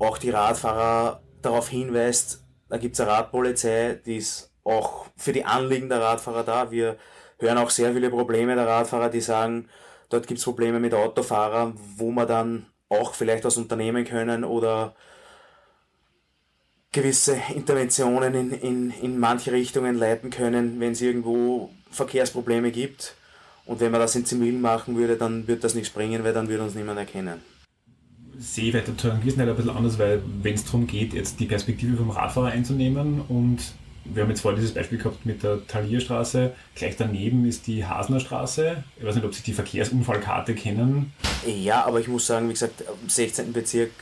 auch 0.00 0.18
die 0.18 0.30
Radfahrer 0.30 1.22
darauf 1.42 1.68
hinweist, 1.68 2.44
da 2.68 2.76
gibt's 2.76 3.00
eine 3.00 3.10
Radpolizei, 3.10 4.00
die 4.04 4.16
ist 4.16 4.52
auch 4.64 5.06
für 5.16 5.32
die 5.32 5.44
Anliegen 5.44 5.88
der 5.88 6.00
Radfahrer 6.00 6.42
da. 6.42 6.70
Wir 6.72 6.96
hören 7.38 7.58
auch 7.58 7.70
sehr 7.70 7.92
viele 7.92 8.10
Probleme 8.10 8.56
der 8.56 8.66
Radfahrer, 8.66 9.10
die 9.10 9.20
sagen, 9.20 9.68
dort 10.08 10.26
gibt's 10.26 10.44
Probleme 10.44 10.80
mit 10.80 10.92
Autofahrern, 10.92 11.78
wo 11.96 12.10
man 12.10 12.26
dann 12.26 12.66
auch 12.88 13.14
vielleicht 13.14 13.44
was 13.44 13.56
unternehmen 13.56 14.04
können 14.04 14.42
oder 14.42 14.96
gewisse 16.90 17.40
Interventionen 17.54 18.34
in, 18.34 18.50
in, 18.52 18.90
in 18.90 19.20
manche 19.20 19.52
Richtungen 19.52 19.94
leiten 19.94 20.30
können, 20.30 20.80
wenn 20.80 20.92
es 20.92 21.00
irgendwo 21.00 21.70
Verkehrsprobleme 21.92 22.72
gibt. 22.72 23.14
Und 23.70 23.78
wenn 23.78 23.92
man 23.92 24.00
das 24.00 24.16
in 24.16 24.26
Zivil 24.26 24.58
machen 24.58 24.96
würde, 24.96 25.16
dann 25.16 25.46
würde 25.46 25.60
das 25.60 25.76
nichts 25.76 25.90
bringen, 25.90 26.24
weil 26.24 26.32
dann 26.32 26.48
würde 26.48 26.64
uns 26.64 26.74
niemand 26.74 26.98
erkennen. 26.98 27.40
ich 28.36 28.74
weiter 28.74 28.98
zu 28.98 29.12
ein 29.12 29.20
bisschen 29.20 29.70
anders, 29.70 29.96
weil 29.96 30.20
wenn 30.42 30.54
es 30.54 30.64
darum 30.64 30.88
geht, 30.88 31.14
jetzt 31.14 31.38
die 31.38 31.46
Perspektive 31.46 31.96
vom 31.96 32.10
Radfahrer 32.10 32.48
einzunehmen 32.48 33.20
und 33.28 33.58
wir 34.04 34.24
haben 34.24 34.30
jetzt 34.30 34.40
vorhin 34.40 34.60
dieses 34.60 34.74
Beispiel 34.74 34.98
gehabt 34.98 35.24
mit 35.24 35.44
der 35.44 35.64
Talierstraße. 35.68 36.52
Gleich 36.74 36.96
daneben 36.96 37.46
ist 37.46 37.68
die 37.68 37.84
Hasner 37.86 38.18
Straße. 38.18 38.82
Ich 38.98 39.06
weiß 39.06 39.14
nicht, 39.14 39.24
ob 39.24 39.34
Sie 39.34 39.44
die 39.44 39.52
Verkehrsunfallkarte 39.52 40.56
kennen. 40.56 41.12
Ja, 41.46 41.84
aber 41.84 42.00
ich 42.00 42.08
muss 42.08 42.26
sagen, 42.26 42.48
wie 42.48 42.54
gesagt, 42.54 42.80
im 42.80 43.08
16. 43.08 43.52
Bezirk 43.52 43.92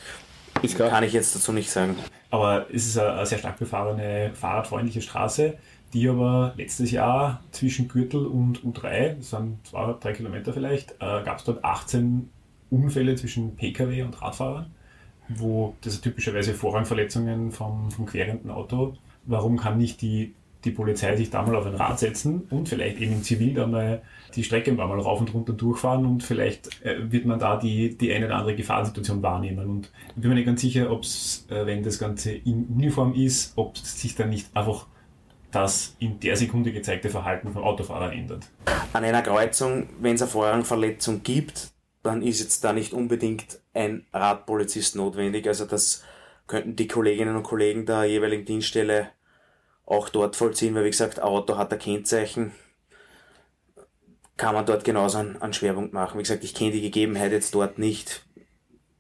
kann 0.79 1.05
ich 1.05 1.13
jetzt 1.13 1.37
dazu 1.37 1.53
nicht 1.53 1.71
sagen. 1.71 1.95
Aber 2.31 2.67
es 2.73 2.87
ist 2.87 2.99
eine, 2.99 3.27
sehr 3.27 3.39
stark 3.39 3.59
befahrene, 3.59 4.31
fahrradfreundliche 4.33 5.03
Straße, 5.03 5.59
die 5.93 6.09
aber 6.09 6.55
letztes 6.57 6.91
Jahr 6.91 7.43
zwischen 7.51 7.89
Gürtel 7.89 8.27
und 8.27 8.63
U3, 8.63 9.15
das 9.17 9.31
sind 9.31 9.67
zwei, 9.67 9.95
drei 10.01 10.13
Kilometer 10.13 10.53
vielleicht, 10.53 10.93
äh, 10.93 11.23
gab 11.25 11.39
es 11.39 11.45
dort 11.45 11.65
18 11.65 12.29
Unfälle 12.71 13.15
zwischen 13.17 13.57
Pkw 13.57 14.03
und 14.03 14.21
Radfahrern, 14.21 14.67
wo 15.29 15.75
das 15.81 16.01
typischerweise 16.01 16.55
Vorrangverletzungen 16.55 17.53
vom, 17.53 17.91
vom 17.91 18.07
querenden 18.07 18.51
Auto 18.51 18.97
warum 19.29 19.59
kann 19.59 19.79
nicht 19.79 20.03
die, 20.03 20.35
die 20.65 20.73
Polizei 20.73 21.15
sich 21.17 21.31
da 21.31 21.43
mal 21.43 21.55
auf 21.55 21.67
ein 21.67 21.75
Rad 21.75 22.01
setzen 22.01 22.43
und 22.51 22.69
vielleicht 22.69 23.01
eben 23.01 23.13
in 23.13 23.23
Zivil 23.23 23.55
da 23.55 23.67
mal 23.67 24.03
die 24.35 24.43
Strecke 24.43 24.73
mal 24.73 24.85
rauf 24.85 25.21
und 25.21 25.33
runter 25.33 25.53
durchfahren 25.53 26.05
und 26.05 26.23
vielleicht 26.23 26.85
äh, 26.85 27.13
wird 27.13 27.27
man 27.27 27.39
da 27.39 27.57
die, 27.57 27.97
die 27.97 28.13
eine 28.13 28.27
oder 28.27 28.37
andere 28.37 28.57
Gefahrsituation 28.57 29.23
wahrnehmen. 29.23 29.69
Und 29.69 29.91
ich 30.17 30.23
bin 30.23 30.31
mir 30.31 30.35
nicht 30.35 30.47
ganz 30.47 30.61
sicher, 30.61 30.91
ob 30.91 31.03
es, 31.03 31.47
äh, 31.51 31.65
wenn 31.67 31.83
das 31.83 31.99
Ganze 31.99 32.33
in 32.33 32.67
Uniform 32.67 33.15
ist, 33.15 33.53
ob 33.57 33.77
sich 33.79 34.17
dann 34.17 34.31
nicht 34.31 34.55
einfach 34.57 34.87
das 35.51 35.97
in 35.99 36.21
der 36.21 36.37
Sekunde 36.37 36.73
gezeigte 36.73 37.09
Verhalten 37.09 37.53
vom 37.53 37.63
Autofahrer 37.63 38.13
ändert. 38.13 38.47
An 38.93 39.05
einer 39.05 39.23
Kreuzung, 39.23 39.89
wenn 40.01 40.15
es 40.15 40.23
eine 40.23 40.31
Vorrangverletzung 40.31 41.23
gibt, 41.23 41.71
dann 42.03 42.23
ist 42.23 42.41
jetzt 42.41 42.65
da 42.65 42.73
nicht 42.73 42.93
unbedingt 42.93 43.61
ein 43.75 44.07
Radpolizist 44.13 44.97
notwendig. 44.97 45.47
Also 45.47 45.65
das 45.65 46.05
könnten 46.47 46.77
die 46.77 46.89
Kolleginnen 46.89 47.37
und 47.37 47.43
Kollegen 47.43 47.87
der 47.87 48.05
jeweiligen 48.05 48.45
Dienststelle 48.45 49.11
auch 49.85 50.09
dort 50.11 50.37
vollziehen, 50.37 50.75
weil 50.75 50.85
wie 50.85 50.91
gesagt, 50.91 51.21
Auto 51.21 51.57
hat 51.57 51.73
ein 51.73 51.79
Kennzeichen, 51.79 52.53
kann 54.37 54.55
man 54.55 54.67
dort 54.67 54.85
genauso 54.85 55.19
einen, 55.19 55.41
einen 55.41 55.53
Schwerpunkt 55.53 55.93
machen. 55.93 56.19
Wie 56.19 56.23
gesagt, 56.23 56.45
ich 56.45 56.55
kenne 56.55 56.73
die 56.73 56.83
Gegebenheit 56.83 57.33
jetzt 57.33 57.55
dort 57.55 57.79
nicht. 57.79 58.25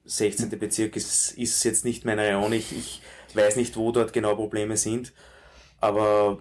16. 0.05 0.49
Bezirk 0.59 0.97
ist, 0.97 1.33
ist 1.33 1.65
jetzt 1.65 1.85
nicht 1.85 2.05
meine 2.05 2.23
Region. 2.23 2.53
Ich, 2.53 2.73
ich 2.73 3.03
weiß 3.35 3.57
nicht, 3.57 3.77
wo 3.77 3.93
dort 3.93 4.13
genau 4.13 4.35
Probleme 4.35 4.77
sind. 4.77 5.13
Aber 5.81 6.39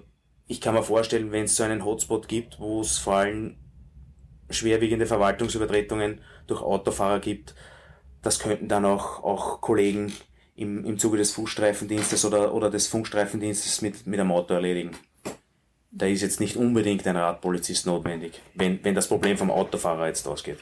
ich 0.48 0.62
kann 0.62 0.74
mir 0.74 0.84
vorstellen, 0.84 1.32
wenn 1.32 1.46
es 1.46 1.56
so 1.56 1.64
einen 1.64 1.86
Hotspot 1.86 2.28
gibt, 2.28 2.60
wo 2.60 2.82
es 2.82 2.98
vor 2.98 3.16
allem 3.16 3.58
schwerwiegende 4.50 5.06
Verwaltungsübertretungen 5.06 6.22
durch 6.48 6.62
Autofahrer 6.62 7.20
gibt, 7.20 7.54
das 8.22 8.40
könnten 8.40 8.68
dann 8.68 8.86
auch, 8.86 9.24
auch 9.24 9.62
Kollegen 9.62 10.14
im, 10.56 10.86
im 10.86 10.98
Zuge 10.98 11.18
des 11.18 11.32
Fußstreifendienstes 11.34 12.26
oder, 12.26 12.54
oder 12.54 12.70
des 12.70 12.88
Funkstreifendienstes 12.88 13.82
mit, 13.82 14.08
mit 14.08 14.20
einem 14.20 14.32
Auto 14.32 14.54
erledigen. 14.54 14.92
Da 15.92 16.06
ist 16.08 16.22
jetzt 16.22 16.40
nicht 16.40 16.58
unbedingt 16.58 17.06
ein 17.08 17.16
Radpolizist 17.16 17.86
notwendig, 17.86 18.42
wenn, 18.56 18.84
wenn 18.84 18.96
das 18.96 19.08
Problem 19.08 19.38
vom 19.38 19.52
Autofahrer 19.52 20.08
jetzt 20.08 20.28
ausgeht. 20.28 20.60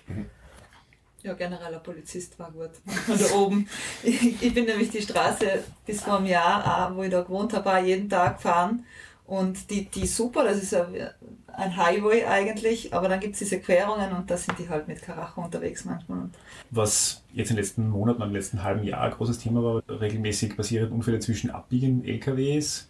Ja, 1.25 1.33
genereller 1.33 1.79
Polizist 1.79 2.37
war 2.37 2.51
gut. 2.51 2.69
Von 2.85 3.17
da 3.17 3.35
oben. 3.35 3.67
Ich, 4.03 4.41
ich, 4.43 4.53
bin 4.53 4.65
nämlich 4.65 4.91
die 4.91 5.01
Straße 5.01 5.63
bis 5.83 6.03
vor 6.03 6.17
einem 6.17 6.27
Jahr, 6.27 6.95
wo 6.95 7.01
ich 7.01 7.09
da 7.09 7.23
gewohnt 7.23 7.51
habe, 7.53 7.79
jeden 7.83 8.07
Tag 8.07 8.37
gefahren. 8.37 8.85
Und 9.25 9.71
die, 9.71 9.85
die 9.85 10.05
super, 10.05 10.43
das 10.43 10.61
ist 10.61 10.75
ein 10.75 11.77
Highway 11.77 12.25
eigentlich, 12.25 12.93
aber 12.93 13.09
dann 13.09 13.19
gibt 13.19 13.33
es 13.33 13.39
diese 13.39 13.59
Querungen 13.59 14.11
und 14.11 14.29
da 14.29 14.37
sind 14.37 14.59
die 14.59 14.69
halt 14.69 14.87
mit 14.87 15.01
Karacho 15.01 15.41
unterwegs 15.41 15.83
manchmal. 15.83 16.29
Was 16.69 17.23
jetzt 17.33 17.49
in 17.49 17.55
den 17.55 17.63
letzten 17.63 17.89
Monaten, 17.89 18.21
im 18.21 18.31
letzten 18.31 18.61
halben 18.61 18.83
Jahr 18.83 19.01
ein 19.01 19.11
großes 19.11 19.39
Thema 19.39 19.63
war, 19.63 19.81
regelmäßig 19.89 20.55
passieren 20.55 20.91
Unfälle 20.91 21.19
zwischen 21.21 21.49
abbiegenden 21.49 22.07
LKWs 22.07 22.87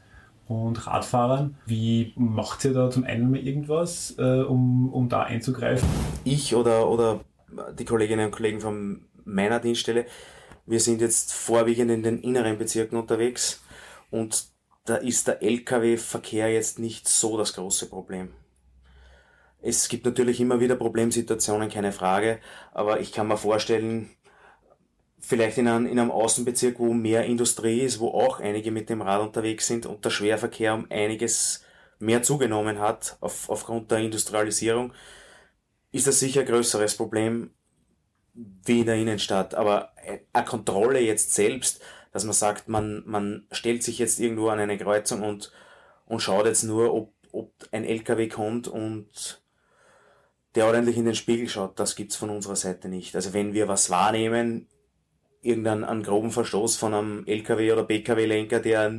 und 0.49 0.85
Radfahrern. 0.85 1.55
Wie 1.65 2.11
macht 2.17 2.65
ihr 2.65 2.73
da 2.73 2.91
zum 2.91 3.05
einen 3.05 3.31
mal 3.31 3.39
irgendwas, 3.39 4.15
äh, 4.17 4.41
um, 4.41 4.91
um 4.91 5.07
da 5.07 5.23
einzugreifen? 5.23 5.87
Ich 6.25 6.53
oder, 6.53 6.89
oder 6.89 7.21
die 7.77 7.85
Kolleginnen 7.85 8.25
und 8.25 8.31
Kollegen 8.31 8.61
von 8.61 9.05
meiner 9.23 9.59
Dienststelle, 9.59 10.05
wir 10.65 10.79
sind 10.79 11.01
jetzt 11.01 11.33
vorwiegend 11.33 11.91
in 11.91 12.03
den 12.03 12.21
inneren 12.21 12.57
Bezirken 12.57 12.97
unterwegs 12.97 13.61
und 14.11 14.47
da 14.85 14.95
ist 14.95 15.27
der 15.27 15.41
Lkw-Verkehr 15.41 16.51
jetzt 16.51 16.79
nicht 16.79 17.07
so 17.07 17.37
das 17.37 17.53
große 17.53 17.89
Problem. 17.89 18.33
Es 19.61 19.89
gibt 19.89 20.05
natürlich 20.05 20.39
immer 20.39 20.59
wieder 20.59 20.75
Problemsituationen, 20.75 21.69
keine 21.69 21.91
Frage, 21.91 22.39
aber 22.71 22.99
ich 22.99 23.11
kann 23.11 23.27
mir 23.27 23.37
vorstellen, 23.37 24.11
vielleicht 25.19 25.57
in 25.57 25.67
einem, 25.67 25.87
in 25.87 25.97
einem 25.97 26.11
Außenbezirk, 26.11 26.77
wo 26.77 26.93
mehr 26.93 27.25
Industrie 27.25 27.81
ist, 27.81 27.99
wo 27.99 28.09
auch 28.09 28.39
einige 28.39 28.69
mit 28.69 28.89
dem 28.89 29.01
Rad 29.01 29.21
unterwegs 29.21 29.65
sind 29.65 29.87
und 29.87 30.05
der 30.05 30.11
Schwerverkehr 30.11 30.75
um 30.75 30.85
einiges 30.91 31.63
mehr 31.97 32.21
zugenommen 32.21 32.79
hat 32.79 33.17
auf, 33.21 33.49
aufgrund 33.49 33.89
der 33.89 33.99
Industrialisierung, 33.99 34.93
ist 35.95 36.07
das 36.07 36.19
sicher 36.19 36.41
ein 36.41 36.47
größeres 36.47 36.97
Problem 36.97 37.51
wie 38.33 38.81
in 38.81 38.85
der 38.85 38.95
Innenstadt. 38.95 39.55
Aber 39.55 39.93
eine 40.33 40.45
Kontrolle 40.45 40.99
jetzt 40.99 41.33
selbst, 41.33 41.81
dass 42.11 42.25
man 42.25 42.33
sagt, 42.33 42.67
man, 42.67 43.03
man 43.05 43.47
stellt 43.53 43.81
sich 43.81 43.97
jetzt 43.97 44.19
irgendwo 44.19 44.49
an 44.49 44.59
eine 44.59 44.77
Kreuzung 44.77 45.23
und, 45.23 45.53
und 46.05 46.19
schaut 46.19 46.47
jetzt 46.47 46.63
nur, 46.63 46.93
ob, 46.93 47.13
ob 47.31 47.53
ein 47.71 47.85
LKW 47.85 48.27
kommt 48.27 48.67
und 48.67 49.41
der 50.55 50.65
ordentlich 50.65 50.97
in 50.97 51.05
den 51.05 51.15
Spiegel 51.15 51.47
schaut, 51.47 51.79
das 51.79 51.95
gibt's 51.95 52.17
von 52.17 52.29
unserer 52.29 52.57
Seite 52.57 52.89
nicht. 52.89 53.15
Also 53.15 53.31
wenn 53.31 53.53
wir 53.53 53.69
was 53.69 53.89
wahrnehmen, 53.89 54.67
irgendeinen 55.41 56.03
groben 56.03 56.31
Verstoß 56.31 56.75
von 56.75 56.93
einem 56.93 57.25
LKW 57.25 57.71
oder 57.71 57.85
PKW-Lenker, 57.85 58.59
der 58.59 58.91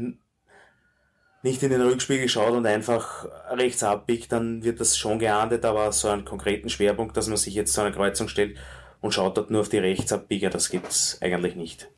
nicht 1.47 1.62
in 1.62 1.70
den 1.70 1.80
Rückspiegel 1.80 2.28
schaut 2.28 2.55
und 2.55 2.66
einfach 2.66 3.24
rechts 3.51 3.84
abbiegt, 3.84 4.32
dann 4.32 4.64
wird 4.64 4.80
das 4.80 4.99
schon 4.99 5.20
geahndet, 5.20 5.64
aber 5.64 5.92
so 5.92 6.09
einen 6.09 6.24
konkreten 6.24 6.68
Schwerpunkt, 6.68 7.16
dass 7.16 7.28
man 7.28 7.36
sich 7.36 7.55
jetzt 7.55 7.72
zu 7.72 7.82
einer 7.82 7.92
Kreuzung 7.92 8.26
stellt 8.26 8.59
und 9.01 9.14
schaut 9.14 9.36
dort 9.36 9.51
nur 9.51 9.61
auf 9.61 9.68
die 9.68 9.78
Rechtsabbieger, 9.78 10.51
das 10.51 10.70
gibt's 10.70 11.18
eigentlich 11.22 11.55
nicht. 11.55 11.88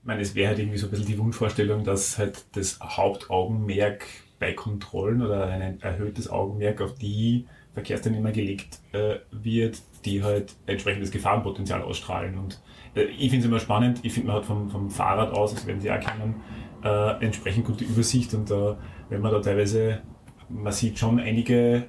Ich 0.00 0.06
meine, 0.06 0.22
es 0.22 0.34
wäre 0.34 0.48
halt 0.48 0.58
irgendwie 0.58 0.78
so 0.78 0.86
ein 0.86 0.90
bisschen 0.90 1.06
die 1.06 1.18
Wunschvorstellung, 1.18 1.84
dass 1.84 2.16
halt 2.16 2.46
das 2.52 2.80
Hauptaugenmerk 2.80 4.06
bei 4.38 4.54
Kontrollen 4.54 5.20
oder 5.20 5.48
ein 5.48 5.80
erhöhtes 5.82 6.30
Augenmerk 6.30 6.80
auf 6.80 6.94
die 6.94 7.46
Verkehrsteilnehmer 7.74 8.32
gelegt 8.32 8.78
äh, 8.92 9.16
wird, 9.32 9.82
die 10.06 10.22
halt 10.22 10.54
entsprechendes 10.64 11.10
Gefahrenpotenzial 11.10 11.82
ausstrahlen. 11.82 12.38
Und 12.38 12.60
äh, 12.94 13.02
ich 13.02 13.30
finde 13.30 13.40
es 13.40 13.44
immer 13.44 13.60
spannend, 13.60 14.00
ich 14.02 14.14
finde 14.14 14.28
man 14.28 14.36
hat 14.36 14.46
vom, 14.46 14.70
vom 14.70 14.90
Fahrrad 14.90 15.32
aus, 15.32 15.54
das 15.54 15.66
werden 15.66 15.80
Sie 15.80 15.90
auch 15.90 16.00
kennen, 16.00 16.36
äh, 16.82 17.24
entsprechend 17.24 17.64
gute 17.64 17.84
Übersicht 17.84 18.32
und 18.34 18.50
äh, 18.50 18.74
wenn 19.08 19.20
man 19.20 19.32
da 19.32 19.40
teilweise, 19.40 20.00
man 20.48 20.72
sieht 20.72 20.98
schon 20.98 21.18
einige 21.18 21.76
äh, 21.76 21.84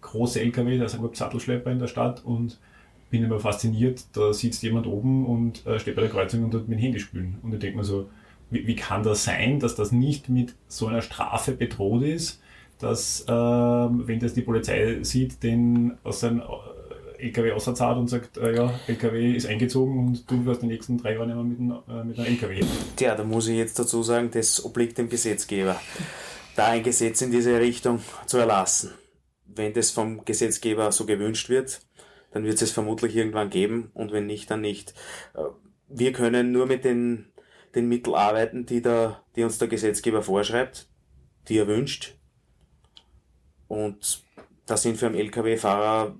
große 0.00 0.40
LKW, 0.40 0.78
sind 0.86 0.98
überhaupt 0.98 1.16
Sattelschlepper 1.16 1.70
in 1.70 1.78
der 1.78 1.86
Stadt 1.86 2.24
und 2.24 2.58
bin 3.10 3.24
immer 3.24 3.40
fasziniert, 3.40 4.04
da 4.12 4.32
sitzt 4.32 4.62
jemand 4.62 4.86
oben 4.86 5.26
und 5.26 5.66
äh, 5.66 5.78
steht 5.78 5.96
bei 5.96 6.02
der 6.02 6.10
Kreuzung 6.10 6.44
und 6.44 6.50
tut 6.50 6.68
mit 6.68 6.78
dem 6.78 6.82
Handy 6.82 7.00
spülen. 7.00 7.38
Und 7.42 7.54
ich 7.54 7.60
denke 7.60 7.78
mir 7.78 7.84
so, 7.84 8.10
wie, 8.50 8.66
wie, 8.66 8.76
kann 8.76 9.02
das 9.02 9.24
sein, 9.24 9.60
dass 9.60 9.74
das 9.74 9.92
nicht 9.92 10.28
mit 10.28 10.54
so 10.68 10.86
einer 10.86 11.02
Strafe 11.02 11.52
bedroht 11.52 12.02
ist, 12.02 12.42
dass, 12.78 13.22
äh, 13.22 13.32
wenn 13.32 14.20
das 14.20 14.34
die 14.34 14.42
Polizei 14.42 15.02
sieht, 15.02 15.42
den 15.42 15.98
aus 16.04 16.20
seinem 16.20 16.42
LKW 17.18 17.52
auszahlt 17.52 17.98
und 17.98 18.08
sagt, 18.08 18.36
äh, 18.36 18.54
ja, 18.54 18.78
LKW 18.86 19.32
ist 19.32 19.46
eingezogen 19.46 19.98
und 19.98 20.30
du 20.30 20.44
wirst 20.44 20.62
die 20.62 20.66
nächsten 20.66 20.98
drei 20.98 21.14
Jahre 21.14 21.26
nicht 21.26 21.58
mehr 21.58 21.68
mit, 21.68 21.88
äh, 21.88 22.04
mit 22.04 22.18
einem 22.18 22.28
LKW. 22.28 22.64
Tja, 22.96 23.14
da 23.14 23.24
muss 23.24 23.48
ich 23.48 23.56
jetzt 23.56 23.78
dazu 23.78 24.02
sagen, 24.02 24.30
das 24.32 24.64
obliegt 24.64 24.98
dem 24.98 25.08
Gesetzgeber, 25.08 25.80
da 26.56 26.68
ein 26.68 26.82
Gesetz 26.82 27.20
in 27.22 27.30
diese 27.30 27.58
Richtung 27.60 28.00
zu 28.26 28.38
erlassen. 28.38 28.92
Wenn 29.46 29.72
das 29.72 29.90
vom 29.90 30.24
Gesetzgeber 30.24 30.92
so 30.92 31.06
gewünscht 31.06 31.48
wird, 31.48 31.80
dann 32.30 32.44
wird 32.44 32.60
es 32.60 32.70
vermutlich 32.70 33.16
irgendwann 33.16 33.50
geben 33.50 33.90
und 33.94 34.12
wenn 34.12 34.26
nicht, 34.26 34.50
dann 34.50 34.60
nicht. 34.60 34.94
Äh, 35.34 35.42
wir 35.88 36.12
können 36.12 36.52
nur 36.52 36.66
mit 36.66 36.84
den, 36.84 37.32
den 37.74 37.88
Mitteln 37.88 38.14
arbeiten, 38.14 38.66
die, 38.66 38.82
der, 38.82 39.22
die 39.36 39.44
uns 39.44 39.58
der 39.58 39.68
Gesetzgeber 39.68 40.22
vorschreibt, 40.22 40.88
die 41.48 41.58
er 41.58 41.66
wünscht. 41.66 42.14
Und 43.66 44.22
da 44.66 44.76
sind 44.76 44.98
für 44.98 45.06
einen 45.06 45.16
Lkw-Fahrer 45.16 46.14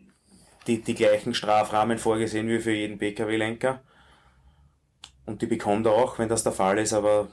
die, 0.68 0.82
die 0.82 0.94
gleichen 0.94 1.34
Strafrahmen 1.34 1.98
vorgesehen 1.98 2.48
wie 2.48 2.60
für 2.60 2.72
jeden 2.72 2.98
Pkw-Lenker. 2.98 3.80
Und 5.26 5.42
die 5.42 5.46
bekommt 5.46 5.86
er 5.86 5.92
auch, 5.92 6.18
wenn 6.18 6.28
das 6.28 6.44
der 6.44 6.52
Fall 6.52 6.78
ist, 6.78 6.92
aber 6.92 7.28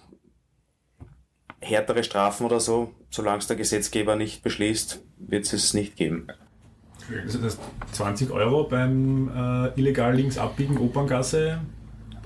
härtere 1.61 2.03
Strafen 2.03 2.45
oder 2.45 2.59
so, 2.59 2.93
solange 3.09 3.39
es 3.39 3.47
der 3.47 3.55
Gesetzgeber 3.55 4.15
nicht 4.15 4.43
beschließt, 4.43 5.01
wird 5.17 5.45
es 5.45 5.53
es 5.53 5.73
nicht 5.73 5.95
geben. 5.95 6.27
Das 7.25 7.41
heißt 7.41 7.59
20 7.91 8.31
Euro 8.31 8.63
beim 8.63 9.29
äh, 9.29 9.79
illegal 9.79 10.15
links 10.15 10.37
abbiegen 10.37 10.77
Operngasse, 10.77 11.61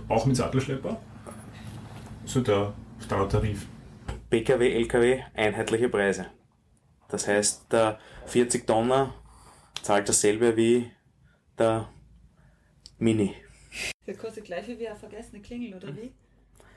auch 0.08 0.26
mit 0.26 0.38
Sattelschlepper? 0.38 1.00
So 2.26 2.42
der 2.42 2.74
Standardtarif. 3.00 3.68
PKW, 4.30 4.74
LKW, 4.74 5.22
einheitliche 5.34 5.90
Preise. 5.90 6.28
Das 7.10 7.28
heißt, 7.28 7.72
der 7.72 8.00
40 8.28 8.68
Tonner 8.68 9.14
zahlt 9.82 10.08
dasselbe 10.08 10.56
wie 10.56 10.92
der 11.60 11.90
Mini. 12.98 13.36
Das 14.06 14.18
kostet 14.18 14.46
gleich 14.46 14.68
wie 14.68 14.88
eine 14.88 14.98
vergessene 14.98 15.42
Klingel, 15.42 15.76
oder 15.76 15.96
wie? 15.96 16.12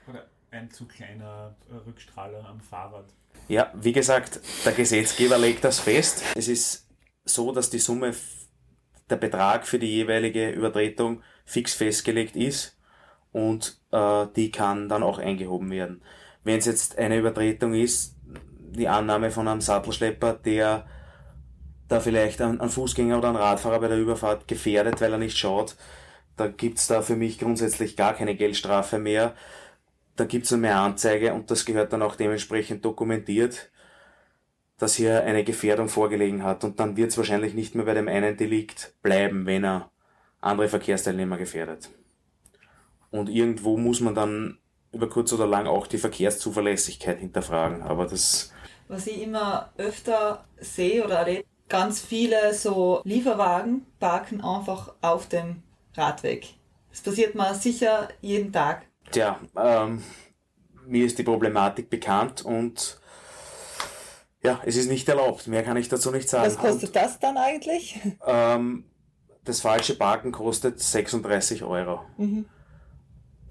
Oder 0.08 0.26
ein 0.50 0.70
zu 0.70 0.86
kleiner 0.86 1.56
Rückstrahler 1.86 2.44
am 2.46 2.60
Fahrrad. 2.60 3.06
Ja, 3.48 3.72
wie 3.74 3.92
gesagt, 3.92 4.40
der 4.64 4.72
Gesetzgeber 4.72 5.38
legt 5.38 5.64
das 5.64 5.80
fest. 5.80 6.22
Es 6.36 6.48
ist 6.48 6.88
so, 7.24 7.52
dass 7.52 7.70
die 7.70 7.78
Summe, 7.78 8.14
der 9.08 9.16
Betrag 9.16 9.66
für 9.66 9.78
die 9.78 9.88
jeweilige 9.88 10.50
Übertretung 10.50 11.22
fix 11.44 11.74
festgelegt 11.74 12.36
ist 12.36 12.78
und 13.32 13.80
äh, 13.90 14.26
die 14.36 14.50
kann 14.50 14.88
dann 14.88 15.02
auch 15.02 15.18
eingehoben 15.18 15.70
werden. 15.70 16.02
Wenn 16.44 16.58
es 16.58 16.66
jetzt 16.66 16.98
eine 16.98 17.18
Übertretung 17.18 17.74
ist, 17.74 18.16
die 18.24 18.88
Annahme 18.88 19.30
von 19.30 19.48
einem 19.48 19.60
Sattelschlepper, 19.60 20.34
der 20.34 20.86
da 21.92 22.00
vielleicht 22.00 22.40
einen 22.40 22.70
Fußgänger 22.70 23.18
oder 23.18 23.28
einen 23.28 23.36
Radfahrer 23.36 23.80
bei 23.80 23.88
der 23.88 23.98
Überfahrt 23.98 24.48
gefährdet, 24.48 25.00
weil 25.00 25.12
er 25.12 25.18
nicht 25.18 25.36
schaut, 25.36 25.76
da 26.36 26.48
gibt's 26.48 26.86
da 26.86 27.02
für 27.02 27.16
mich 27.16 27.38
grundsätzlich 27.38 27.96
gar 27.96 28.14
keine 28.14 28.34
Geldstrafe 28.34 28.98
mehr. 28.98 29.34
Da 30.16 30.24
gibt's 30.24 30.50
nur 30.50 30.60
mehr 30.60 30.78
Anzeige 30.78 31.34
und 31.34 31.50
das 31.50 31.64
gehört 31.64 31.92
dann 31.92 32.02
auch 32.02 32.16
dementsprechend 32.16 32.84
dokumentiert, 32.84 33.70
dass 34.78 34.94
hier 34.94 35.22
eine 35.24 35.44
Gefährdung 35.44 35.88
vorgelegen 35.88 36.42
hat. 36.42 36.64
Und 36.64 36.80
dann 36.80 36.96
wird's 36.96 37.18
wahrscheinlich 37.18 37.54
nicht 37.54 37.74
mehr 37.74 37.84
bei 37.84 37.94
dem 37.94 38.08
einen 38.08 38.36
Delikt 38.36 38.94
bleiben, 39.02 39.46
wenn 39.46 39.64
er 39.64 39.90
andere 40.40 40.68
Verkehrsteilnehmer 40.68 41.36
gefährdet. 41.36 41.90
Und 43.10 43.28
irgendwo 43.28 43.76
muss 43.76 44.00
man 44.00 44.14
dann 44.14 44.58
über 44.92 45.08
kurz 45.08 45.32
oder 45.32 45.46
lang 45.46 45.66
auch 45.66 45.86
die 45.86 45.98
Verkehrszuverlässigkeit 45.98 47.18
hinterfragen. 47.18 47.82
Aber 47.82 48.06
das. 48.06 48.52
Was 48.88 49.06
ich 49.06 49.22
immer 49.22 49.72
öfter 49.76 50.44
sehe 50.58 51.04
oder 51.04 51.18
erlebe, 51.18 51.44
ganz 51.68 52.00
viele 52.00 52.54
so 52.54 53.00
Lieferwagen 53.04 53.86
parken 53.98 54.40
einfach 54.40 54.94
auf 55.00 55.28
dem 55.28 55.62
Radweg. 55.96 56.54
Das 56.90 57.00
passiert 57.00 57.34
mal 57.34 57.54
sicher 57.54 58.08
jeden 58.20 58.52
Tag. 58.52 58.86
Tja, 59.10 59.40
ähm, 59.56 60.02
mir 60.86 61.06
ist 61.06 61.18
die 61.18 61.22
Problematik 61.22 61.90
bekannt 61.90 62.44
und 62.44 63.00
ja, 64.42 64.60
es 64.64 64.76
ist 64.76 64.88
nicht 64.88 65.08
erlaubt. 65.08 65.46
Mehr 65.46 65.62
kann 65.62 65.76
ich 65.76 65.88
dazu 65.88 66.10
nicht 66.10 66.28
sagen. 66.28 66.46
Was 66.46 66.58
kostet 66.58 66.88
und, 66.88 66.96
das 66.96 67.18
dann 67.18 67.36
eigentlich? 67.36 68.00
Ähm, 68.26 68.84
das 69.44 69.60
falsche 69.60 69.96
Parken 69.96 70.32
kostet 70.32 70.80
36 70.80 71.62
Euro. 71.64 72.00
Mhm. 72.16 72.46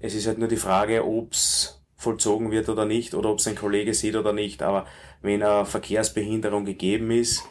Es 0.00 0.14
ist 0.14 0.26
halt 0.26 0.38
nur 0.38 0.48
die 0.48 0.56
Frage, 0.56 1.06
ob 1.06 1.32
es 1.32 1.82
vollzogen 1.96 2.50
wird 2.50 2.68
oder 2.68 2.84
nicht, 2.84 3.14
oder 3.14 3.30
ob 3.30 3.38
es 3.38 3.46
ein 3.46 3.54
Kollege 3.54 3.94
sieht 3.94 4.16
oder 4.16 4.32
nicht. 4.32 4.62
Aber 4.62 4.86
wenn 5.20 5.42
eine 5.42 5.64
Verkehrsbehinderung 5.64 6.64
gegeben 6.64 7.10
ist, 7.10 7.44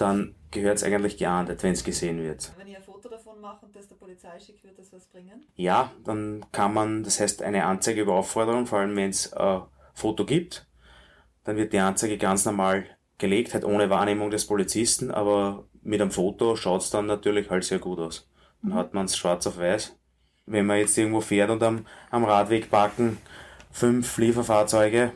dann 0.00 0.34
gehört 0.50 0.78
es 0.78 0.84
eigentlich 0.84 1.16
geahndet, 1.16 1.62
wenn 1.62 1.72
es 1.72 1.84
gesehen 1.84 2.22
wird. 2.22 2.52
Wenn 2.56 2.68
ich 2.68 2.76
ein 2.76 2.82
Foto 2.82 3.08
davon 3.08 3.40
mache 3.40 3.66
und 3.66 3.74
das 3.74 3.88
der 3.88 3.96
Polizei 3.96 4.38
schickt, 4.38 4.64
wird 4.64 4.78
das 4.78 4.92
was 4.92 5.06
bringen? 5.06 5.44
Ja, 5.56 5.92
dann 6.04 6.44
kann 6.52 6.74
man, 6.74 7.02
das 7.02 7.20
heißt 7.20 7.42
eine 7.42 7.64
Anzeige 7.64 8.02
über 8.02 8.14
Aufforderung, 8.14 8.66
vor 8.66 8.80
allem 8.80 8.96
wenn 8.96 9.10
es 9.10 9.32
ein 9.32 9.62
Foto 9.94 10.24
gibt, 10.24 10.66
dann 11.44 11.56
wird 11.56 11.72
die 11.72 11.78
Anzeige 11.78 12.18
ganz 12.18 12.44
normal 12.44 12.84
gelegt, 13.18 13.54
halt 13.54 13.64
ohne 13.64 13.90
Wahrnehmung 13.90 14.30
des 14.30 14.46
Polizisten, 14.46 15.10
aber 15.10 15.64
mit 15.82 16.00
einem 16.00 16.10
Foto 16.10 16.56
schaut 16.56 16.82
es 16.82 16.90
dann 16.90 17.06
natürlich 17.06 17.50
halt 17.50 17.64
sehr 17.64 17.78
gut 17.78 17.98
aus. 17.98 18.28
Dann 18.62 18.72
mhm. 18.72 18.74
hat 18.74 18.94
man 18.94 19.06
es 19.06 19.16
schwarz 19.16 19.46
auf 19.46 19.58
weiß. 19.58 19.96
Wenn 20.46 20.66
man 20.66 20.78
jetzt 20.78 20.98
irgendwo 20.98 21.20
fährt 21.20 21.50
und 21.50 21.62
am, 21.62 21.86
am 22.10 22.24
Radweg 22.24 22.70
parken 22.70 23.18
fünf 23.70 24.18
Lieferfahrzeuge, 24.18 25.12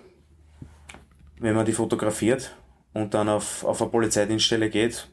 wenn 1.41 1.55
man 1.55 1.66
die 1.66 1.72
fotografiert 1.72 2.57
und 2.95 3.12
dann 3.12 3.28
auf, 3.28 3.64
auf 3.64 3.82
eine 3.82 3.90
Polizeidienststelle 3.90 4.70
geht, 4.70 5.11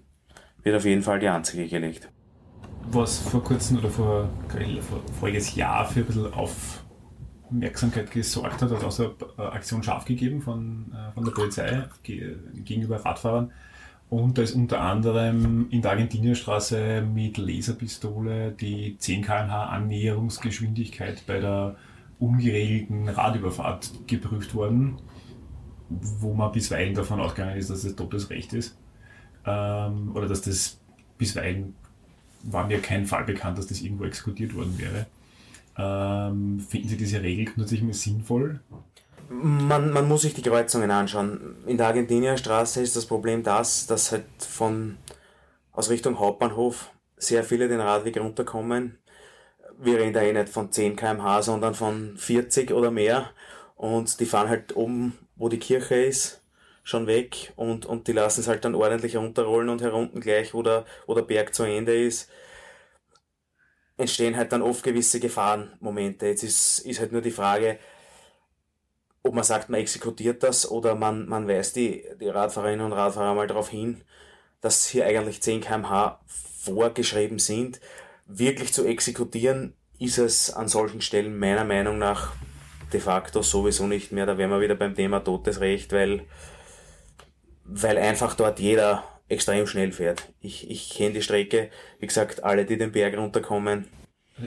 wird 0.63 0.75
auf 0.75 0.85
jeden 0.85 1.01
Fall 1.01 1.19
die 1.19 1.27
Anzeige 1.27 1.67
gelegt. 1.67 2.09
Was 2.91 3.19
vor 3.19 3.43
kurzem 3.43 3.79
oder 3.79 3.89
vor, 3.89 4.29
vor 4.47 5.01
voriges 5.19 5.55
Jahr 5.55 5.85
für 5.87 5.99
ein 5.99 6.05
bisschen 6.05 6.33
Aufmerksamkeit 6.33 8.09
gesorgt 8.11 8.61
hat, 8.61 8.71
hat 8.71 8.83
auch 8.83 8.91
so 8.91 9.15
eine 9.37 9.51
Aktion 9.51 9.83
scharf 9.83 10.05
gegeben 10.05 10.41
von, 10.41 10.91
äh, 10.93 11.11
von 11.13 11.25
der 11.25 11.31
Polizei 11.31 11.83
gegenüber 12.03 13.03
Radfahrern. 13.03 13.51
Und 14.09 14.37
da 14.37 14.41
ist 14.41 14.55
unter 14.55 14.81
anderem 14.81 15.67
in 15.69 15.81
der 15.81 15.91
Argentinierstraße 15.91 17.01
mit 17.01 17.37
Laserpistole 17.37 18.51
die 18.51 18.97
10 18.97 19.21
km/h 19.21 19.67
Annäherungsgeschwindigkeit 19.67 21.23
bei 21.25 21.39
der 21.39 21.77
ungeregelten 22.19 23.07
Radüberfahrt 23.07 24.07
geprüft 24.07 24.53
worden, 24.53 24.97
wo 26.19 26.33
man 26.33 26.51
bisweilen 26.51 26.93
davon 26.93 27.19
ausgegangen 27.19 27.57
ist, 27.57 27.69
dass 27.69 27.83
das 27.83 27.95
doppeltes 27.95 28.29
Recht 28.29 28.53
ist 28.53 28.77
ähm, 29.45 30.11
oder 30.13 30.27
dass 30.27 30.41
das 30.41 30.79
bisweilen 31.17 31.75
war 32.43 32.65
mir 32.65 32.81
kein 32.81 33.05
Fall 33.05 33.23
bekannt, 33.23 33.57
dass 33.57 33.67
das 33.67 33.81
irgendwo 33.81 34.05
exekutiert 34.05 34.55
worden 34.55 34.77
wäre. 34.79 35.05
Ähm, 35.77 36.59
finden 36.59 36.89
Sie 36.89 36.97
diese 36.97 37.21
Regel 37.21 37.45
grundsätzlich 37.45 37.83
mal 37.83 37.93
sinnvoll? 37.93 38.59
Man, 39.29 39.91
man 39.91 40.07
muss 40.07 40.23
sich 40.23 40.33
die 40.33 40.41
Kreuzungen 40.41 40.91
anschauen. 40.91 41.55
In 41.65 41.77
der 41.77 41.87
Argentinierstraße 41.87 42.81
ist 42.81 42.95
das 42.95 43.05
Problem 43.05 43.43
das, 43.43 43.87
dass 43.87 44.11
halt 44.11 44.25
von 44.39 44.97
aus 45.71 45.89
Richtung 45.89 46.19
Hauptbahnhof 46.19 46.91
sehr 47.15 47.43
viele 47.43 47.67
den 47.67 47.79
Radweg 47.79 48.17
runterkommen. 48.19 48.97
Wir 49.79 49.99
reden 49.99 50.13
da 50.13 50.21
eh 50.21 50.33
nicht 50.33 50.49
von 50.49 50.71
10 50.71 50.95
km/h, 50.95 51.43
sondern 51.43 51.73
von 51.73 52.17
40 52.17 52.71
oder 52.71 52.91
mehr. 52.91 53.29
Und 53.75 54.19
die 54.19 54.25
fahren 54.25 54.49
halt 54.49 54.75
oben, 54.75 55.17
wo 55.41 55.49
die 55.49 55.59
Kirche 55.59 55.95
ist, 55.95 56.41
schon 56.83 57.07
weg 57.07 57.53
und, 57.55 57.85
und 57.85 58.07
die 58.07 58.13
lassen 58.13 58.41
es 58.41 58.47
halt 58.47 58.63
dann 58.63 58.75
ordentlich 58.75 59.15
runterrollen 59.17 59.69
und 59.69 59.81
herunten 59.81 60.21
gleich, 60.21 60.53
wo 60.53 60.61
der, 60.61 60.85
wo 61.07 61.15
der 61.15 61.23
Berg 61.23 61.53
zu 61.53 61.63
Ende 61.63 61.99
ist, 61.99 62.29
entstehen 63.97 64.37
halt 64.37 64.51
dann 64.51 64.61
oft 64.61 64.83
gewisse 64.83 65.19
Gefahrenmomente. 65.19 66.27
Jetzt 66.27 66.43
ist, 66.43 66.79
ist 66.79 66.99
halt 66.99 67.11
nur 67.11 67.21
die 67.21 67.31
Frage, 67.31 67.79
ob 69.23 69.33
man 69.33 69.43
sagt, 69.43 69.69
man 69.69 69.79
exekutiert 69.79 70.43
das 70.43 70.69
oder 70.69 70.95
man, 70.95 71.27
man 71.27 71.47
weist 71.47 71.75
die, 71.75 72.05
die 72.19 72.29
Radfahrerinnen 72.29 72.85
und 72.85 72.93
Radfahrer 72.93 73.35
mal 73.35 73.47
darauf 73.47 73.69
hin, 73.69 74.03
dass 74.61 74.87
hier 74.87 75.05
eigentlich 75.05 75.41
10 75.41 75.61
kmh 75.61 76.19
vorgeschrieben 76.27 77.39
sind. 77.39 77.81
Wirklich 78.27 78.73
zu 78.73 78.85
exekutieren 78.85 79.75
ist 79.99 80.17
es 80.17 80.51
an 80.51 80.67
solchen 80.67 81.01
Stellen 81.01 81.37
meiner 81.37 81.63
Meinung 81.63 81.97
nach 81.97 82.33
de 82.93 82.99
facto 82.99 83.41
sowieso 83.41 83.87
nicht 83.87 84.11
mehr. 84.11 84.25
Da 84.25 84.37
wären 84.37 84.49
wir 84.49 84.61
wieder 84.61 84.75
beim 84.75 84.95
Thema 84.95 85.19
Todesrecht, 85.19 85.91
weil 85.93 86.23
weil 87.65 87.97
einfach 87.97 88.35
dort 88.35 88.59
jeder 88.59 89.03
extrem 89.29 89.65
schnell 89.65 89.91
fährt. 89.91 90.29
Ich, 90.41 90.69
ich 90.69 90.89
kenne 90.89 91.13
die 91.13 91.21
Strecke, 91.21 91.69
wie 91.99 92.07
gesagt, 92.07 92.43
alle, 92.43 92.65
die 92.65 92.77
den 92.77 92.91
Berg 92.91 93.17
runterkommen. 93.17 93.85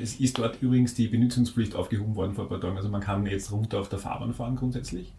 Es 0.00 0.20
ist 0.20 0.38
dort 0.38 0.60
übrigens 0.60 0.94
die 0.94 1.08
Benutzungspflicht 1.08 1.74
aufgehoben 1.74 2.16
worden 2.16 2.34
vor 2.34 2.44
ein 2.44 2.48
paar 2.48 2.60
Tagen. 2.60 2.76
Also 2.76 2.88
man 2.88 3.00
kann 3.00 3.26
jetzt 3.26 3.50
runter 3.52 3.80
auf 3.80 3.88
der 3.88 3.98
Fahrbahn 3.98 4.34
fahren 4.34 4.56
grundsätzlich. 4.56 5.12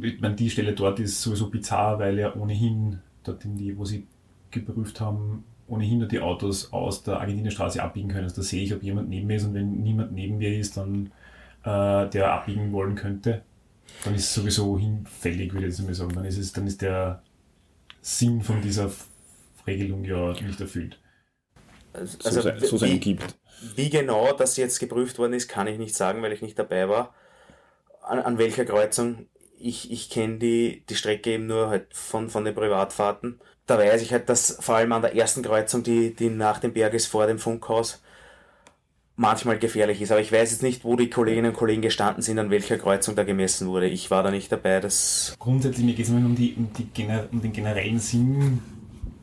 Ich 0.00 0.20
meine, 0.20 0.34
die 0.34 0.50
Stelle 0.50 0.72
dort 0.72 1.00
ist 1.00 1.20
sowieso 1.20 1.50
bizarr, 1.50 1.98
weil 1.98 2.18
ja 2.18 2.34
ohnehin, 2.34 3.00
dort 3.22 3.44
in 3.44 3.56
die, 3.56 3.76
wo 3.76 3.84
sie 3.84 4.06
geprüft 4.50 5.00
haben, 5.00 5.44
ohnehin 5.66 5.98
nur 5.98 6.08
die 6.08 6.20
Autos 6.20 6.72
aus 6.72 7.02
der 7.02 7.20
Argentinierstraße 7.20 7.82
abbiegen 7.82 8.08
können. 8.08 8.24
Also 8.24 8.36
da 8.36 8.42
sehe 8.42 8.62
ich, 8.62 8.74
ob 8.74 8.82
jemand 8.82 9.08
neben 9.08 9.26
mir 9.26 9.36
ist 9.36 9.44
und 9.44 9.54
wenn 9.54 9.82
niemand 9.82 10.12
neben 10.12 10.38
mir 10.38 10.56
ist, 10.56 10.76
dann 10.76 11.10
äh, 11.64 12.08
der 12.08 12.32
abbiegen 12.32 12.72
wollen 12.72 12.94
könnte, 12.94 13.42
dann 14.04 14.14
ist 14.14 14.24
es 14.24 14.34
sowieso 14.34 14.78
hinfällig, 14.78 15.52
würde 15.52 15.66
ich 15.66 15.76
jetzt 15.76 15.86
mal 15.86 15.94
sagen. 15.94 16.14
Dann 16.14 16.24
ist 16.24 16.38
es, 16.38 16.52
dann 16.52 16.66
ist 16.66 16.82
der 16.82 17.22
Sinn 18.00 18.42
von 18.42 18.60
dieser 18.60 18.90
Regelung 19.66 20.04
ja 20.04 20.32
nicht 20.32 20.60
erfüllt. 20.60 21.00
Also, 21.92 22.40
so, 22.40 22.66
so 22.66 22.76
sein 22.76 23.00
gibt. 23.00 23.36
Wie 23.76 23.88
genau 23.88 24.32
das 24.32 24.56
jetzt 24.56 24.78
geprüft 24.80 25.18
worden 25.18 25.32
ist, 25.32 25.48
kann 25.48 25.66
ich 25.68 25.78
nicht 25.78 25.94
sagen, 25.94 26.22
weil 26.22 26.32
ich 26.32 26.42
nicht 26.42 26.58
dabei 26.58 26.88
war. 26.88 27.14
An, 28.02 28.18
an 28.18 28.36
welcher 28.36 28.64
Kreuzung? 28.64 29.28
Ich, 29.58 29.90
ich 29.90 30.10
kenne 30.10 30.38
die, 30.38 30.84
die 30.88 30.96
Strecke 30.96 31.30
eben 31.30 31.46
nur 31.46 31.68
halt 31.68 31.94
von, 31.94 32.28
von 32.28 32.44
den 32.44 32.54
Privatfahrten. 32.54 33.40
Da 33.66 33.78
weiß 33.78 34.02
ich 34.02 34.12
halt, 34.12 34.28
dass 34.28 34.58
vor 34.60 34.74
allem 34.74 34.92
an 34.92 35.02
der 35.02 35.14
ersten 35.14 35.42
Kreuzung, 35.42 35.82
die, 35.82 36.14
die 36.14 36.28
nach 36.28 36.58
dem 36.58 36.74
Berg 36.74 36.92
ist, 36.92 37.06
vor 37.06 37.26
dem 37.26 37.38
Funkhaus, 37.38 38.02
manchmal 39.16 39.58
gefährlich 39.58 40.00
ist. 40.00 40.10
Aber 40.10 40.20
ich 40.20 40.32
weiß 40.32 40.50
jetzt 40.50 40.62
nicht, 40.62 40.84
wo 40.84 40.96
die 40.96 41.10
Kolleginnen 41.10 41.50
und 41.50 41.56
Kollegen 41.56 41.82
gestanden 41.82 42.22
sind, 42.22 42.38
an 42.38 42.50
welcher 42.50 42.78
Kreuzung 42.78 43.14
da 43.14 43.24
gemessen 43.24 43.68
wurde. 43.68 43.88
Ich 43.88 44.10
war 44.10 44.22
da 44.22 44.30
nicht 44.30 44.50
dabei. 44.50 44.80
Das 44.80 45.36
Grundsätzlich, 45.38 45.86
mir 45.86 45.94
geht 45.94 46.06
es 46.06 46.10
um, 46.10 46.34
die, 46.34 46.54
um, 46.54 46.68
die, 46.72 47.06
um 47.30 47.40
den 47.40 47.52
generellen 47.52 47.98
Sinn, 47.98 48.60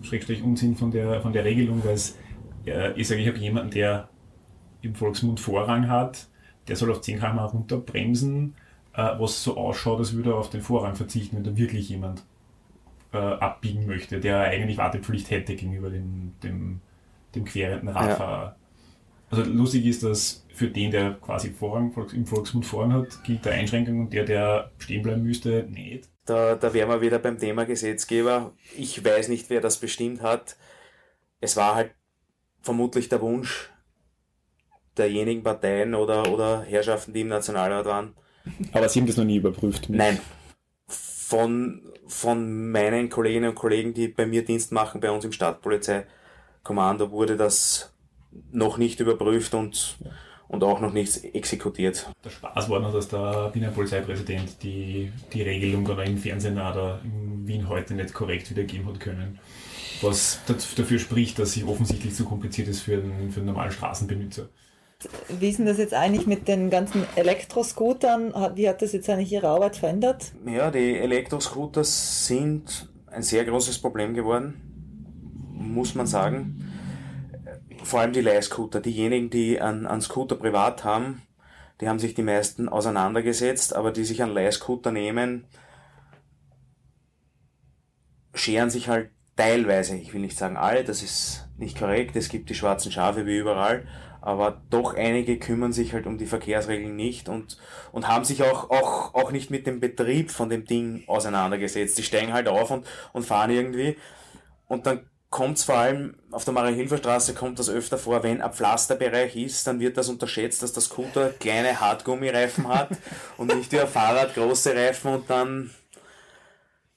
Schrägstrich 0.01 0.41
Unsinn 0.43 0.75
von 0.75 0.91
der, 0.91 1.21
von 1.21 1.33
der 1.33 1.43
Regelung, 1.43 1.83
weil 1.83 1.93
es, 1.93 2.17
äh, 2.65 2.93
ich 2.93 3.07
sage, 3.07 3.21
ich 3.21 3.27
habe 3.27 3.37
jemanden, 3.37 3.71
der 3.71 4.09
im 4.81 4.95
Volksmund 4.95 5.39
Vorrang 5.39 5.89
hat, 5.89 6.27
der 6.67 6.75
soll 6.75 6.91
auf 6.91 7.01
10 7.01 7.19
km 7.19 7.39
runterbremsen, 7.39 8.55
äh, 8.93 9.11
was 9.19 9.43
so 9.43 9.57
ausschaut, 9.57 9.99
als 9.99 10.13
würde 10.13 10.31
er 10.31 10.37
auf 10.37 10.49
den 10.49 10.61
Vorrang 10.61 10.95
verzichten, 10.95 11.35
wenn 11.35 11.43
da 11.43 11.55
wirklich 11.55 11.89
jemand 11.89 12.23
äh, 13.13 13.17
abbiegen 13.17 13.85
möchte, 13.85 14.19
der 14.19 14.39
eigentlich 14.39 14.77
Wartepflicht 14.77 15.29
hätte 15.29 15.55
gegenüber 15.55 15.89
dem, 15.89 16.33
dem, 16.43 16.81
dem 17.35 17.45
querenden 17.45 17.89
Radfahrer. 17.89 18.43
Ja. 18.43 18.55
Also 19.31 19.49
lustig 19.49 19.85
ist, 19.85 20.03
dass 20.03 20.45
für 20.53 20.67
den, 20.67 20.91
der 20.91 21.13
quasi 21.13 21.51
Vorrang 21.51 21.93
im 22.13 22.25
Volksmund 22.25 22.65
Vorrang 22.65 22.93
hat, 22.93 23.23
gilt 23.23 23.45
der 23.45 23.53
Einschränkung 23.53 24.01
und 24.01 24.13
der, 24.13 24.25
der 24.25 24.71
stehen 24.77 25.01
bleiben 25.01 25.23
müsste, 25.23 25.65
nicht. 25.69 26.09
Da, 26.25 26.55
da 26.55 26.73
wären 26.73 26.89
wir 26.89 27.01
wieder 27.01 27.17
beim 27.17 27.39
Thema 27.39 27.65
Gesetzgeber. 27.65 28.53
Ich 28.77 29.03
weiß 29.03 29.29
nicht, 29.29 29.49
wer 29.49 29.61
das 29.61 29.77
bestimmt 29.77 30.21
hat. 30.21 30.57
Es 31.39 31.55
war 31.55 31.75
halt 31.75 31.95
vermutlich 32.61 33.09
der 33.09 33.21
Wunsch 33.21 33.71
derjenigen 34.97 35.43
Parteien 35.43 35.95
oder, 35.95 36.31
oder 36.31 36.61
Herrschaften, 36.61 37.13
die 37.13 37.21
im 37.21 37.29
Nationalrat 37.29 37.85
waren. 37.85 38.13
Aber 38.73 38.89
Sie 38.89 38.99
haben 38.99 39.07
das 39.07 39.17
noch 39.17 39.23
nie 39.23 39.37
überprüft? 39.37 39.89
Nein. 39.89 40.19
Von, 40.87 41.81
von 42.05 42.69
meinen 42.71 43.09
Kolleginnen 43.09 43.49
und 43.49 43.55
Kollegen, 43.55 43.93
die 43.93 44.09
bei 44.09 44.25
mir 44.25 44.43
Dienst 44.43 44.71
machen, 44.71 44.99
bei 44.99 45.09
uns 45.09 45.23
im 45.23 45.31
Stadtpolizeikommando, 45.31 47.11
wurde 47.11 47.37
das 47.37 47.93
noch 48.51 48.77
nicht 48.77 48.99
überprüft 48.99 49.53
und, 49.53 49.97
und 50.47 50.63
auch 50.63 50.79
noch 50.79 50.93
nicht 50.93 51.23
exekutiert. 51.35 52.09
Der 52.23 52.29
Spaß 52.29 52.69
war 52.69 52.79
noch, 52.79 52.93
dass 52.93 53.07
der 53.07 53.51
Wiener 53.53 53.69
Polizeipräsident 53.69 54.61
die, 54.63 55.11
die 55.33 55.41
Regelung 55.41 55.85
oder 55.85 56.03
im 56.03 56.17
Fernsehen 56.17 56.53
oder 56.53 56.99
in 57.03 57.47
Wien 57.47 57.67
heute 57.67 57.93
nicht 57.93 58.13
korrekt 58.13 58.49
wiedergeben 58.49 58.87
hat 58.87 58.99
können. 58.99 59.39
Was 60.01 60.39
dafür 60.47 60.99
spricht, 60.99 61.37
dass 61.37 61.51
sie 61.51 61.63
offensichtlich 61.63 62.15
zu 62.15 62.25
kompliziert 62.25 62.67
ist 62.67 62.81
für 62.81 62.93
einen, 62.93 63.31
für 63.31 63.41
einen 63.41 63.47
normalen 63.47 63.71
Straßenbenutzer. 63.71 64.49
Wie 65.39 65.49
ist 65.49 65.59
denn 65.59 65.65
das 65.65 65.77
jetzt 65.77 65.93
eigentlich 65.93 66.27
mit 66.27 66.47
den 66.47 66.69
ganzen 66.69 67.05
Elektroscootern? 67.15 68.33
Wie 68.55 68.69
hat 68.69 68.81
das 68.81 68.93
jetzt 68.93 69.09
eigentlich 69.09 69.31
Ihre 69.31 69.47
Arbeit 69.47 69.75
verändert? 69.75 70.31
Ja, 70.45 70.69
die 70.69 70.97
Elektroscooter 70.97 71.83
sind 71.83 72.89
ein 73.07 73.23
sehr 73.23 73.43
großes 73.45 73.79
Problem 73.79 74.13
geworden, 74.13 74.61
muss 75.53 75.95
man 75.95 76.07
sagen. 76.07 76.70
Vor 77.83 78.01
allem 78.01 78.13
die 78.13 78.21
Leihscooter. 78.21 78.79
Diejenigen, 78.79 79.29
die 79.29 79.59
einen, 79.59 80.01
Scooter 80.01 80.35
privat 80.35 80.83
haben, 80.83 81.21
die 81.79 81.89
haben 81.89 81.99
sich 81.99 82.13
die 82.13 82.23
meisten 82.23 82.69
auseinandergesetzt, 82.69 83.75
aber 83.75 83.91
die 83.91 84.03
sich 84.03 84.21
einen 84.21 84.33
Leihscooter 84.33 84.91
nehmen, 84.91 85.45
scheren 88.33 88.69
sich 88.69 88.87
halt 88.87 89.09
teilweise, 89.35 89.95
ich 89.97 90.13
will 90.13 90.21
nicht 90.21 90.37
sagen 90.37 90.57
alle, 90.57 90.83
das 90.83 91.01
ist 91.01 91.47
nicht 91.57 91.77
korrekt, 91.77 92.15
es 92.15 92.29
gibt 92.29 92.49
die 92.49 92.55
schwarzen 92.55 92.91
Schafe 92.91 93.25
wie 93.25 93.37
überall, 93.37 93.87
aber 94.21 94.61
doch 94.69 94.93
einige 94.93 95.39
kümmern 95.39 95.73
sich 95.73 95.93
halt 95.93 96.05
um 96.05 96.17
die 96.19 96.27
Verkehrsregeln 96.27 96.95
nicht 96.95 97.27
und, 97.27 97.57
und 97.91 98.07
haben 98.07 98.23
sich 98.23 98.43
auch, 98.43 98.69
auch, 98.69 99.15
auch 99.15 99.31
nicht 99.31 99.49
mit 99.49 99.65
dem 99.65 99.79
Betrieb 99.79 100.29
von 100.29 100.49
dem 100.49 100.65
Ding 100.65 101.03
auseinandergesetzt. 101.07 101.97
Die 101.97 102.03
steigen 102.03 102.31
halt 102.31 102.47
auf 102.47 102.69
und, 102.69 102.85
und 103.13 103.25
fahren 103.25 103.49
irgendwie 103.49 103.97
und 104.67 104.85
dann 104.85 105.09
kommt 105.31 105.57
es 105.57 105.63
vor 105.63 105.75
allem 105.75 106.13
auf 106.29 106.43
der 106.43 106.53
Maria-Hilfer-Straße 106.53 107.33
kommt 107.33 107.57
das 107.57 107.69
öfter 107.69 107.97
vor, 107.97 108.21
wenn 108.21 108.41
ein 108.41 108.53
Pflasterbereich 108.53 109.35
ist, 109.37 109.65
dann 109.65 109.79
wird 109.79 109.97
das 109.97 110.09
unterschätzt, 110.09 110.61
dass 110.61 110.73
der 110.73 110.83
Scooter 110.83 111.29
kleine 111.29 111.79
Hartgummireifen 111.79 112.67
hat 112.67 112.89
und 113.37 113.55
nicht 113.55 113.71
wie 113.71 113.79
ein 113.79 113.87
Fahrrad 113.87 114.35
große 114.35 114.75
Reifen 114.75 115.13
und 115.13 115.29
dann 115.29 115.71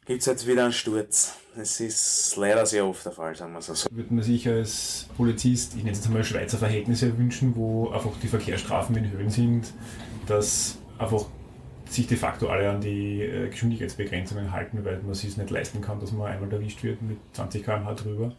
gibt 0.04 0.20
es 0.20 0.26
jetzt 0.26 0.46
wieder 0.46 0.64
einen 0.64 0.72
Sturz. 0.72 1.34
Das 1.56 1.78
ist 1.78 2.34
leider 2.36 2.66
sehr 2.66 2.84
oft 2.84 3.04
der 3.06 3.12
Fall, 3.12 3.36
sagen 3.36 3.52
wir 3.52 3.60
es 3.60 3.66
so. 3.66 3.88
Würde 3.92 4.12
man 4.12 4.24
sich 4.24 4.48
als 4.48 5.06
Polizist, 5.16 5.74
ich 5.74 5.84
nenne 5.84 5.92
es 5.92 5.98
jetzt 5.98 6.08
einmal 6.08 6.24
Schweizer 6.24 6.58
Verhältnisse 6.58 7.16
wünschen, 7.16 7.54
wo 7.54 7.90
einfach 7.90 8.10
die 8.20 8.26
Verkehrsstrafen 8.26 8.96
in 8.96 9.12
Höhen 9.12 9.30
sind, 9.30 9.72
dass 10.26 10.78
einfach 10.98 11.26
sich 11.94 12.06
de 12.06 12.16
facto 12.16 12.48
alle 12.48 12.70
an 12.70 12.80
die 12.80 13.22
äh, 13.22 13.48
Geschwindigkeitsbegrenzungen 13.48 14.52
halten, 14.52 14.84
weil 14.84 14.98
man 14.98 15.12
es 15.12 15.20
sich 15.20 15.36
nicht 15.36 15.50
leisten 15.50 15.80
kann, 15.80 16.00
dass 16.00 16.12
man 16.12 16.30
einmal 16.30 16.52
erwischt 16.52 16.82
wird 16.82 17.00
mit 17.02 17.18
20 17.32 17.64
km/h 17.64 17.94
drüber. 17.94 18.34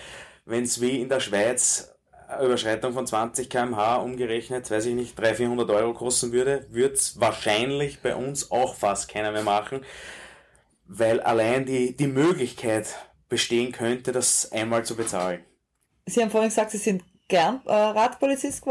wenn 0.45 0.63
es 0.63 0.81
wie 0.81 1.01
in 1.01 1.09
der 1.09 1.19
Schweiz 1.19 1.93
Überschreitung 2.43 2.91
von 2.91 3.07
20 3.07 3.49
km/h 3.49 3.95
umgerechnet, 3.97 4.69
weiß 4.69 4.85
ich 4.87 4.95
nicht, 4.95 5.17
300, 5.17 5.37
400 5.37 5.69
Euro 5.69 5.93
kosten 5.93 6.33
würde, 6.33 6.65
würde 6.69 6.93
es 6.93 7.19
wahrscheinlich 7.19 8.01
bei 8.01 8.15
uns 8.15 8.51
auch 8.51 8.75
fast 8.75 9.09
keiner 9.09 9.31
mehr 9.31 9.43
machen, 9.43 9.81
weil 10.85 11.21
allein 11.21 11.65
die, 11.65 11.95
die 11.95 12.07
Möglichkeit 12.07 12.95
bestehen 13.29 13.71
könnte, 13.71 14.11
das 14.11 14.51
einmal 14.51 14.85
zu 14.85 14.95
bezahlen. 14.95 15.39
Sie 16.07 16.21
haben 16.21 16.31
vorhin 16.31 16.49
gesagt, 16.49 16.71
Sie 16.71 16.77
sind 16.77 17.03
gern 17.27 17.61
äh, 17.65 17.71
Radpolizist 17.71 18.65
äh, 18.65 18.69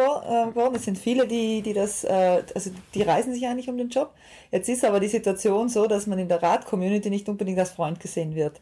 geworden. 0.48 0.74
Es 0.74 0.84
sind 0.84 0.98
viele, 0.98 1.26
die, 1.26 1.62
die 1.62 1.72
das, 1.72 2.04
äh, 2.04 2.42
also 2.54 2.70
die 2.94 3.02
reisen 3.02 3.34
sich 3.34 3.46
eigentlich 3.46 3.68
um 3.68 3.76
den 3.76 3.90
Job. 3.90 4.14
Jetzt 4.50 4.68
ist 4.68 4.84
aber 4.84 5.00
die 5.00 5.08
Situation 5.08 5.68
so, 5.68 5.86
dass 5.86 6.06
man 6.06 6.18
in 6.18 6.28
der 6.28 6.42
Rad-Community 6.42 7.10
nicht 7.10 7.28
unbedingt 7.28 7.58
als 7.58 7.70
Freund 7.70 8.00
gesehen 8.00 8.34
wird. 8.34 8.60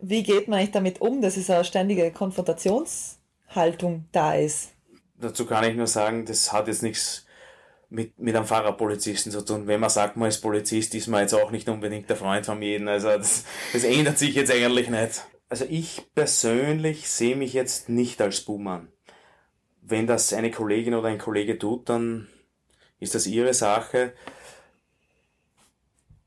Wie 0.00 0.22
geht 0.22 0.48
man 0.48 0.58
eigentlich 0.58 0.72
damit 0.72 1.00
um, 1.00 1.20
dass 1.20 1.36
es 1.36 1.50
eine 1.50 1.64
ständige 1.64 2.10
Konfrontationshaltung 2.12 4.04
da 4.12 4.34
ist? 4.34 4.70
Dazu 5.18 5.46
kann 5.46 5.64
ich 5.64 5.76
nur 5.76 5.86
sagen, 5.86 6.24
das 6.26 6.52
hat 6.52 6.68
jetzt 6.68 6.82
nichts 6.82 7.26
mit, 7.88 8.18
mit 8.18 8.36
einem 8.36 8.46
Fahrerpolizisten 8.46 9.32
zu 9.32 9.44
tun. 9.44 9.66
Wenn 9.66 9.80
man 9.80 9.90
sagt, 9.90 10.16
man 10.16 10.28
ist 10.28 10.40
Polizist, 10.40 10.94
ist 10.94 11.06
man 11.06 11.22
jetzt 11.22 11.34
auch 11.34 11.50
nicht 11.50 11.68
unbedingt 11.68 12.08
der 12.08 12.16
Freund 12.16 12.44
von 12.44 12.60
jedem. 12.60 12.88
Also 12.88 13.08
das, 13.08 13.44
das 13.72 13.84
ändert 13.84 14.18
sich 14.18 14.34
jetzt 14.34 14.52
eigentlich 14.52 14.90
nicht. 14.90 15.22
Also 15.54 15.66
ich 15.70 16.02
persönlich 16.16 17.08
sehe 17.08 17.36
mich 17.36 17.52
jetzt 17.52 17.88
nicht 17.88 18.20
als 18.20 18.40
Buhmann. 18.40 18.88
Wenn 19.82 20.08
das 20.08 20.32
eine 20.32 20.50
Kollegin 20.50 20.94
oder 20.94 21.06
ein 21.06 21.18
Kollege 21.18 21.56
tut, 21.60 21.88
dann 21.88 22.26
ist 22.98 23.14
das 23.14 23.28
ihre 23.28 23.54
Sache. 23.54 24.14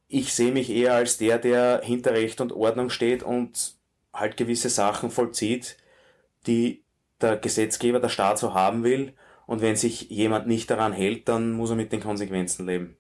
Ich 0.07 0.33
sehe 0.33 0.53
mich 0.53 0.69
eher 0.69 0.93
als 0.93 1.17
der, 1.17 1.39
der 1.39 1.81
hinter 1.83 2.13
Recht 2.13 2.39
und 2.39 2.53
Ordnung 2.53 2.89
steht 2.89 3.21
und 3.21 3.75
halt 4.13 4.37
gewisse 4.37 4.69
Sachen 4.69 5.11
vollzieht, 5.11 5.75
die 6.45 6.85
der 7.19 7.35
Gesetzgeber, 7.35 7.99
der 7.99 8.07
Staat 8.07 8.39
so 8.39 8.53
haben 8.53 8.85
will. 8.85 9.13
Und 9.45 9.59
wenn 9.59 9.75
sich 9.75 10.09
jemand 10.09 10.47
nicht 10.47 10.69
daran 10.69 10.93
hält, 10.93 11.27
dann 11.27 11.51
muss 11.51 11.69
er 11.69 11.75
mit 11.75 11.91
den 11.91 11.99
Konsequenzen 11.99 12.65
leben 12.65 12.97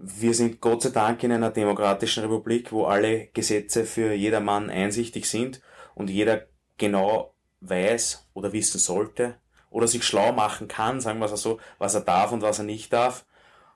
wir 0.00 0.32
sind 0.32 0.60
Gott 0.60 0.82
sei 0.82 0.90
Dank 0.90 1.22
in 1.24 1.32
einer 1.32 1.50
demokratischen 1.50 2.22
Republik, 2.22 2.70
wo 2.70 2.84
alle 2.84 3.26
Gesetze 3.28 3.84
für 3.84 4.12
jedermann 4.12 4.70
einsichtig 4.70 5.28
sind 5.28 5.60
und 5.94 6.08
jeder 6.08 6.46
genau 6.76 7.34
weiß 7.60 8.28
oder 8.32 8.52
wissen 8.52 8.78
sollte 8.78 9.34
oder 9.70 9.88
sich 9.88 10.04
schlau 10.04 10.32
machen 10.32 10.68
kann, 10.68 11.00
sagen 11.00 11.18
wir 11.18 11.30
es 11.30 11.42
so, 11.42 11.58
was 11.78 11.94
er 11.94 12.02
darf 12.02 12.30
und 12.30 12.42
was 12.42 12.58
er 12.58 12.64
nicht 12.64 12.92
darf 12.92 13.26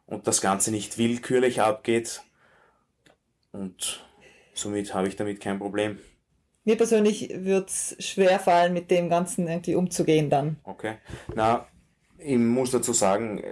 und 0.06 0.28
das 0.28 0.40
Ganze 0.40 0.70
nicht 0.70 0.96
willkürlich 0.96 1.60
abgeht 1.60 2.22
und 3.50 4.06
somit 4.54 4.94
habe 4.94 5.08
ich 5.08 5.16
damit 5.16 5.40
kein 5.40 5.58
Problem. 5.58 5.98
Mir 6.64 6.76
persönlich 6.76 7.30
wird 7.34 7.68
es 7.70 7.96
schwer 7.98 8.38
fallen, 8.38 8.72
mit 8.72 8.92
dem 8.92 9.08
Ganzen 9.08 9.48
irgendwie 9.48 9.74
umzugehen 9.74 10.30
dann. 10.30 10.58
Okay. 10.62 10.98
Na, 11.34 11.66
ich 12.18 12.38
muss 12.38 12.70
dazu 12.70 12.92
sagen, 12.92 13.42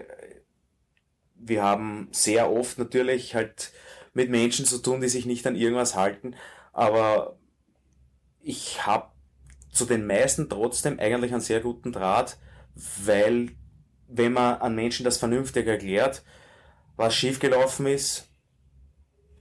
wir 1.43 1.62
haben 1.62 2.09
sehr 2.12 2.53
oft 2.53 2.78
natürlich 2.78 3.34
halt 3.34 3.72
mit 4.12 4.30
Menschen 4.30 4.64
zu 4.66 4.78
tun, 4.78 5.01
die 5.01 5.09
sich 5.09 5.26
nicht 5.26 5.47
an 5.47 5.57
irgendwas 5.57 5.97
halten, 5.97 6.34
aber 6.72 7.38
ich 8.43 8.86
habe 8.86 9.09
zu 9.72 9.84
den 9.84 10.07
meisten 10.07 10.49
trotzdem 10.49 10.99
eigentlich 10.99 11.32
einen 11.32 11.41
sehr 11.41 11.61
guten 11.61 11.93
Draht, 11.93 12.38
weil 13.05 13.51
wenn 14.09 14.32
man 14.32 14.57
an 14.57 14.74
Menschen 14.74 15.05
das 15.05 15.18
vernünftig 15.18 15.66
erklärt, 15.66 16.24
was 16.97 17.14
schiefgelaufen 17.14 17.86
ist, 17.86 18.28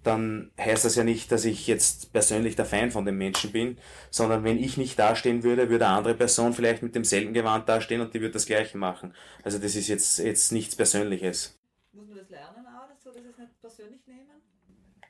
dann 0.04 0.52
heißt 0.60 0.86
das 0.86 0.96
ja 0.96 1.04
nicht, 1.04 1.32
dass 1.32 1.44
ich 1.44 1.68
jetzt 1.68 2.14
persönlich 2.14 2.56
der 2.56 2.66
Feind 2.66 2.94
von 2.94 3.06
dem 3.06 3.18
Menschen 3.18 3.52
bin, 3.52 3.78
sondern 4.10 4.44
wenn 4.44 4.58
ich 4.58 4.78
nicht 4.78 4.98
dastehen 4.98 5.44
würde, 5.44 5.70
würde 5.70 5.88
eine 5.88 5.98
andere 5.98 6.16
Person 6.16 6.54
vielleicht 6.54 6.84
mit 6.84 6.96
demselben 6.96 7.34
Gewand 7.34 7.68
dastehen 7.68 8.00
und 8.00 8.14
die 8.14 8.22
würde 8.22 8.34
das 8.34 8.46
gleiche 8.46 8.78
machen. 8.78 9.14
Also 9.44 9.60
das 9.60 9.76
ist 9.76 9.90
jetzt, 9.90 10.20
jetzt 10.20 10.52
nichts 10.54 10.76
Persönliches. 10.76 11.59
Muss 12.00 12.08
man 12.08 12.18
das 12.18 12.30
lernen 12.30 12.66
auch, 12.66 12.88
dass 12.88 13.14
es 13.14 13.38
nicht 13.38 13.60
persönlich 13.60 14.08
nehmen? 14.08 14.42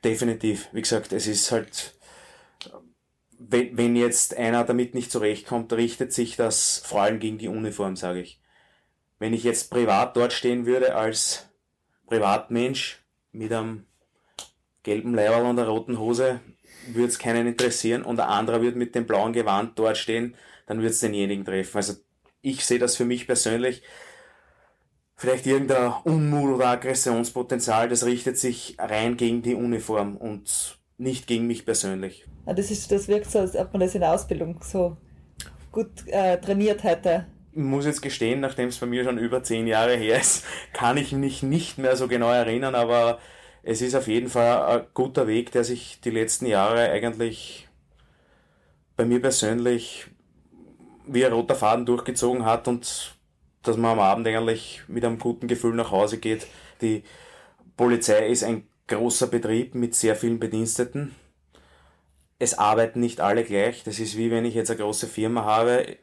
Definitiv. 0.02 0.68
Wie 0.72 0.82
gesagt, 0.82 1.12
es 1.12 1.28
ist 1.28 1.52
halt, 1.52 1.94
wenn, 3.38 3.76
wenn 3.76 3.94
jetzt 3.94 4.36
einer 4.36 4.64
damit 4.64 4.94
nicht 4.94 5.12
zurechtkommt, 5.12 5.72
richtet 5.72 6.12
sich 6.12 6.34
das 6.34 6.78
vor 6.78 7.02
allem 7.02 7.20
gegen 7.20 7.38
die 7.38 7.46
Uniform, 7.46 7.94
sage 7.94 8.22
ich. 8.22 8.40
Wenn 9.20 9.32
ich 9.32 9.44
jetzt 9.44 9.70
privat 9.70 10.16
dort 10.16 10.32
stehen 10.32 10.66
würde 10.66 10.96
als 10.96 11.48
Privatmensch 12.06 13.04
mit 13.30 13.52
einem 13.52 13.86
gelben 14.82 15.14
Leiberl 15.14 15.44
und 15.44 15.60
einer 15.60 15.68
roten 15.68 15.96
Hose 15.96 16.40
würde 16.88 17.08
es 17.08 17.20
keinen 17.20 17.46
interessieren 17.46 18.02
und 18.02 18.18
ein 18.18 18.26
anderer 18.26 18.62
würde 18.62 18.78
mit 18.78 18.96
dem 18.96 19.06
blauen 19.06 19.32
Gewand 19.32 19.78
dort 19.78 19.96
stehen, 19.96 20.34
dann 20.66 20.78
würde 20.78 20.90
es 20.90 21.00
denjenigen 21.00 21.44
treffen. 21.44 21.76
Also 21.76 21.94
ich 22.42 22.64
sehe 22.64 22.80
das 22.80 22.96
für 22.96 23.04
mich 23.04 23.28
persönlich 23.28 23.82
vielleicht 25.20 25.46
irgendein 25.46 25.92
Unmut 26.04 26.54
oder 26.54 26.68
Aggressionspotenzial, 26.68 27.90
das 27.90 28.06
richtet 28.06 28.38
sich 28.38 28.76
rein 28.78 29.18
gegen 29.18 29.42
die 29.42 29.54
Uniform 29.54 30.16
und 30.16 30.78
nicht 30.96 31.26
gegen 31.26 31.46
mich 31.46 31.66
persönlich. 31.66 32.26
Das, 32.46 32.70
ist, 32.70 32.90
das 32.90 33.06
wirkt 33.06 33.30
so, 33.30 33.40
als 33.40 33.54
ob 33.54 33.70
man 33.74 33.80
das 33.80 33.94
in 33.94 34.00
der 34.00 34.14
Ausbildung 34.14 34.60
so 34.62 34.96
gut 35.72 35.90
äh, 36.06 36.38
trainiert 36.38 36.84
hätte. 36.84 37.26
Ich 37.52 37.58
muss 37.58 37.84
jetzt 37.84 38.00
gestehen, 38.00 38.40
nachdem 38.40 38.68
es 38.68 38.78
bei 38.78 38.86
mir 38.86 39.04
schon 39.04 39.18
über 39.18 39.42
zehn 39.42 39.66
Jahre 39.66 39.94
her 39.94 40.18
ist, 40.18 40.46
kann 40.72 40.96
ich 40.96 41.12
mich 41.12 41.42
nicht 41.42 41.76
mehr 41.76 41.96
so 41.96 42.08
genau 42.08 42.30
erinnern, 42.30 42.74
aber 42.74 43.18
es 43.62 43.82
ist 43.82 43.94
auf 43.94 44.08
jeden 44.08 44.30
Fall 44.30 44.78
ein 44.78 44.86
guter 44.94 45.26
Weg, 45.26 45.52
der 45.52 45.64
sich 45.64 46.00
die 46.00 46.10
letzten 46.10 46.46
Jahre 46.46 46.90
eigentlich 46.90 47.68
bei 48.96 49.04
mir 49.04 49.20
persönlich 49.20 50.06
wie 51.06 51.26
ein 51.26 51.32
roter 51.32 51.56
Faden 51.56 51.84
durchgezogen 51.84 52.46
hat 52.46 52.68
und 52.68 53.19
dass 53.62 53.76
man 53.76 53.92
am 53.92 54.00
Abend 54.00 54.26
eigentlich 54.26 54.82
mit 54.88 55.04
einem 55.04 55.18
guten 55.18 55.48
Gefühl 55.48 55.74
nach 55.74 55.90
Hause 55.90 56.18
geht. 56.18 56.46
Die 56.80 57.04
Polizei 57.76 58.28
ist 58.28 58.44
ein 58.44 58.66
großer 58.86 59.26
Betrieb 59.26 59.74
mit 59.74 59.94
sehr 59.94 60.16
vielen 60.16 60.40
Bediensteten. 60.40 61.14
Es 62.38 62.58
arbeiten 62.58 63.00
nicht 63.00 63.20
alle 63.20 63.44
gleich. 63.44 63.84
Das 63.84 63.98
ist 63.98 64.16
wie 64.16 64.30
wenn 64.30 64.44
ich 64.44 64.54
jetzt 64.54 64.70
eine 64.70 64.80
große 64.80 65.06
Firma 65.06 65.44
habe. 65.44 65.96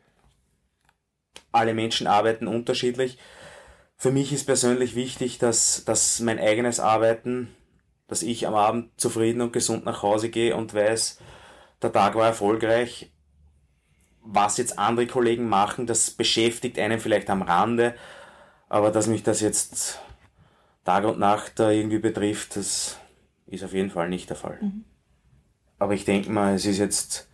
Alle 1.51 1.74
Menschen 1.74 2.08
arbeiten 2.08 2.47
unterschiedlich. 2.47 3.18
Für 3.97 4.12
mich 4.12 4.32
ist 4.32 4.45
persönlich 4.45 4.95
wichtig, 4.95 5.39
dass, 5.39 5.84
dass 5.86 6.20
mein 6.20 6.38
eigenes 6.38 6.80
Arbeiten, 6.80 7.55
dass 8.08 8.22
ich 8.22 8.45
am 8.45 8.53
Abend 8.53 8.91
zufrieden 8.97 9.41
und 9.41 9.53
gesund 9.53 9.86
nach 9.86 10.03
Hause 10.03 10.30
gehe 10.30 10.55
und 10.55 10.76
weiß, 10.76 11.20
der 11.82 11.91
Tag 11.91 12.14
war 12.14 12.28
erfolgreich. 12.28 13.12
Was 14.30 14.57
jetzt 14.57 14.78
andere 14.78 15.07
Kollegen 15.07 15.47
machen, 15.47 15.88
das 15.88 16.11
beschäftigt 16.11 16.78
einen 16.80 16.99
vielleicht 16.99 17.30
am 17.30 17.41
Rande, 17.41 17.95
aber 18.67 18.91
dass 18.91 19.07
mich 19.07 19.23
das 19.23 19.39
jetzt 19.39 19.99
Tag 20.84 21.05
und 21.05 21.19
Nacht 21.19 21.59
da 21.59 21.71
irgendwie 21.71 21.99
betrifft, 21.99 22.55
das 22.55 22.97
ist 23.45 23.63
auf 23.63 23.73
jeden 23.73 23.89
Fall 23.89 24.09
nicht 24.09 24.30
der 24.30 24.36
Fall. 24.36 24.57
Mhm. 24.61 24.84
Aber 25.80 25.93
ich 25.93 26.05
denke 26.05 26.30
mal, 26.30 26.55
es 26.55 26.65
ist 26.65 26.80
jetzt 26.80 27.30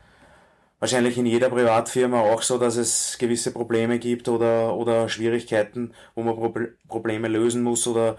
wahrscheinlich 0.80 1.18
in 1.18 1.26
jeder 1.26 1.50
Privatfirma 1.50 2.20
auch 2.20 2.42
so, 2.42 2.58
dass 2.58 2.76
es 2.76 3.18
gewisse 3.18 3.52
Probleme 3.52 4.00
gibt 4.00 4.28
oder, 4.28 4.76
oder 4.76 5.08
Schwierigkeiten, 5.08 5.94
wo 6.14 6.24
man 6.24 6.36
Pro 6.36 6.54
Probleme 6.88 7.28
lösen 7.28 7.64
muss 7.64 7.88
oder, 7.88 8.18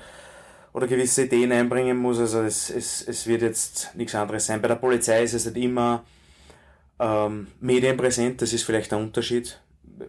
oder 0.72 0.86
gewisse 0.86 1.24
Ideen 1.24 1.52
einbringen 1.52 1.98
muss. 1.98 2.18
Also 2.18 2.40
es, 2.40 2.70
es, 2.70 3.06
es 3.06 3.26
wird 3.26 3.42
jetzt 3.42 3.94
nichts 3.94 4.14
anderes 4.14 4.46
sein. 4.46 4.62
Bei 4.62 4.68
der 4.68 4.76
Polizei 4.76 5.22
ist 5.22 5.34
es 5.34 5.44
nicht 5.44 5.62
immer 5.62 6.04
ähm, 6.98 7.48
medienpräsent, 7.60 8.42
das 8.42 8.52
ist 8.52 8.64
vielleicht 8.64 8.92
der 8.92 8.98
Unterschied. 8.98 9.60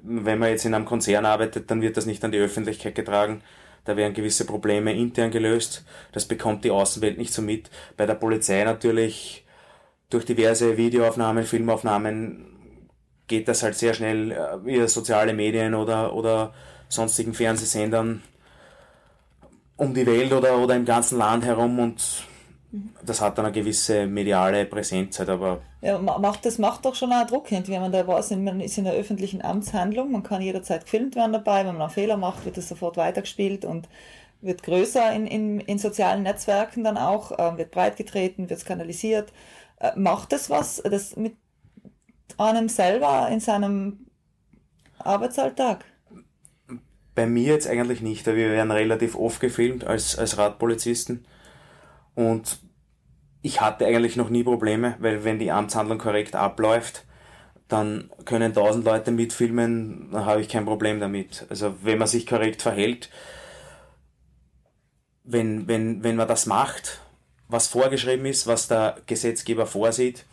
Wenn 0.03 0.39
man 0.39 0.49
jetzt 0.49 0.65
in 0.65 0.73
einem 0.73 0.85
Konzern 0.85 1.25
arbeitet, 1.25 1.69
dann 1.69 1.81
wird 1.81 1.97
das 1.97 2.05
nicht 2.05 2.23
an 2.23 2.31
die 2.31 2.39
Öffentlichkeit 2.39 2.95
getragen. 2.95 3.41
Da 3.85 3.95
werden 3.95 4.13
gewisse 4.13 4.45
Probleme 4.45 4.93
intern 4.93 5.29
gelöst. 5.29 5.85
Das 6.11 6.25
bekommt 6.25 6.63
die 6.63 6.71
Außenwelt 6.71 7.17
nicht 7.17 7.33
so 7.33 7.41
mit. 7.41 7.69
Bei 7.97 8.05
der 8.05 8.15
Polizei 8.15 8.63
natürlich 8.63 9.45
durch 10.09 10.25
diverse 10.25 10.77
Videoaufnahmen, 10.77 11.43
Filmaufnahmen 11.43 12.55
geht 13.27 13.47
das 13.47 13.63
halt 13.63 13.75
sehr 13.75 13.93
schnell 13.93 14.31
äh, 14.31 14.65
via 14.65 14.87
soziale 14.87 15.33
Medien 15.33 15.73
oder, 15.73 16.13
oder 16.13 16.53
sonstigen 16.89 17.33
Fernsehsendern 17.33 18.23
um 19.77 19.93
die 19.93 20.05
Welt 20.05 20.31
oder, 20.31 20.57
oder 20.57 20.75
im 20.75 20.85
ganzen 20.85 21.17
Land 21.17 21.43
herum 21.43 21.79
und 21.79 22.01
das 23.03 23.21
hat 23.21 23.37
dann 23.37 23.45
eine 23.45 23.53
gewisse 23.53 24.07
mediale 24.07 24.65
Präsenz 24.65 25.19
halt, 25.19 25.29
aber. 25.29 25.61
Ja, 25.81 25.97
macht, 25.99 26.45
das 26.45 26.57
macht 26.57 26.85
doch 26.85 26.95
schon 26.95 27.13
auch 27.13 27.27
Druck, 27.27 27.51
wenn 27.51 27.81
man 27.81 27.91
da 27.91 28.07
weiß, 28.07 28.31
man 28.31 28.59
ist 28.59 28.77
in 28.77 28.87
einer 28.87 28.95
öffentlichen 28.95 29.43
Amtshandlung, 29.43 30.11
man 30.11 30.23
kann 30.23 30.41
jederzeit 30.41 30.85
gefilmt 30.85 31.15
werden 31.15 31.33
dabei, 31.33 31.59
wenn 31.59 31.73
man 31.73 31.83
einen 31.83 31.91
Fehler 31.91 32.17
macht, 32.17 32.45
wird 32.45 32.57
das 32.57 32.69
sofort 32.69 32.97
weitergespielt 32.97 33.65
und 33.65 33.87
wird 34.41 34.63
größer 34.63 35.13
in, 35.13 35.27
in, 35.27 35.59
in 35.59 35.77
sozialen 35.77 36.23
Netzwerken 36.23 36.83
dann 36.83 36.97
auch, 36.97 37.31
äh, 37.37 37.57
wird 37.57 37.71
breitgetreten, 37.71 38.49
wird 38.49 38.59
skandalisiert. 38.59 39.31
Äh, 39.79 39.91
macht 39.95 40.31
das 40.31 40.49
was, 40.49 40.81
das 40.83 41.15
mit 41.15 41.35
einem 42.37 42.69
selber 42.69 43.27
in 43.31 43.39
seinem 43.39 44.07
Arbeitsalltag? 44.99 45.85
Bei 47.13 47.25
mir 47.25 47.53
jetzt 47.53 47.67
eigentlich 47.67 48.01
nicht, 48.01 48.27
weil 48.27 48.35
wir 48.35 48.49
werden 48.51 48.71
relativ 48.71 49.15
oft 49.15 49.39
gefilmt 49.39 49.85
als, 49.85 50.17
als 50.17 50.37
Radpolizisten. 50.37 51.25
Und 52.13 52.59
ich 53.45 53.61
hatte 53.61 53.85
eigentlich 53.85 54.15
noch 54.15 54.29
nie 54.29 54.43
Probleme, 54.43 54.95
weil 54.97 55.23
wenn 55.23 55.37
die 55.37 55.51
Amtshandlung 55.51 55.99
korrekt 55.99 56.35
abläuft, 56.35 57.05
dann 57.67 58.09
können 58.25 58.55
tausend 58.55 58.85
Leute 58.85 59.11
mitfilmen, 59.11 60.09
dann 60.11 60.25
habe 60.25 60.41
ich 60.41 60.49
kein 60.49 60.65
Problem 60.65 60.99
damit. 60.99 61.45
Also 61.49 61.75
wenn 61.83 61.99
man 61.99 62.07
sich 62.07 62.25
korrekt 62.25 62.63
verhält, 62.63 63.11
wenn, 65.23 65.67
wenn, 65.67 66.03
wenn 66.03 66.15
man 66.15 66.27
das 66.27 66.47
macht, 66.47 67.01
was 67.47 67.67
vorgeschrieben 67.67 68.25
ist, 68.25 68.47
was 68.47 68.67
der 68.67 68.97
Gesetzgeber 69.05 69.67
vorsieht, 69.67 70.25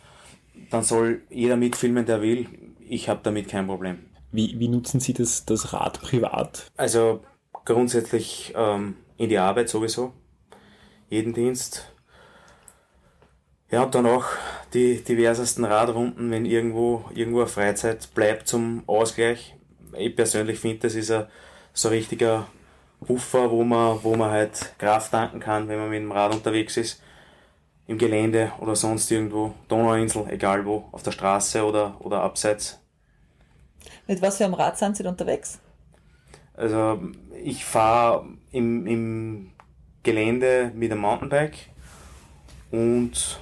dann 0.71 0.81
soll 0.81 1.21
jeder 1.29 1.55
mitfilmen, 1.55 2.07
der 2.07 2.23
will. 2.23 2.47
Ich 2.79 3.09
habe 3.09 3.19
damit 3.21 3.47
kein 3.47 3.67
Problem. 3.67 3.99
Wie, 4.31 4.59
wie 4.59 4.69
nutzen 4.69 4.99
Sie 4.99 5.13
das, 5.13 5.45
das 5.45 5.71
Rad 5.71 6.01
privat? 6.01 6.65
Also 6.77 7.23
grundsätzlich 7.63 8.53
ähm, 8.55 8.95
in 9.17 9.29
die 9.29 9.37
Arbeit 9.37 9.69
sowieso. 9.69 10.13
Jeden 11.09 11.33
Dienst. 11.33 11.92
Ja, 13.73 13.81
und 13.81 13.95
dann 13.95 14.05
auch 14.05 14.25
die 14.75 15.03
diversesten 15.03 15.65
Radrunden, 15.65 16.29
wenn 16.29 16.45
irgendwo, 16.45 17.05
irgendwo 17.15 17.39
eine 17.39 17.47
Freizeit 17.47 18.13
bleibt 18.13 18.47
zum 18.47 18.83
Ausgleich. 18.85 19.55
Ich 19.97 20.15
persönlich 20.15 20.59
finde, 20.59 20.81
das 20.81 20.93
ist 20.93 21.09
ein 21.09 21.25
so 21.73 21.87
ein 21.87 21.95
richtiger 21.95 22.45
Puffer, 23.03 23.49
wo 23.49 23.63
man, 23.63 23.97
wo 24.03 24.15
man 24.15 24.29
halt 24.29 24.77
Kraft 24.77 25.09
tanken 25.09 25.39
kann, 25.39 25.69
wenn 25.69 25.79
man 25.79 25.89
mit 25.89 26.01
dem 26.01 26.11
Rad 26.11 26.35
unterwegs 26.35 26.77
ist. 26.77 27.01
Im 27.87 27.97
Gelände 27.97 28.51
oder 28.59 28.75
sonst 28.75 29.09
irgendwo, 29.09 29.55
Donauinsel, 29.69 30.27
egal 30.29 30.67
wo, 30.67 30.87
auf 30.91 31.01
der 31.01 31.09
Straße 31.09 31.65
oder, 31.65 31.95
oder 31.97 32.21
abseits. 32.21 32.79
Mit 34.05 34.21
was 34.21 34.37
für 34.37 34.45
einem 34.45 34.53
Rad 34.53 34.77
sind 34.77 34.97
Sie 34.97 35.03
unterwegs? 35.03 35.57
Also 36.53 37.01
ich 37.43 37.65
fahre 37.65 38.27
im, 38.51 38.85
im 38.85 39.51
Gelände 40.03 40.71
mit 40.75 40.91
einem 40.91 41.01
Mountainbike 41.01 41.57
und 42.69 43.39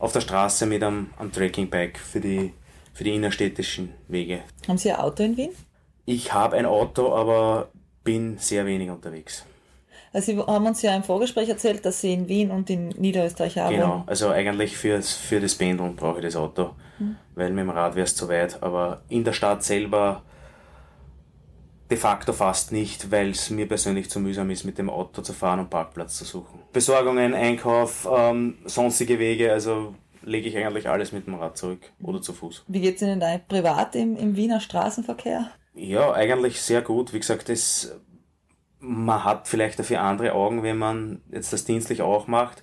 auf 0.00 0.12
der 0.12 0.22
Straße 0.22 0.66
mit 0.66 0.82
einem, 0.82 1.10
einem 1.16 1.30
Trekkingbike 1.30 1.98
für 1.98 2.20
die, 2.20 2.52
für 2.92 3.04
die 3.04 3.14
innerstädtischen 3.14 3.94
Wege. 4.08 4.40
Haben 4.66 4.78
Sie 4.78 4.90
ein 4.90 4.98
Auto 4.98 5.22
in 5.22 5.36
Wien? 5.36 5.50
Ich 6.06 6.32
habe 6.32 6.56
ein 6.56 6.66
Auto, 6.66 7.14
aber 7.14 7.68
bin 8.02 8.38
sehr 8.38 8.66
wenig 8.66 8.90
unterwegs. 8.90 9.44
Also 10.12 10.32
Sie 10.32 10.38
haben 10.38 10.66
uns 10.66 10.82
ja 10.82 10.96
im 10.96 11.04
Vorgespräch 11.04 11.48
erzählt, 11.48 11.84
dass 11.84 12.00
Sie 12.00 12.12
in 12.12 12.28
Wien 12.28 12.50
und 12.50 12.68
in 12.68 12.88
Niederösterreich 12.88 13.60
arbeiten. 13.60 13.80
Genau, 13.80 14.02
also 14.06 14.30
eigentlich 14.30 14.76
fürs, 14.76 15.12
für 15.12 15.38
das 15.38 15.54
Pendeln 15.54 15.94
brauche 15.94 16.18
ich 16.18 16.24
das 16.24 16.34
Auto, 16.34 16.70
mhm. 16.98 17.16
weil 17.34 17.50
mit 17.50 17.62
dem 17.62 17.70
Rad 17.70 17.94
wäre 17.94 18.06
es 18.06 18.16
zu 18.16 18.28
weit. 18.28 18.60
Aber 18.62 19.02
in 19.08 19.22
der 19.22 19.34
Stadt 19.34 19.62
selber 19.62 20.22
de 21.90 21.96
facto 21.96 22.32
fast 22.32 22.72
nicht, 22.72 23.10
weil 23.10 23.30
es 23.30 23.50
mir 23.50 23.66
persönlich 23.66 24.08
zu 24.08 24.20
mühsam 24.20 24.48
ist, 24.50 24.64
mit 24.64 24.78
dem 24.78 24.88
Auto 24.88 25.22
zu 25.22 25.32
fahren 25.32 25.60
und 25.60 25.70
Parkplatz 25.70 26.16
zu 26.18 26.24
suchen. 26.24 26.60
Besorgungen, 26.72 27.34
Einkauf, 27.34 28.08
ähm, 28.10 28.58
sonstige 28.64 29.18
Wege, 29.18 29.52
also 29.52 29.94
lege 30.22 30.48
ich 30.48 30.56
eigentlich 30.56 30.88
alles 30.88 31.12
mit 31.12 31.26
dem 31.26 31.34
Rad 31.34 31.58
zurück 31.58 31.80
oder 32.02 32.22
zu 32.22 32.32
Fuß. 32.32 32.64
Wie 32.68 32.80
geht 32.80 32.96
es 32.96 33.02
Ihnen 33.02 33.20
da 33.20 33.38
privat 33.38 33.96
im, 33.96 34.16
im 34.16 34.36
Wiener 34.36 34.60
Straßenverkehr? 34.60 35.50
Ja, 35.74 36.12
eigentlich 36.12 36.60
sehr 36.60 36.82
gut. 36.82 37.12
Wie 37.12 37.20
gesagt, 37.20 37.48
das, 37.48 37.98
man 38.78 39.24
hat 39.24 39.48
vielleicht 39.48 39.78
dafür 39.78 40.02
andere 40.02 40.32
Augen, 40.34 40.62
wenn 40.62 40.78
man 40.78 41.22
jetzt 41.30 41.52
das 41.52 41.64
dienstlich 41.64 42.02
auch 42.02 42.26
macht. 42.26 42.62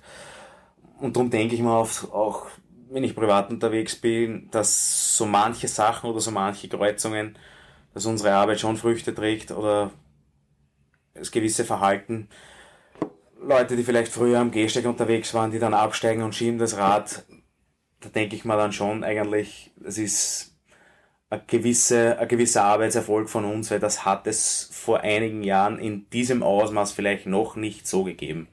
Und 1.00 1.16
darum 1.16 1.30
denke 1.30 1.54
ich 1.54 1.60
mal 1.60 1.76
auf, 1.76 2.12
auch, 2.12 2.46
wenn 2.90 3.04
ich 3.04 3.14
privat 3.14 3.50
unterwegs 3.50 3.96
bin, 3.96 4.48
dass 4.50 5.16
so 5.16 5.26
manche 5.26 5.68
Sachen 5.68 6.10
oder 6.10 6.20
so 6.20 6.30
manche 6.30 6.68
Kreuzungen, 6.68 7.36
dass 7.98 8.06
unsere 8.06 8.32
Arbeit 8.32 8.60
schon 8.60 8.76
Früchte 8.76 9.12
trägt 9.12 9.50
oder 9.50 9.90
das 11.14 11.32
gewisse 11.32 11.64
Verhalten. 11.64 12.28
Leute, 13.42 13.74
die 13.74 13.82
vielleicht 13.82 14.12
früher 14.12 14.38
am 14.38 14.52
Gehsteig 14.52 14.86
unterwegs 14.86 15.34
waren, 15.34 15.50
die 15.50 15.58
dann 15.58 15.74
absteigen 15.74 16.22
und 16.22 16.32
schieben 16.32 16.60
das 16.60 16.76
Rad, 16.76 17.24
da 17.98 18.08
denke 18.08 18.36
ich 18.36 18.44
mal 18.44 18.56
dann 18.56 18.70
schon 18.70 19.02
eigentlich, 19.02 19.72
es 19.84 19.98
ist 19.98 20.56
ein, 21.28 21.40
gewisse, 21.48 22.16
ein 22.20 22.28
gewisser 22.28 22.62
Arbeitserfolg 22.62 23.28
von 23.28 23.44
uns, 23.44 23.68
weil 23.72 23.80
das 23.80 24.04
hat 24.04 24.28
es 24.28 24.68
vor 24.70 25.00
einigen 25.00 25.42
Jahren 25.42 25.80
in 25.80 26.08
diesem 26.10 26.44
Ausmaß 26.44 26.92
vielleicht 26.92 27.26
noch 27.26 27.56
nicht 27.56 27.88
so 27.88 28.04
gegeben. 28.04 28.46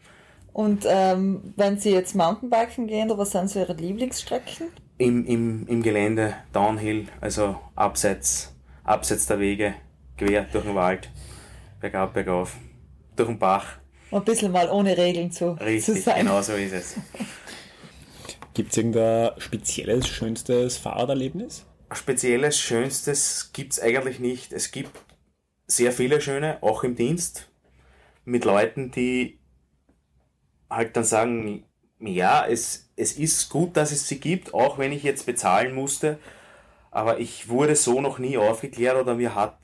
Und 0.54 0.86
ähm, 0.88 1.54
wenn 1.56 1.78
Sie 1.78 1.92
jetzt 1.92 2.16
Mountainbiken 2.16 2.88
gehen, 2.88 3.12
was 3.16 3.30
sind 3.30 3.52
so 3.52 3.60
Ihre 3.60 3.74
Lieblingsstrecken? 3.74 4.70
Im, 4.98 5.24
im, 5.28 5.68
Im 5.68 5.84
Gelände, 5.84 6.34
Downhill, 6.52 7.10
also 7.22 7.60
abseits, 7.76 8.55
abseits 8.86 9.26
der 9.26 9.40
Wege, 9.40 9.76
quer 10.18 10.44
durch 10.44 10.64
den 10.64 10.76
Wald, 10.76 11.10
bergab, 11.82 12.14
bergauf, 12.14 12.56
durch 13.16 13.28
den 13.28 13.40
Bach. 13.40 13.80
Ein 14.12 14.24
bisschen 14.24 14.52
mal 14.52 14.70
ohne 14.70 14.98
Regeln 14.98 15.32
zu, 15.32 15.52
Richtig, 15.54 15.96
zu 15.96 16.02
sein. 16.02 16.20
genau 16.20 16.42
so 16.42 16.54
ist 16.54 16.74
es. 16.74 16.96
Gibt 18.54 18.72
es 18.72 18.78
irgendein 18.78 19.32
spezielles, 19.38 20.08
schönstes 20.08 20.78
Fahrraderlebnis? 20.78 21.66
Ein 21.90 21.98
spezielles, 21.98 22.58
schönstes 22.58 23.52
gibt 23.52 23.74
es 23.74 23.82
eigentlich 23.82 24.20
nicht. 24.20 24.54
Es 24.54 24.72
gibt 24.72 24.98
sehr 25.68 25.92
viele 25.92 26.22
schöne, 26.22 26.64
auch 26.64 26.84
im 26.84 26.96
Dienst, 26.96 27.50
mit 28.24 28.46
Leuten, 28.46 28.92
die 28.92 29.40
halt 30.70 30.96
dann 30.96 31.04
sagen, 31.04 31.66
ja, 32.00 32.46
es, 32.48 32.90
es 32.96 33.14
ist 33.14 33.50
gut, 33.50 33.76
dass 33.76 33.92
es 33.92 34.08
sie 34.08 34.20
gibt, 34.20 34.54
auch 34.54 34.78
wenn 34.78 34.92
ich 34.94 35.04
jetzt 35.04 35.26
bezahlen 35.26 35.76
musste, 35.76 36.18
aber 36.96 37.20
ich 37.20 37.50
wurde 37.50 37.76
so 37.76 38.00
noch 38.00 38.20
nie 38.20 38.38
aufgeklärt 38.38 38.96
oder 38.96 39.16
mir 39.16 39.36
hat 39.36 39.58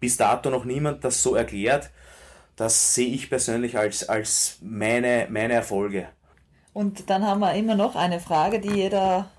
bis 0.00 0.16
dato 0.16 0.50
noch 0.50 0.64
niemand 0.64 1.04
das 1.04 1.22
so 1.22 1.36
erklärt. 1.36 1.90
Das 2.56 2.96
sehe 2.96 3.14
ich 3.14 3.30
persönlich 3.30 3.78
als, 3.78 4.08
als 4.08 4.58
meine, 4.62 5.28
meine 5.30 5.52
Erfolge. 5.52 6.08
Und 6.72 7.08
dann 7.08 7.24
haben 7.24 7.38
wir 7.38 7.54
immer 7.54 7.76
noch 7.76 7.94
eine 7.94 8.18
Frage, 8.18 8.58
die 8.58 8.70
jeder, 8.70 9.30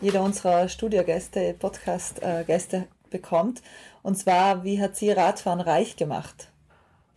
jeder 0.00 0.22
unserer 0.22 0.68
Studiogäste, 0.68 1.56
Podcast-Gäste 1.58 2.86
bekommt. 3.10 3.62
Und 4.04 4.16
zwar, 4.16 4.62
wie 4.62 4.80
hat 4.80 4.94
sie 4.94 5.10
Radfahren 5.10 5.60
reich 5.60 5.96
gemacht? 5.96 6.52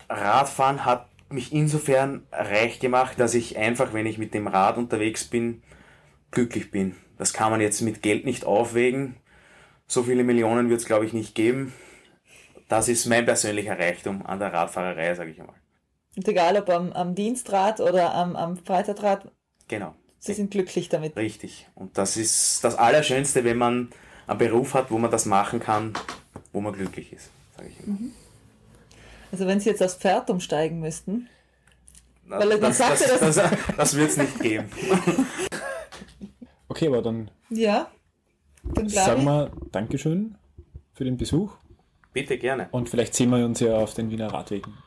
Radfahren 0.09 0.83
hat 0.83 1.05
mich 1.29 1.53
insofern 1.53 2.25
reich 2.31 2.79
gemacht, 2.79 3.19
dass 3.19 3.35
ich 3.35 3.55
einfach, 3.55 3.93
wenn 3.93 4.07
ich 4.07 4.17
mit 4.17 4.33
dem 4.33 4.47
Rad 4.47 4.77
unterwegs 4.77 5.25
bin, 5.25 5.61
glücklich 6.31 6.71
bin. 6.71 6.95
Das 7.19 7.33
kann 7.33 7.51
man 7.51 7.61
jetzt 7.61 7.81
mit 7.81 8.01
Geld 8.01 8.25
nicht 8.25 8.45
aufwägen. 8.45 9.15
So 9.87 10.03
viele 10.03 10.23
Millionen 10.23 10.69
wird 10.69 10.79
es, 10.79 10.87
glaube 10.87 11.05
ich, 11.05 11.13
nicht 11.13 11.35
geben. 11.35 11.73
Das 12.69 12.87
ist 12.87 13.05
mein 13.07 13.25
persönlicher 13.25 13.77
Reichtum 13.77 14.25
an 14.25 14.39
der 14.39 14.53
Radfahrerei, 14.53 15.13
sage 15.15 15.31
ich 15.31 15.39
einmal. 15.39 15.55
Und 16.15 16.27
egal 16.27 16.57
ob 16.57 16.69
am, 16.69 16.91
am 16.93 17.15
Dienstrad 17.15 17.79
oder 17.81 18.13
am, 18.15 18.35
am 18.35 18.57
Freizeitrad, 18.57 19.31
Genau. 19.67 19.93
Sie 20.21 20.33
sind 20.33 20.51
glücklich 20.51 20.89
damit. 20.89 21.15
Richtig. 21.15 21.67
Und 21.75 21.97
das 21.97 22.17
ist 22.17 22.63
das 22.63 22.75
Allerschönste, 22.75 23.43
wenn 23.43 23.57
man 23.57 23.89
einen 24.27 24.37
Beruf 24.39 24.73
hat, 24.73 24.89
wo 24.91 24.97
man 24.97 25.11
das 25.11 25.25
machen 25.25 25.59
kann, 25.59 25.93
wo 26.51 26.59
man 26.61 26.73
glücklich 26.73 27.13
ist, 27.13 27.29
sage 27.55 27.69
ich 27.69 27.87
immer. 27.87 27.97
Also 29.31 29.45
wenn 29.45 29.59
Sie 29.59 29.69
jetzt 29.69 29.81
aufs 29.83 29.95
Pferd 29.95 30.29
umsteigen 30.29 30.79
müssten, 30.79 31.29
Das, 32.27 32.39
Weil 32.39 32.59
das, 32.59 32.77
sagt 32.77 32.91
das, 33.01 33.19
das, 33.19 33.35
dass- 33.35 33.51
das, 33.77 33.95
wird 33.95 34.09
es 34.09 34.17
nicht 34.17 34.39
geben. 34.41 34.69
Okay, 36.79 36.87
aber 36.87 37.01
dann 37.01 37.29
ja, 37.49 37.91
dann 38.63 38.87
sagen 38.87 39.25
wir 39.25 39.51
Dankeschön 39.73 40.35
für 40.93 41.03
den 41.03 41.17
Besuch 41.17 41.57
Bitte 42.13 42.37
gerne. 42.37 42.69
und 42.71 42.87
vielleicht 42.87 43.15
sehen 43.15 43.31
wir 43.31 43.43
uns 43.43 43.59
ja 43.59 43.75
auf 43.79 43.95
den 43.95 44.09
Wiener 44.09 44.27
Radwegen. 44.31 44.77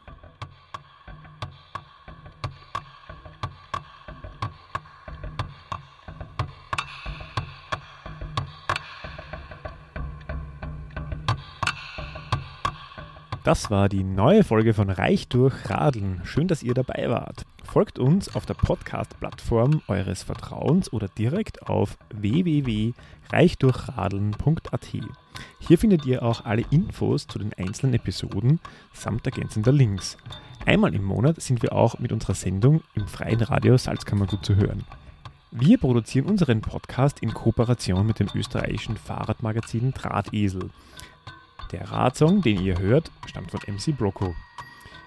Das 13.53 13.71
war 13.71 13.89
die 13.91 14.03
neue 14.03 14.45
Folge 14.45 14.73
von 14.73 14.89
Reich 14.89 15.29
durch 15.29 15.69
Radeln. 15.69 16.23
Schön, 16.25 16.49
dass 16.49 16.63
ihr 16.63 16.73
dabei 16.73 17.11
wart. 17.11 17.45
Folgt 17.63 17.99
uns 17.99 18.35
auf 18.35 18.47
der 18.47 18.55
Podcast-Plattform 18.55 19.83
eures 19.89 20.23
Vertrauens 20.23 20.91
oder 20.91 21.09
direkt 21.09 21.69
auf 21.69 21.99
www.reichdurchradeln.at. 22.15 24.89
Hier 25.59 25.77
findet 25.77 26.07
ihr 26.07 26.23
auch 26.23 26.47
alle 26.47 26.65
Infos 26.71 27.27
zu 27.27 27.39
den 27.39 27.53
einzelnen 27.53 27.93
Episoden 27.93 28.59
samt 28.95 29.27
ergänzender 29.27 29.73
Links. 29.73 30.17
Einmal 30.65 30.95
im 30.95 31.05
Monat 31.05 31.43
sind 31.43 31.61
wir 31.61 31.75
auch 31.75 31.99
mit 31.99 32.11
unserer 32.11 32.33
Sendung 32.33 32.81
im 32.95 33.07
freien 33.07 33.43
Radio 33.43 33.77
Salzkammergut 33.77 34.47
zu 34.47 34.57
hören. 34.57 34.87
Wir 35.51 35.77
produzieren 35.77 36.25
unseren 36.25 36.63
Podcast 36.63 37.21
in 37.21 37.35
Kooperation 37.35 38.07
mit 38.07 38.19
dem 38.19 38.29
österreichischen 38.35 38.97
Fahrradmagazin 38.97 39.93
Drahtesel. 39.93 40.71
Der 41.73 41.91
Radsong, 41.91 42.43
den 42.43 42.61
ihr 42.61 42.79
hört, 42.79 43.11
stammt 43.27 43.51
von 43.51 43.61
MC 43.67 43.97
Broco. 43.97 44.37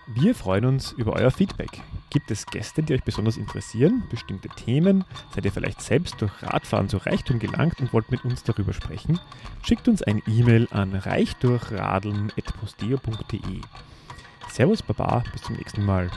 Wir 0.07 0.36
freuen 0.36 0.66
uns 0.66 0.91
über 0.91 1.13
euer 1.13 1.32
Feedback. 1.32 1.82
Gibt 2.11 2.30
es 2.30 2.45
Gäste, 2.45 2.84
die 2.84 2.93
euch 2.93 3.03
besonders 3.03 3.38
interessieren, 3.38 4.03
bestimmte 4.09 4.49
Themen? 4.49 5.03
Seid 5.34 5.45
ihr 5.45 5.51
vielleicht 5.51 5.82
selbst 5.82 6.22
durch 6.22 6.32
Radfahren 6.43 6.89
zu 6.89 6.97
Reichtum 6.97 7.39
gelangt 7.39 7.82
und 7.82 7.91
wollt 7.91 8.11
mit 8.11 8.24
uns 8.24 8.43
darüber 8.43 8.74
sprechen? 8.74 9.20
Schickt 9.63 9.88
uns 9.88 10.03
ein 10.03 10.22
E-Mail 10.28 10.68
an 10.72 10.93
reichdurchradeln.posteo.de. 10.93 13.61
Servus 14.49 14.84
Baba, 14.84 15.24
bis 15.34 15.41
zum 15.41 15.55
nächsten 15.55 15.84
Mal. 15.84 16.11